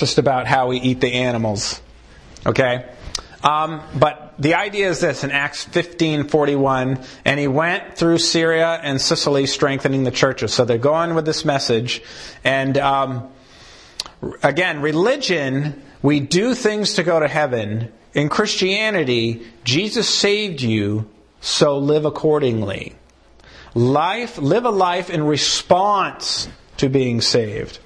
just 0.00 0.18
about 0.18 0.46
how 0.46 0.68
we 0.68 0.80
eat 0.80 1.00
the 1.00 1.12
animals. 1.12 1.80
Okay? 2.46 2.86
Um, 3.44 3.82
but 3.94 4.34
the 4.38 4.54
idea 4.54 4.88
is 4.88 5.00
this 5.00 5.24
in 5.24 5.30
Acts 5.30 5.64
15:41, 5.66 7.04
and 7.24 7.38
he 7.38 7.46
went 7.46 7.96
through 7.96 8.18
Syria 8.18 8.80
and 8.82 9.00
Cilicia, 9.00 9.46
strengthening 9.46 10.04
the 10.04 10.10
churches. 10.10 10.52
So 10.52 10.64
they're 10.64 10.78
going 10.78 11.14
with 11.14 11.26
this 11.26 11.44
message, 11.44 12.02
and 12.44 12.76
um, 12.78 13.28
again, 14.42 14.80
religion, 14.80 15.82
we 16.02 16.20
do 16.20 16.54
things 16.54 16.94
to 16.94 17.02
go 17.02 17.20
to 17.20 17.28
heaven. 17.28 17.92
In 18.12 18.28
Christianity, 18.28 19.46
Jesus 19.64 20.08
saved 20.08 20.62
you, 20.62 21.08
so 21.40 21.78
live 21.78 22.04
accordingly. 22.04 22.96
Life, 23.74 24.36
live 24.38 24.64
a 24.64 24.70
life 24.70 25.10
in 25.10 25.22
response 25.22 26.48
to 26.78 26.88
being 26.88 27.20
saved. 27.20 27.78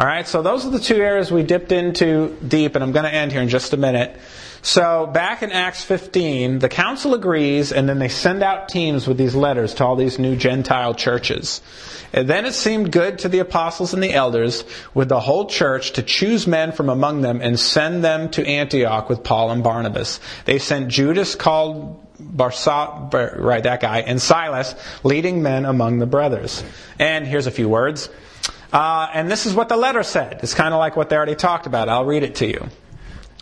All 0.00 0.06
right, 0.06 0.26
so 0.26 0.40
those 0.40 0.64
are 0.64 0.70
the 0.70 0.78
two 0.78 0.96
areas 0.96 1.30
we 1.30 1.42
dipped 1.42 1.72
into 1.72 2.34
deep, 2.36 2.74
and 2.74 2.82
I'm 2.82 2.92
going 2.92 3.04
to 3.04 3.14
end 3.14 3.32
here 3.32 3.42
in 3.42 3.50
just 3.50 3.74
a 3.74 3.76
minute. 3.76 4.16
So 4.62 5.06
back 5.06 5.42
in 5.42 5.52
Acts 5.52 5.84
15, 5.84 6.58
the 6.58 6.70
council 6.70 7.12
agrees, 7.12 7.70
and 7.70 7.86
then 7.86 7.98
they 7.98 8.08
send 8.08 8.42
out 8.42 8.70
teams 8.70 9.06
with 9.06 9.18
these 9.18 9.34
letters 9.34 9.74
to 9.74 9.84
all 9.84 9.96
these 9.96 10.18
new 10.18 10.36
Gentile 10.36 10.94
churches. 10.94 11.60
And 12.14 12.26
then 12.26 12.46
it 12.46 12.54
seemed 12.54 12.92
good 12.92 13.18
to 13.18 13.28
the 13.28 13.40
apostles 13.40 13.92
and 13.92 14.02
the 14.02 14.14
elders 14.14 14.64
with 14.94 15.10
the 15.10 15.20
whole 15.20 15.44
church 15.44 15.92
to 15.92 16.02
choose 16.02 16.46
men 16.46 16.72
from 16.72 16.88
among 16.88 17.20
them 17.20 17.42
and 17.42 17.60
send 17.60 18.02
them 18.02 18.30
to 18.30 18.46
Antioch 18.46 19.10
with 19.10 19.22
Paul 19.22 19.50
and 19.50 19.62
Barnabas. 19.62 20.18
They 20.46 20.60
sent 20.60 20.88
Judas 20.88 21.34
called 21.34 22.02
Barsa, 22.18 23.12
right, 23.38 23.62
that 23.64 23.82
guy, 23.82 23.98
and 23.98 24.18
Silas, 24.18 24.74
leading 25.04 25.42
men 25.42 25.66
among 25.66 25.98
the 25.98 26.06
brothers. 26.06 26.64
And 26.98 27.26
here's 27.26 27.46
a 27.46 27.50
few 27.50 27.68
words. 27.68 28.08
Uh, 28.72 29.08
and 29.12 29.30
this 29.30 29.46
is 29.46 29.54
what 29.54 29.68
the 29.68 29.76
letter 29.76 30.02
said. 30.02 30.40
It's 30.42 30.54
kind 30.54 30.72
of 30.72 30.78
like 30.78 30.96
what 30.96 31.08
they 31.08 31.16
already 31.16 31.34
talked 31.34 31.66
about. 31.66 31.88
I'll 31.88 32.04
read 32.04 32.22
it 32.22 32.36
to 32.36 32.46
you 32.46 32.68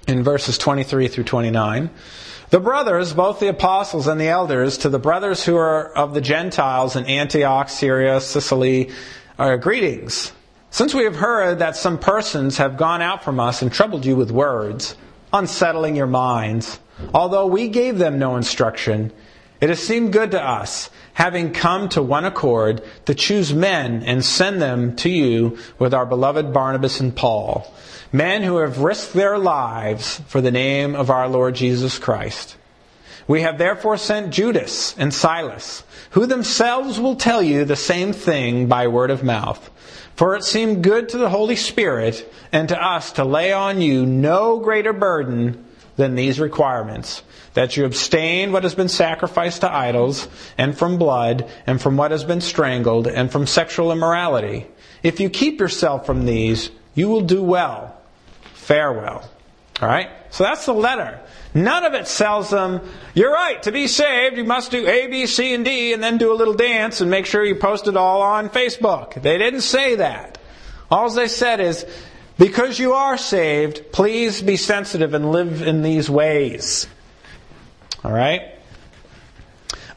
in 0.07 0.22
verses 0.22 0.57
23 0.59 1.09
through 1.09 1.24
29. 1.24 1.91
The 2.51 2.61
brothers, 2.61 3.12
both 3.12 3.41
the 3.41 3.49
apostles 3.49 4.07
and 4.07 4.18
the 4.18 4.29
elders, 4.29 4.79
to 4.79 4.89
the 4.89 4.99
brothers 4.99 5.45
who 5.45 5.57
are 5.57 5.93
of 5.93 6.14
the 6.14 6.22
Gentiles 6.22 6.97
in 6.97 7.05
Antioch, 7.05 7.68
Syria, 7.68 8.20
Cilicia, 8.22 8.91
are 9.39 9.59
greetings. 9.59 10.33
Since 10.70 10.95
we 10.95 11.05
have 11.05 11.16
heard 11.16 11.59
that 11.59 11.76
some 11.76 11.99
persons 11.99 12.57
have 12.57 12.79
gone 12.79 13.03
out 13.03 13.22
from 13.22 13.39
us 13.39 13.61
and 13.61 13.70
troubled 13.70 14.07
you 14.07 14.16
with 14.16 14.31
words, 14.31 14.97
unsettling 15.33 15.95
your 15.95 16.07
minds, 16.07 16.81
although 17.12 17.47
we 17.47 17.68
gave 17.68 17.99
them 17.99 18.18
no 18.18 18.37
instruction, 18.37 19.12
it 19.61 19.69
has 19.69 19.81
seemed 19.81 20.13
good 20.13 20.31
to 20.33 20.43
us, 20.43 20.91
having 21.15 21.53
come 21.53 21.89
to 21.91 22.03
one 22.03 22.25
accord, 22.25 22.83
to 23.07 23.15
choose 23.15 23.53
men 23.53 24.03
and 24.05 24.25
send 24.25 24.63
them 24.63 24.95
to 24.97 25.09
you 25.09 25.59
with 25.79 25.93
our 25.93 26.07
beloved 26.07 26.53
Barnabas 26.53 27.01
and 27.01 27.15
Paul 27.15 27.73
men 28.13 28.43
who 28.43 28.59
have 28.59 28.79
risked 28.79 29.13
their 29.13 29.39
lives 29.39 30.21
for 30.27 30.41
the 30.41 30.51
name 30.51 30.95
of 30.95 31.11
our 31.11 31.29
Lord 31.29 31.55
Jesus 31.55 31.99
Christ. 31.99 32.57
We 33.27 33.43
have 33.43 33.59
therefore 33.59 33.99
sent 33.99 34.33
Judas 34.33 34.95
and 34.97 35.13
Silas, 35.13 35.83
who 36.11 36.25
themselves 36.25 36.99
will 36.99 37.17
tell 37.17 37.43
you 37.43 37.65
the 37.65 37.77
same 37.77 38.13
thing 38.13 38.67
by 38.67 38.89
word 38.89 39.11
of 39.11 39.23
mouth. 39.23 39.71
For 40.17 40.35
it 40.35 40.45
seemed 40.45 40.83
good 40.83 41.11
to 41.11 41.19
the 41.19 41.29
Holy 41.29 41.55
Spirit 41.55 42.33
and 42.51 42.69
to 42.71 42.83
us 42.83 43.13
to 43.13 43.25
lay 43.25 43.53
on 43.53 43.81
you 43.81 44.07
no 44.07 44.59
greater 44.59 44.95
burden 44.95 45.65
than 45.97 46.15
these 46.15 46.41
requirements 46.41 47.23
that 47.55 47.77
you 47.77 47.85
abstain 47.85 48.53
what 48.53 48.63
has 48.63 48.75
been 48.75 48.89
sacrificed 48.89 49.63
to 49.63 49.73
idols, 49.73 50.29
and 50.57 50.77
from 50.77 50.99
blood, 50.99 51.51
and 51.67 51.81
from 51.81 51.97
what 51.97 52.11
has 52.11 52.25
been 52.25 52.41
strangled, 52.41 53.07
and 53.07 53.31
from 53.31 53.47
sexual 53.47 53.93
immorality. 53.93 54.67
If 55.03 55.21
you 55.21 55.31
keep 55.31 55.61
yourself 55.61 56.07
from 56.07 56.27
these, 56.27 56.71
you 56.95 57.09
will 57.09 57.23
do 57.23 57.43
well 57.43 57.95
farewell. 58.55 59.29
All 59.81 59.89
right? 59.89 60.11
So 60.31 60.45
that's 60.45 60.67
the 60.67 60.75
letter. 60.75 61.21
None 61.55 61.85
of 61.85 61.95
it 61.95 62.07
sells 62.07 62.51
them, 62.51 62.83
you're 63.15 63.33
right, 63.33 63.63
to 63.63 63.73
be 63.73 63.87
saved, 63.87 64.37
you 64.37 64.45
must 64.45 64.71
do 64.71 64.87
A, 64.87 65.07
B, 65.07 65.27
C, 65.27 65.55
and 65.55 65.65
D, 65.65 65.95
and 65.95 66.03
then 66.03 66.19
do 66.19 66.31
a 66.31 66.37
little 66.37 66.55
dance 66.55 67.01
and 67.01 67.11
make 67.11 67.25
sure 67.25 67.43
you 67.43 67.55
post 67.55 67.89
it 67.89 67.97
all 67.97 68.21
on 68.21 68.51
Facebook. 68.51 69.15
They 69.23 69.39
didn't 69.39 69.63
say 69.63 69.97
that. 69.97 70.37
All 70.91 71.09
they 71.11 71.29
said 71.29 71.61
is, 71.61 71.87
because 72.37 72.79
you 72.79 72.93
are 72.93 73.17
saved, 73.17 73.91
please 73.91 74.43
be 74.43 74.57
sensitive 74.57 75.15
and 75.15 75.33
live 75.33 75.63
in 75.63 75.83
these 75.83 76.11
ways. 76.11 76.87
All 78.05 78.13
right? 78.13 78.55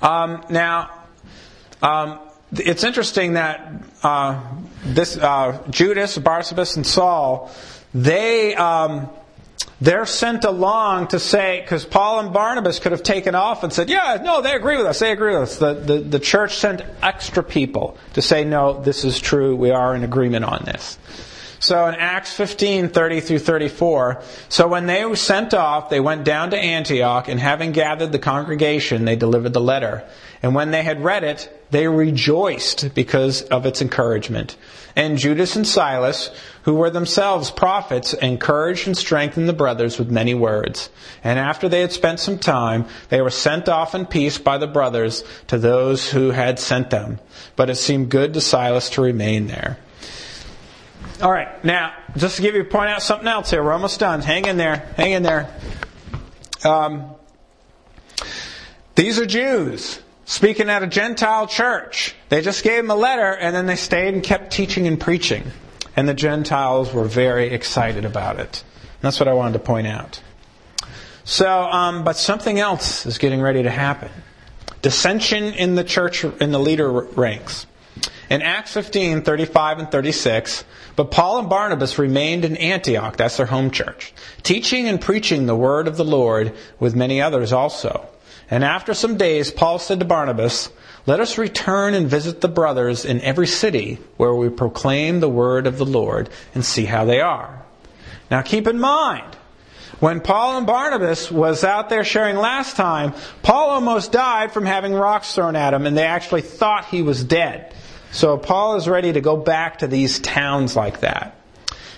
Um, 0.02 0.44
now, 0.50 0.90
um, 1.82 2.20
it's 2.54 2.84
interesting 2.84 3.34
that 3.34 3.72
uh, 4.04 4.42
this 4.84 5.18
uh, 5.18 5.62
Judas, 5.70 6.18
Barsabbas, 6.18 6.76
and 6.76 6.86
Saul 6.86 7.52
they 7.94 8.56
um, 8.56 9.10
they're 9.80 10.06
sent 10.06 10.44
along 10.44 11.08
to 11.08 11.20
say 11.20 11.62
because 11.62 11.86
Paul 11.86 12.20
and 12.20 12.34
Barnabas 12.34 12.80
could 12.80 12.92
have 12.92 13.04
taken 13.04 13.36
off 13.36 13.64
and 13.64 13.74
said, 13.74 13.90
"Yeah, 13.90 14.20
no, 14.24 14.42
they 14.42 14.54
agree 14.54 14.78
with 14.78 14.86
us. 14.86 15.00
They 15.00 15.12
agree 15.12 15.34
with 15.34 15.44
us." 15.44 15.58
The, 15.58 15.74
the 15.74 16.00
the 16.00 16.20
church 16.20 16.56
sent 16.58 16.82
extra 17.02 17.44
people 17.44 17.98
to 18.14 18.22
say, 18.22 18.46
"No, 18.46 18.82
this 18.82 19.04
is 19.04 19.20
true. 19.20 19.56
We 19.56 19.72
are 19.72 19.96
in 19.96 20.04
agreement 20.04 20.46
on 20.46 20.64
this." 20.66 20.98
So 21.62 21.86
in 21.86 21.94
Acts 21.94 22.34
15, 22.34 22.90
30 22.90 23.20
through 23.20 23.38
34, 23.38 24.24
so 24.50 24.68
when 24.68 24.88
they 24.88 25.06
were 25.06 25.16
sent 25.16 25.54
off, 25.54 25.92
they 25.92 26.00
went 26.00 26.24
down 26.24 26.50
to 26.50 26.58
Antioch, 26.58 27.28
and 27.28 27.40
having 27.40 27.72
gathered 27.72 28.12
the 28.12 28.18
congregation, 28.18 29.06
they 29.06 29.16
delivered 29.16 29.54
the 29.54 29.62
letter. 29.62 30.04
And 30.42 30.56
when 30.56 30.72
they 30.72 30.82
had 30.82 31.04
read 31.04 31.24
it, 31.24 31.68
they 31.70 31.88
rejoiced 31.88 32.96
because 32.96 33.44
of 33.44 33.68
its 33.68 33.80
encouragement. 33.80 34.58
And 34.96 35.20
Judas 35.20 35.56
and 35.56 35.68
Silas, 35.68 36.32
who 36.64 36.74
were 36.74 36.90
themselves 36.90 37.52
prophets, 37.52 38.16
encouraged 38.16 38.88
and 38.88 38.98
strengthened 38.98 39.48
the 39.48 39.54
brothers 39.54 40.00
with 40.00 40.10
many 40.10 40.34
words. 40.34 40.90
And 41.24 41.38
after 41.38 41.70
they 41.70 41.82
had 41.82 41.92
spent 41.92 42.20
some 42.20 42.40
time, 42.40 42.86
they 43.10 43.22
were 43.22 43.30
sent 43.30 43.70
off 43.70 43.94
in 43.94 44.08
peace 44.08 44.40
by 44.40 44.58
the 44.58 44.66
brothers 44.66 45.24
to 45.50 45.60
those 45.60 46.10
who 46.10 46.32
had 46.32 46.58
sent 46.58 46.90
them. 46.90 47.20
But 47.56 47.70
it 47.70 47.76
seemed 47.76 48.10
good 48.10 48.34
to 48.34 48.42
Silas 48.42 48.90
to 48.92 49.02
remain 49.04 49.46
there. 49.46 49.78
All 51.22 51.32
right, 51.32 51.64
now, 51.64 51.94
just 52.18 52.38
to 52.38 52.42
give 52.42 52.56
you 52.56 52.64
point 52.64 52.90
out 52.90 53.02
something 53.02 53.28
else 53.28 53.52
here. 53.52 53.64
We're 53.64 53.74
almost 53.74 54.00
done. 54.00 54.22
Hang 54.22 54.46
in 54.46 54.58
there. 54.58 54.92
Hang 54.98 55.12
in 55.12 55.24
there. 55.24 55.54
Um, 56.64 57.12
these 58.96 59.20
are 59.20 59.26
Jews 59.26 60.00
speaking 60.26 60.70
at 60.70 60.84
a 60.84 60.88
Gentile 60.88 61.48
church. 61.48 62.16
They 62.30 62.42
just 62.42 62.64
gave 62.64 62.84
him 62.84 62.90
a 62.90 62.96
letter 62.96 63.36
and 63.36 63.56
then 63.56 63.66
they 63.66 63.76
stayed 63.76 64.14
and 64.14 64.24
kept 64.24 64.52
teaching 64.52 64.88
and 64.88 65.00
preaching. 65.00 65.44
And 65.96 66.08
the 66.08 66.14
Gentiles 66.14 66.94
were 66.94 67.04
very 67.04 67.50
excited 67.50 68.06
about 68.06 68.40
it. 68.40 68.64
And 68.80 69.02
that's 69.02 69.20
what 69.20 69.28
I 69.28 69.34
wanted 69.34 69.54
to 69.54 69.60
point 69.60 69.88
out. 69.88 70.22
So, 71.24 71.64
um, 71.64 72.04
but 72.04 72.16
something 72.16 72.60
else 72.60 73.06
is 73.06 73.18
getting 73.18 73.42
ready 73.42 73.64
to 73.64 73.70
happen. 73.70 74.10
Dissension 74.82 75.54
in 75.54 75.76
the 75.76 75.84
church, 75.84 76.24
in 76.24 76.52
the 76.52 76.60
leader 76.60 76.90
ranks. 76.92 77.68
In 78.30 78.42
Acts 78.42 78.74
15, 78.74 79.24
35 79.24 79.80
and 79.80 79.92
36, 79.92 80.64
but 80.96 81.12
Paul 81.12 81.40
and 81.40 81.50
Barnabas 81.50 82.00
remained 82.00 82.46
in 82.46 82.56
Antioch, 82.58 83.18
that's 83.18 83.38
their 83.38 83.46
home 83.46 83.72
church, 83.72 84.14
teaching 84.44 84.88
and 84.88 85.02
preaching 85.02 85.46
the 85.46 85.56
word 85.56 85.88
of 85.88 85.98
the 85.98 86.06
Lord 86.06 86.54
with 86.80 86.96
many 86.96 87.22
others 87.22 87.52
also. 87.52 88.08
And 88.50 88.64
after 88.64 88.94
some 88.94 89.18
days, 89.18 89.52
Paul 89.52 89.80
said 89.80 90.00
to 90.00 90.06
Barnabas, 90.06 90.70
Let 91.06 91.20
us 91.22 91.38
return 91.38 91.94
and 91.94 92.08
visit 92.08 92.42
the 92.42 92.50
brothers 92.50 93.06
in 93.06 93.22
every 93.22 93.48
city 93.48 94.00
where 94.18 94.36
we 94.36 94.50
proclaim 94.50 95.20
the 95.20 95.30
word 95.30 95.68
of 95.68 95.78
the 95.78 95.86
Lord 95.86 96.30
and 96.54 96.64
see 96.64 96.86
how 96.86 97.06
they 97.06 97.22
are. 97.22 97.64
Now 98.30 98.42
keep 98.42 98.68
in 98.68 98.80
mind, 98.80 99.38
when 100.02 100.20
Paul 100.20 100.58
and 100.58 100.66
Barnabas 100.66 101.32
was 101.32 101.64
out 101.64 101.90
there 101.90 102.04
sharing 102.04 102.36
last 102.36 102.76
time, 102.76 103.14
Paul 103.44 103.70
almost 103.70 104.12
died 104.12 104.52
from 104.52 104.66
having 104.66 104.94
rocks 104.94 105.36
thrown 105.36 105.56
at 105.56 105.74
him 105.74 105.86
and 105.86 105.96
they 105.96 106.06
actually 106.06 106.42
thought 106.42 106.86
he 106.86 107.02
was 107.02 107.24
dead. 107.24 107.71
So 108.12 108.38
Paul 108.38 108.76
is 108.76 108.90
ready 108.90 109.14
to 109.14 109.22
go 109.22 109.38
back 109.38 109.80
to 109.80 109.88
these 109.88 110.20
towns 110.20 110.76
like 110.76 111.00
that. 111.00 111.36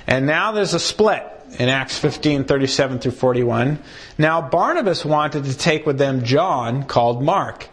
And 0.05 0.25
now 0.25 0.51
there's 0.51 0.73
a 0.73 0.79
split 0.79 1.23
in 1.57 1.69
Acts 1.69 1.97
15, 1.97 2.45
37 2.45 2.99
through 2.99 3.11
41. 3.11 3.79
Now 4.17 4.41
Barnabas 4.41 5.03
wanted 5.03 5.45
to 5.45 5.57
take 5.57 5.85
with 5.85 5.97
them 5.97 6.23
John, 6.23 6.83
called 6.83 7.23
Mark. 7.23 7.67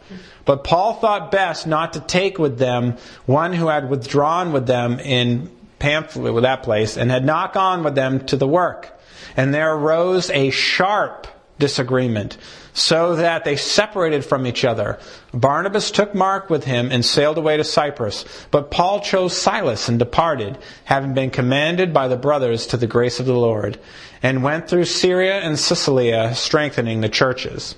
But 0.45 0.65
Paul 0.65 0.95
thought 0.95 1.31
best 1.31 1.67
not 1.67 1.93
to 1.95 2.01
take 2.01 2.39
with 2.39 2.59
them 2.59 2.97
one 3.27 3.53
who 3.53 3.69
had 3.69 3.91
withdrawn 3.91 4.53
with 4.53 4.67
them 4.67 4.99
in 5.01 5.51
Pamphylia, 5.79 6.33
with 6.33 6.43
that 6.43 6.63
place, 6.63 6.97
and 6.97 7.11
had 7.11 7.25
not 7.25 7.53
gone 7.53 7.85
with 7.85 7.95
them 7.95 8.25
to 8.27 8.37
the 8.37 8.49
work. 8.49 8.99
And 9.37 9.55
there 9.55 9.75
arose 9.75 10.31
a 10.31 10.51
sharp 10.51 11.27
disagreement 11.59 12.37
so 12.73 13.17
that 13.17 13.45
they 13.45 13.57
separated 13.57 14.25
from 14.25 14.47
each 14.47 14.65
other. 14.65 14.99
Barnabas 15.33 15.91
took 15.91 16.15
Mark 16.15 16.51
with 16.51 16.65
him 16.65 16.91
and 16.91 17.05
sailed 17.05 17.39
away 17.39 17.57
to 17.57 17.65
Cyprus, 17.65 18.25
but 18.51 18.71
Paul 18.71 19.01
chose 19.01 19.37
Silas 19.37 19.89
and 19.89 19.99
departed, 19.99 20.59
having 20.85 21.15
been 21.15 21.31
commanded 21.31 21.93
by 21.93 22.09
the 22.09 22.17
brothers 22.17 22.67
to 22.69 22.77
the 22.77 22.87
grace 22.87 23.21
of 23.21 23.27
the 23.27 23.35
Lord, 23.35 23.79
and 24.23 24.43
went 24.43 24.69
through 24.69 24.85
Syria 24.85 25.41
and 25.41 25.59
Cilicia, 25.59 26.35
strengthening 26.35 27.01
the 27.01 27.09
churches. 27.09 27.75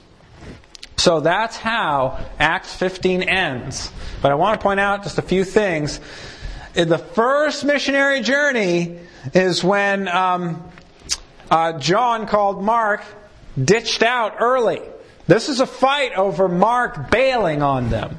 So 0.97 1.21
that's 1.21 1.57
how 1.57 2.25
Acts 2.39 2.75
15 2.75 3.23
ends. 3.23 3.91
But 4.21 4.31
I 4.31 4.37
want 4.37 4.61
to 4.61 4.63
point 4.63 4.79
out 4.79 5.03
just 5.03 5.19
a 5.19 5.23
few 5.23 5.45
things. 5.45 5.99
In 6.75 6.89
the 6.89 6.99
first 6.99 7.65
missionary 7.65 8.21
journey 8.21 9.01
is 9.35 9.65
when 9.65 10.07
um, 10.09 10.63
uh, 11.51 11.79
John 11.79 12.27
called 12.27 12.63
Mark 12.63 13.03
ditched 13.63 14.03
out 14.03 14.37
early. 14.41 14.81
This 15.27 15.49
is 15.49 15.61
a 15.61 15.67
fight 15.67 16.13
over 16.15 16.49
Mark 16.49 17.11
bailing 17.11 17.63
on 17.63 17.91
them. 17.91 18.19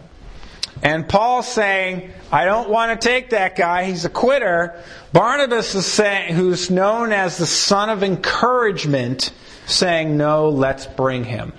And 0.81 1.07
Paul 1.07 1.43
saying, 1.43 2.11
I 2.31 2.45
don't 2.45 2.69
want 2.69 2.99
to 2.99 3.07
take 3.07 3.29
that 3.29 3.55
guy. 3.55 3.85
He's 3.85 4.05
a 4.05 4.09
quitter. 4.09 4.81
Barnabas 5.13 5.75
is 5.75 5.85
saying, 5.85 6.33
who's 6.33 6.69
known 6.69 7.11
as 7.11 7.37
the 7.37 7.45
son 7.45 7.89
of 7.89 8.03
encouragement, 8.03 9.31
saying, 9.65 10.17
no, 10.17 10.49
let's 10.49 10.85
bring 10.85 11.23
him. 11.23 11.53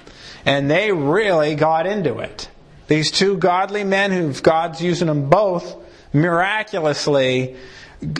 And 0.44 0.70
they 0.70 0.92
really 0.92 1.54
got 1.54 1.86
into 1.86 2.18
it. 2.18 2.50
These 2.86 3.12
two 3.12 3.38
godly 3.38 3.84
men 3.84 4.10
who 4.10 4.32
God's 4.34 4.82
using 4.82 5.08
them 5.08 5.30
both 5.30 5.74
miraculously 6.12 7.56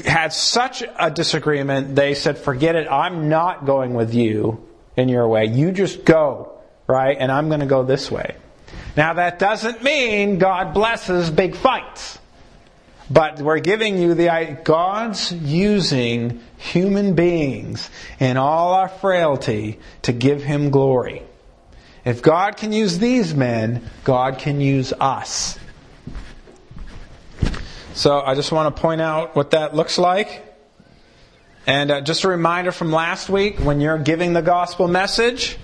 had 0.07 0.33
such 0.33 0.83
a 0.99 1.11
disagreement, 1.11 1.95
they 1.95 2.15
said, 2.15 2.39
forget 2.39 2.77
it, 2.77 2.89
I'm 2.91 3.29
not 3.29 3.67
going 3.67 3.93
with 3.93 4.15
you 4.15 4.67
in 4.97 5.09
your 5.09 5.26
way. 5.28 5.47
You 5.47 5.72
just 5.72 6.05
go, 6.05 6.59
right? 6.86 7.16
And 7.18 7.30
I'm 7.30 7.49
going 7.49 7.61
to 7.61 7.66
go 7.66 7.82
this 7.82 8.11
way. 8.11 8.36
Now 8.97 9.14
that 9.14 9.38
doesn't 9.38 9.82
mean 9.82 10.38
God 10.38 10.74
blesses 10.74 11.30
big 11.30 11.57
fights. 11.57 12.18
But 13.11 13.38
we're 13.38 13.61
giving 13.61 13.99
you 13.99 14.14
the 14.14 14.59
God's 14.64 15.30
using 15.30 16.40
human 16.57 17.14
beings 17.14 17.90
in 18.18 18.38
all 18.38 18.72
our 18.72 18.88
frailty 18.88 19.78
to 20.03 20.12
give 20.12 20.42
Him 20.42 20.70
glory. 20.70 21.22
If 22.05 22.22
God 22.22 22.57
can 22.57 22.72
use 22.72 22.99
these 22.99 23.34
men, 23.34 23.88
God 24.05 24.38
can 24.38 24.61
use 24.61 24.92
us. 24.99 25.59
So 27.92 28.20
I 28.20 28.34
just 28.34 28.53
want 28.53 28.74
to 28.74 28.80
point 28.80 29.01
out 29.01 29.36
what 29.36 29.53
that 29.53 29.74
looks 29.74 29.99
like. 29.99 30.42
And 31.67 31.91
uh, 31.91 32.01
just 32.03 32.25
a 32.25 32.29
reminder 32.29 32.73
from 32.73 32.93
last 32.93 33.29
week 33.29 33.59
when 33.59 33.81
you're 33.81 33.99
giving 33.99 34.35
the 34.35 34.43
gospel 34.43 34.87
message, 34.87 35.57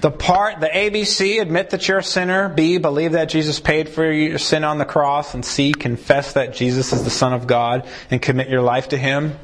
the 0.00 0.10
part, 0.10 0.60
the 0.60 0.68
ABC, 0.68 1.40
admit 1.40 1.70
that 1.70 1.88
you're 1.88 1.98
a 1.98 2.04
sinner. 2.04 2.48
B, 2.48 2.78
believe 2.78 3.12
that 3.12 3.26
Jesus 3.26 3.60
paid 3.60 3.88
for 3.88 4.10
your 4.10 4.38
sin 4.38 4.64
on 4.64 4.78
the 4.78 4.84
cross. 4.84 5.34
And 5.34 5.44
C, 5.44 5.72
confess 5.72 6.34
that 6.34 6.54
Jesus 6.54 6.92
is 6.92 7.04
the 7.04 7.10
Son 7.10 7.32
of 7.32 7.46
God 7.46 7.88
and 8.10 8.20
commit 8.20 8.48
your 8.48 8.62
life 8.62 8.90
to 8.90 8.98
Him. 8.98 9.38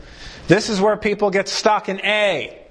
This 0.49 0.69
is 0.69 0.81
where 0.81 0.97
people 0.97 1.31
get 1.31 1.49
stuck 1.49 1.89
in 1.89 2.01
A 2.05 2.63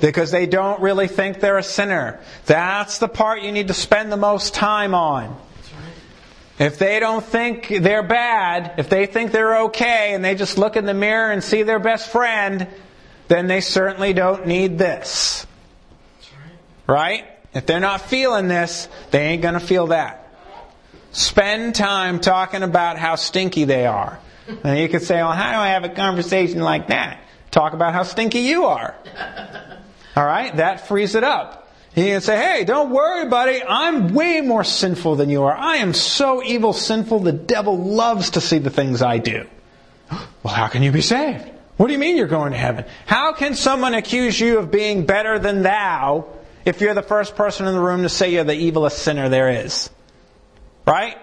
because 0.00 0.30
they 0.30 0.46
don't 0.46 0.80
really 0.80 1.08
think 1.08 1.40
they're 1.40 1.58
a 1.58 1.62
sinner. 1.62 2.20
That's 2.46 2.98
the 2.98 3.08
part 3.08 3.42
you 3.42 3.52
need 3.52 3.68
to 3.68 3.74
spend 3.74 4.12
the 4.12 4.16
most 4.16 4.54
time 4.54 4.94
on. 4.94 5.36
If 6.60 6.78
they 6.78 7.00
don't 7.00 7.24
think 7.24 7.68
they're 7.68 8.06
bad, 8.06 8.74
if 8.76 8.90
they 8.90 9.06
think 9.06 9.32
they're 9.32 9.62
okay 9.62 10.12
and 10.12 10.22
they 10.22 10.34
just 10.34 10.58
look 10.58 10.76
in 10.76 10.84
the 10.84 10.92
mirror 10.92 11.32
and 11.32 11.42
see 11.42 11.62
their 11.62 11.78
best 11.78 12.10
friend, 12.10 12.68
then 13.28 13.46
they 13.46 13.62
certainly 13.62 14.12
don't 14.12 14.46
need 14.46 14.76
this. 14.76 15.46
Right? 16.86 17.24
If 17.54 17.64
they're 17.64 17.80
not 17.80 18.02
feeling 18.02 18.46
this, 18.46 18.88
they 19.10 19.28
ain't 19.28 19.40
going 19.40 19.54
to 19.54 19.60
feel 19.60 19.86
that. 19.86 20.28
Spend 21.12 21.74
time 21.74 22.20
talking 22.20 22.62
about 22.62 22.98
how 22.98 23.16
stinky 23.16 23.64
they 23.64 23.86
are. 23.86 24.20
And 24.62 24.78
you 24.78 24.88
could 24.90 25.02
say, 25.02 25.16
well, 25.16 25.32
how 25.32 25.52
do 25.52 25.58
I 25.58 25.68
have 25.68 25.84
a 25.84 25.88
conversation 25.88 26.60
like 26.60 26.88
that? 26.88 27.20
Talk 27.50 27.72
about 27.72 27.94
how 27.94 28.02
stinky 28.02 28.40
you 28.40 28.66
are. 28.66 28.94
All 30.14 30.26
right? 30.26 30.54
That 30.56 30.86
frees 30.86 31.14
it 31.14 31.24
up. 31.24 31.59
He 31.94 32.04
can 32.04 32.20
say, 32.20 32.36
hey, 32.36 32.64
don't 32.64 32.90
worry, 32.90 33.28
buddy. 33.28 33.62
I'm 33.64 34.14
way 34.14 34.40
more 34.40 34.62
sinful 34.62 35.16
than 35.16 35.28
you 35.28 35.42
are. 35.42 35.56
I 35.56 35.76
am 35.76 35.92
so 35.92 36.42
evil, 36.42 36.72
sinful, 36.72 37.20
the 37.20 37.32
devil 37.32 37.76
loves 37.76 38.30
to 38.30 38.40
see 38.40 38.58
the 38.58 38.70
things 38.70 39.02
I 39.02 39.18
do. 39.18 39.46
Well, 40.42 40.54
how 40.54 40.68
can 40.68 40.82
you 40.82 40.90
be 40.90 41.02
saved? 41.02 41.50
What 41.76 41.88
do 41.88 41.92
you 41.92 41.98
mean 41.98 42.16
you're 42.16 42.26
going 42.26 42.52
to 42.52 42.58
heaven? 42.58 42.86
How 43.04 43.34
can 43.34 43.54
someone 43.54 43.92
accuse 43.92 44.40
you 44.40 44.58
of 44.58 44.70
being 44.70 45.04
better 45.04 45.38
than 45.38 45.62
thou 45.62 46.28
if 46.64 46.80
you're 46.80 46.94
the 46.94 47.02
first 47.02 47.36
person 47.36 47.66
in 47.66 47.74
the 47.74 47.80
room 47.80 48.04
to 48.04 48.08
say 48.08 48.32
you're 48.32 48.44
the 48.44 48.54
evilest 48.54 48.92
sinner 48.92 49.28
there 49.28 49.66
is? 49.66 49.90
Right? 50.86 51.18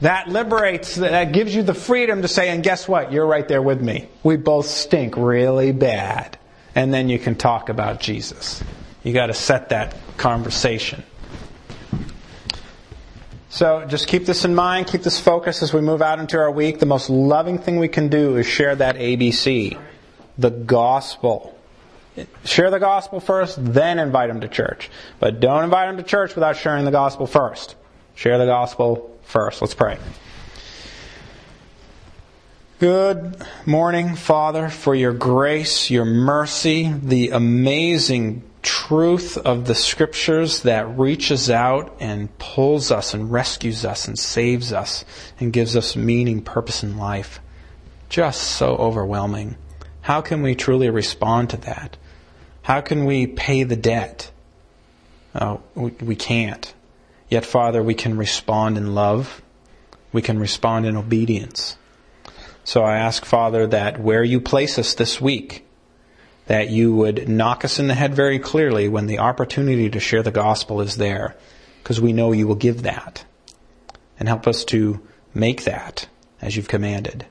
That 0.00 0.28
liberates, 0.28 0.96
that 0.96 1.32
gives 1.32 1.54
you 1.54 1.62
the 1.62 1.74
freedom 1.74 2.22
to 2.22 2.28
say, 2.28 2.48
and 2.48 2.64
guess 2.64 2.88
what? 2.88 3.12
You're 3.12 3.26
right 3.26 3.46
there 3.46 3.62
with 3.62 3.80
me. 3.80 4.08
We 4.24 4.36
both 4.36 4.66
stink 4.66 5.16
really 5.16 5.70
bad 5.70 6.37
and 6.78 6.94
then 6.94 7.08
you 7.08 7.18
can 7.18 7.34
talk 7.34 7.70
about 7.70 7.98
Jesus. 7.98 8.62
You 9.02 9.12
got 9.12 9.26
to 9.26 9.34
set 9.34 9.70
that 9.70 9.96
conversation. 10.16 11.02
So 13.48 13.84
just 13.86 14.06
keep 14.06 14.26
this 14.26 14.44
in 14.44 14.54
mind, 14.54 14.86
keep 14.86 15.02
this 15.02 15.18
focus 15.18 15.60
as 15.64 15.74
we 15.74 15.80
move 15.80 16.00
out 16.02 16.20
into 16.20 16.38
our 16.38 16.52
week. 16.52 16.78
The 16.78 16.86
most 16.86 17.10
loving 17.10 17.58
thing 17.58 17.80
we 17.80 17.88
can 17.88 18.06
do 18.06 18.36
is 18.36 18.46
share 18.46 18.76
that 18.76 18.94
ABC, 18.94 19.76
the 20.38 20.50
gospel. 20.50 21.58
Share 22.44 22.70
the 22.70 22.78
gospel 22.78 23.18
first, 23.18 23.56
then 23.58 23.98
invite 23.98 24.28
them 24.28 24.40
to 24.42 24.48
church. 24.48 24.88
But 25.18 25.40
don't 25.40 25.64
invite 25.64 25.88
them 25.88 25.96
to 25.96 26.08
church 26.08 26.36
without 26.36 26.56
sharing 26.56 26.84
the 26.84 26.92
gospel 26.92 27.26
first. 27.26 27.74
Share 28.14 28.38
the 28.38 28.46
gospel 28.46 29.18
first. 29.24 29.60
Let's 29.60 29.74
pray. 29.74 29.98
Good 32.80 33.44
morning, 33.66 34.14
Father, 34.14 34.68
for 34.68 34.94
your 34.94 35.12
grace, 35.12 35.90
your 35.90 36.04
mercy, 36.04 36.88
the 37.02 37.30
amazing 37.30 38.44
truth 38.62 39.36
of 39.36 39.66
the 39.66 39.74
scriptures 39.74 40.62
that 40.62 40.96
reaches 40.96 41.50
out 41.50 41.96
and 41.98 42.38
pulls 42.38 42.92
us 42.92 43.14
and 43.14 43.32
rescues 43.32 43.84
us 43.84 44.06
and 44.06 44.16
saves 44.16 44.72
us 44.72 45.04
and 45.40 45.52
gives 45.52 45.76
us 45.76 45.96
meaning, 45.96 46.40
purpose 46.40 46.84
in 46.84 46.96
life. 46.96 47.40
Just 48.10 48.42
so 48.42 48.76
overwhelming. 48.76 49.56
How 50.02 50.20
can 50.20 50.42
we 50.42 50.54
truly 50.54 50.88
respond 50.88 51.50
to 51.50 51.56
that? 51.56 51.96
How 52.62 52.80
can 52.80 53.06
we 53.06 53.26
pay 53.26 53.64
the 53.64 53.74
debt? 53.74 54.30
Oh, 55.34 55.62
we 55.74 56.14
can't. 56.14 56.72
Yet, 57.28 57.44
Father, 57.44 57.82
we 57.82 57.94
can 57.94 58.16
respond 58.16 58.78
in 58.78 58.94
love. 58.94 59.42
We 60.12 60.22
can 60.22 60.38
respond 60.38 60.86
in 60.86 60.96
obedience. 60.96 61.76
So 62.68 62.84
I 62.84 62.98
ask, 62.98 63.24
Father, 63.24 63.66
that 63.68 63.98
where 63.98 64.22
you 64.22 64.42
place 64.42 64.78
us 64.78 64.92
this 64.92 65.22
week, 65.22 65.64
that 66.48 66.68
you 66.68 66.94
would 66.94 67.26
knock 67.26 67.64
us 67.64 67.78
in 67.78 67.86
the 67.86 67.94
head 67.94 68.14
very 68.14 68.38
clearly 68.38 68.90
when 68.90 69.06
the 69.06 69.20
opportunity 69.20 69.88
to 69.88 69.98
share 69.98 70.22
the 70.22 70.30
gospel 70.30 70.82
is 70.82 70.98
there, 70.98 71.34
because 71.82 71.98
we 71.98 72.12
know 72.12 72.32
you 72.32 72.46
will 72.46 72.54
give 72.54 72.82
that. 72.82 73.24
And 74.20 74.28
help 74.28 74.46
us 74.46 74.66
to 74.66 75.00
make 75.32 75.64
that 75.64 76.08
as 76.42 76.56
you've 76.56 76.68
commanded. 76.68 77.24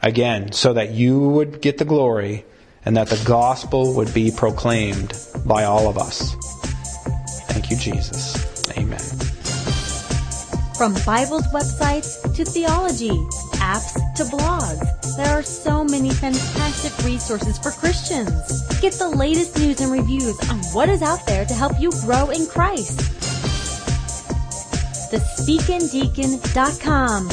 Again, 0.00 0.52
so 0.52 0.72
that 0.74 0.92
you 0.92 1.18
would 1.18 1.60
get 1.60 1.78
the 1.78 1.84
glory 1.84 2.44
and 2.84 2.96
that 2.96 3.08
the 3.08 3.20
gospel 3.26 3.96
would 3.96 4.14
be 4.14 4.30
proclaimed 4.30 5.12
by 5.44 5.64
all 5.64 5.88
of 5.88 5.98
us. 5.98 6.36
Thank 7.48 7.68
you, 7.68 7.76
Jesus. 7.76 8.36
Amen. 8.78 9.00
From 10.76 10.94
Bible's 11.04 11.48
websites 11.48 12.32
to 12.36 12.44
theology 12.44 13.18
apps 13.62 13.94
to 14.16 14.24
blogs. 14.24 15.16
There 15.16 15.38
are 15.38 15.42
so 15.42 15.84
many 15.84 16.10
fantastic 16.10 16.92
resources 17.04 17.56
for 17.58 17.70
Christians. 17.70 18.66
Get 18.80 18.94
the 18.94 19.08
latest 19.08 19.56
news 19.56 19.80
and 19.80 19.92
reviews 19.92 20.36
on 20.50 20.58
what 20.74 20.88
is 20.88 21.02
out 21.02 21.24
there 21.26 21.44
to 21.44 21.54
help 21.54 21.78
you 21.80 21.92
grow 22.02 22.30
in 22.30 22.46
Christ. 22.46 22.98
TheSpeakingDeacon.com. 25.12 27.28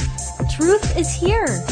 Truth 0.56 0.98
is 0.98 1.12
here. 1.14 1.64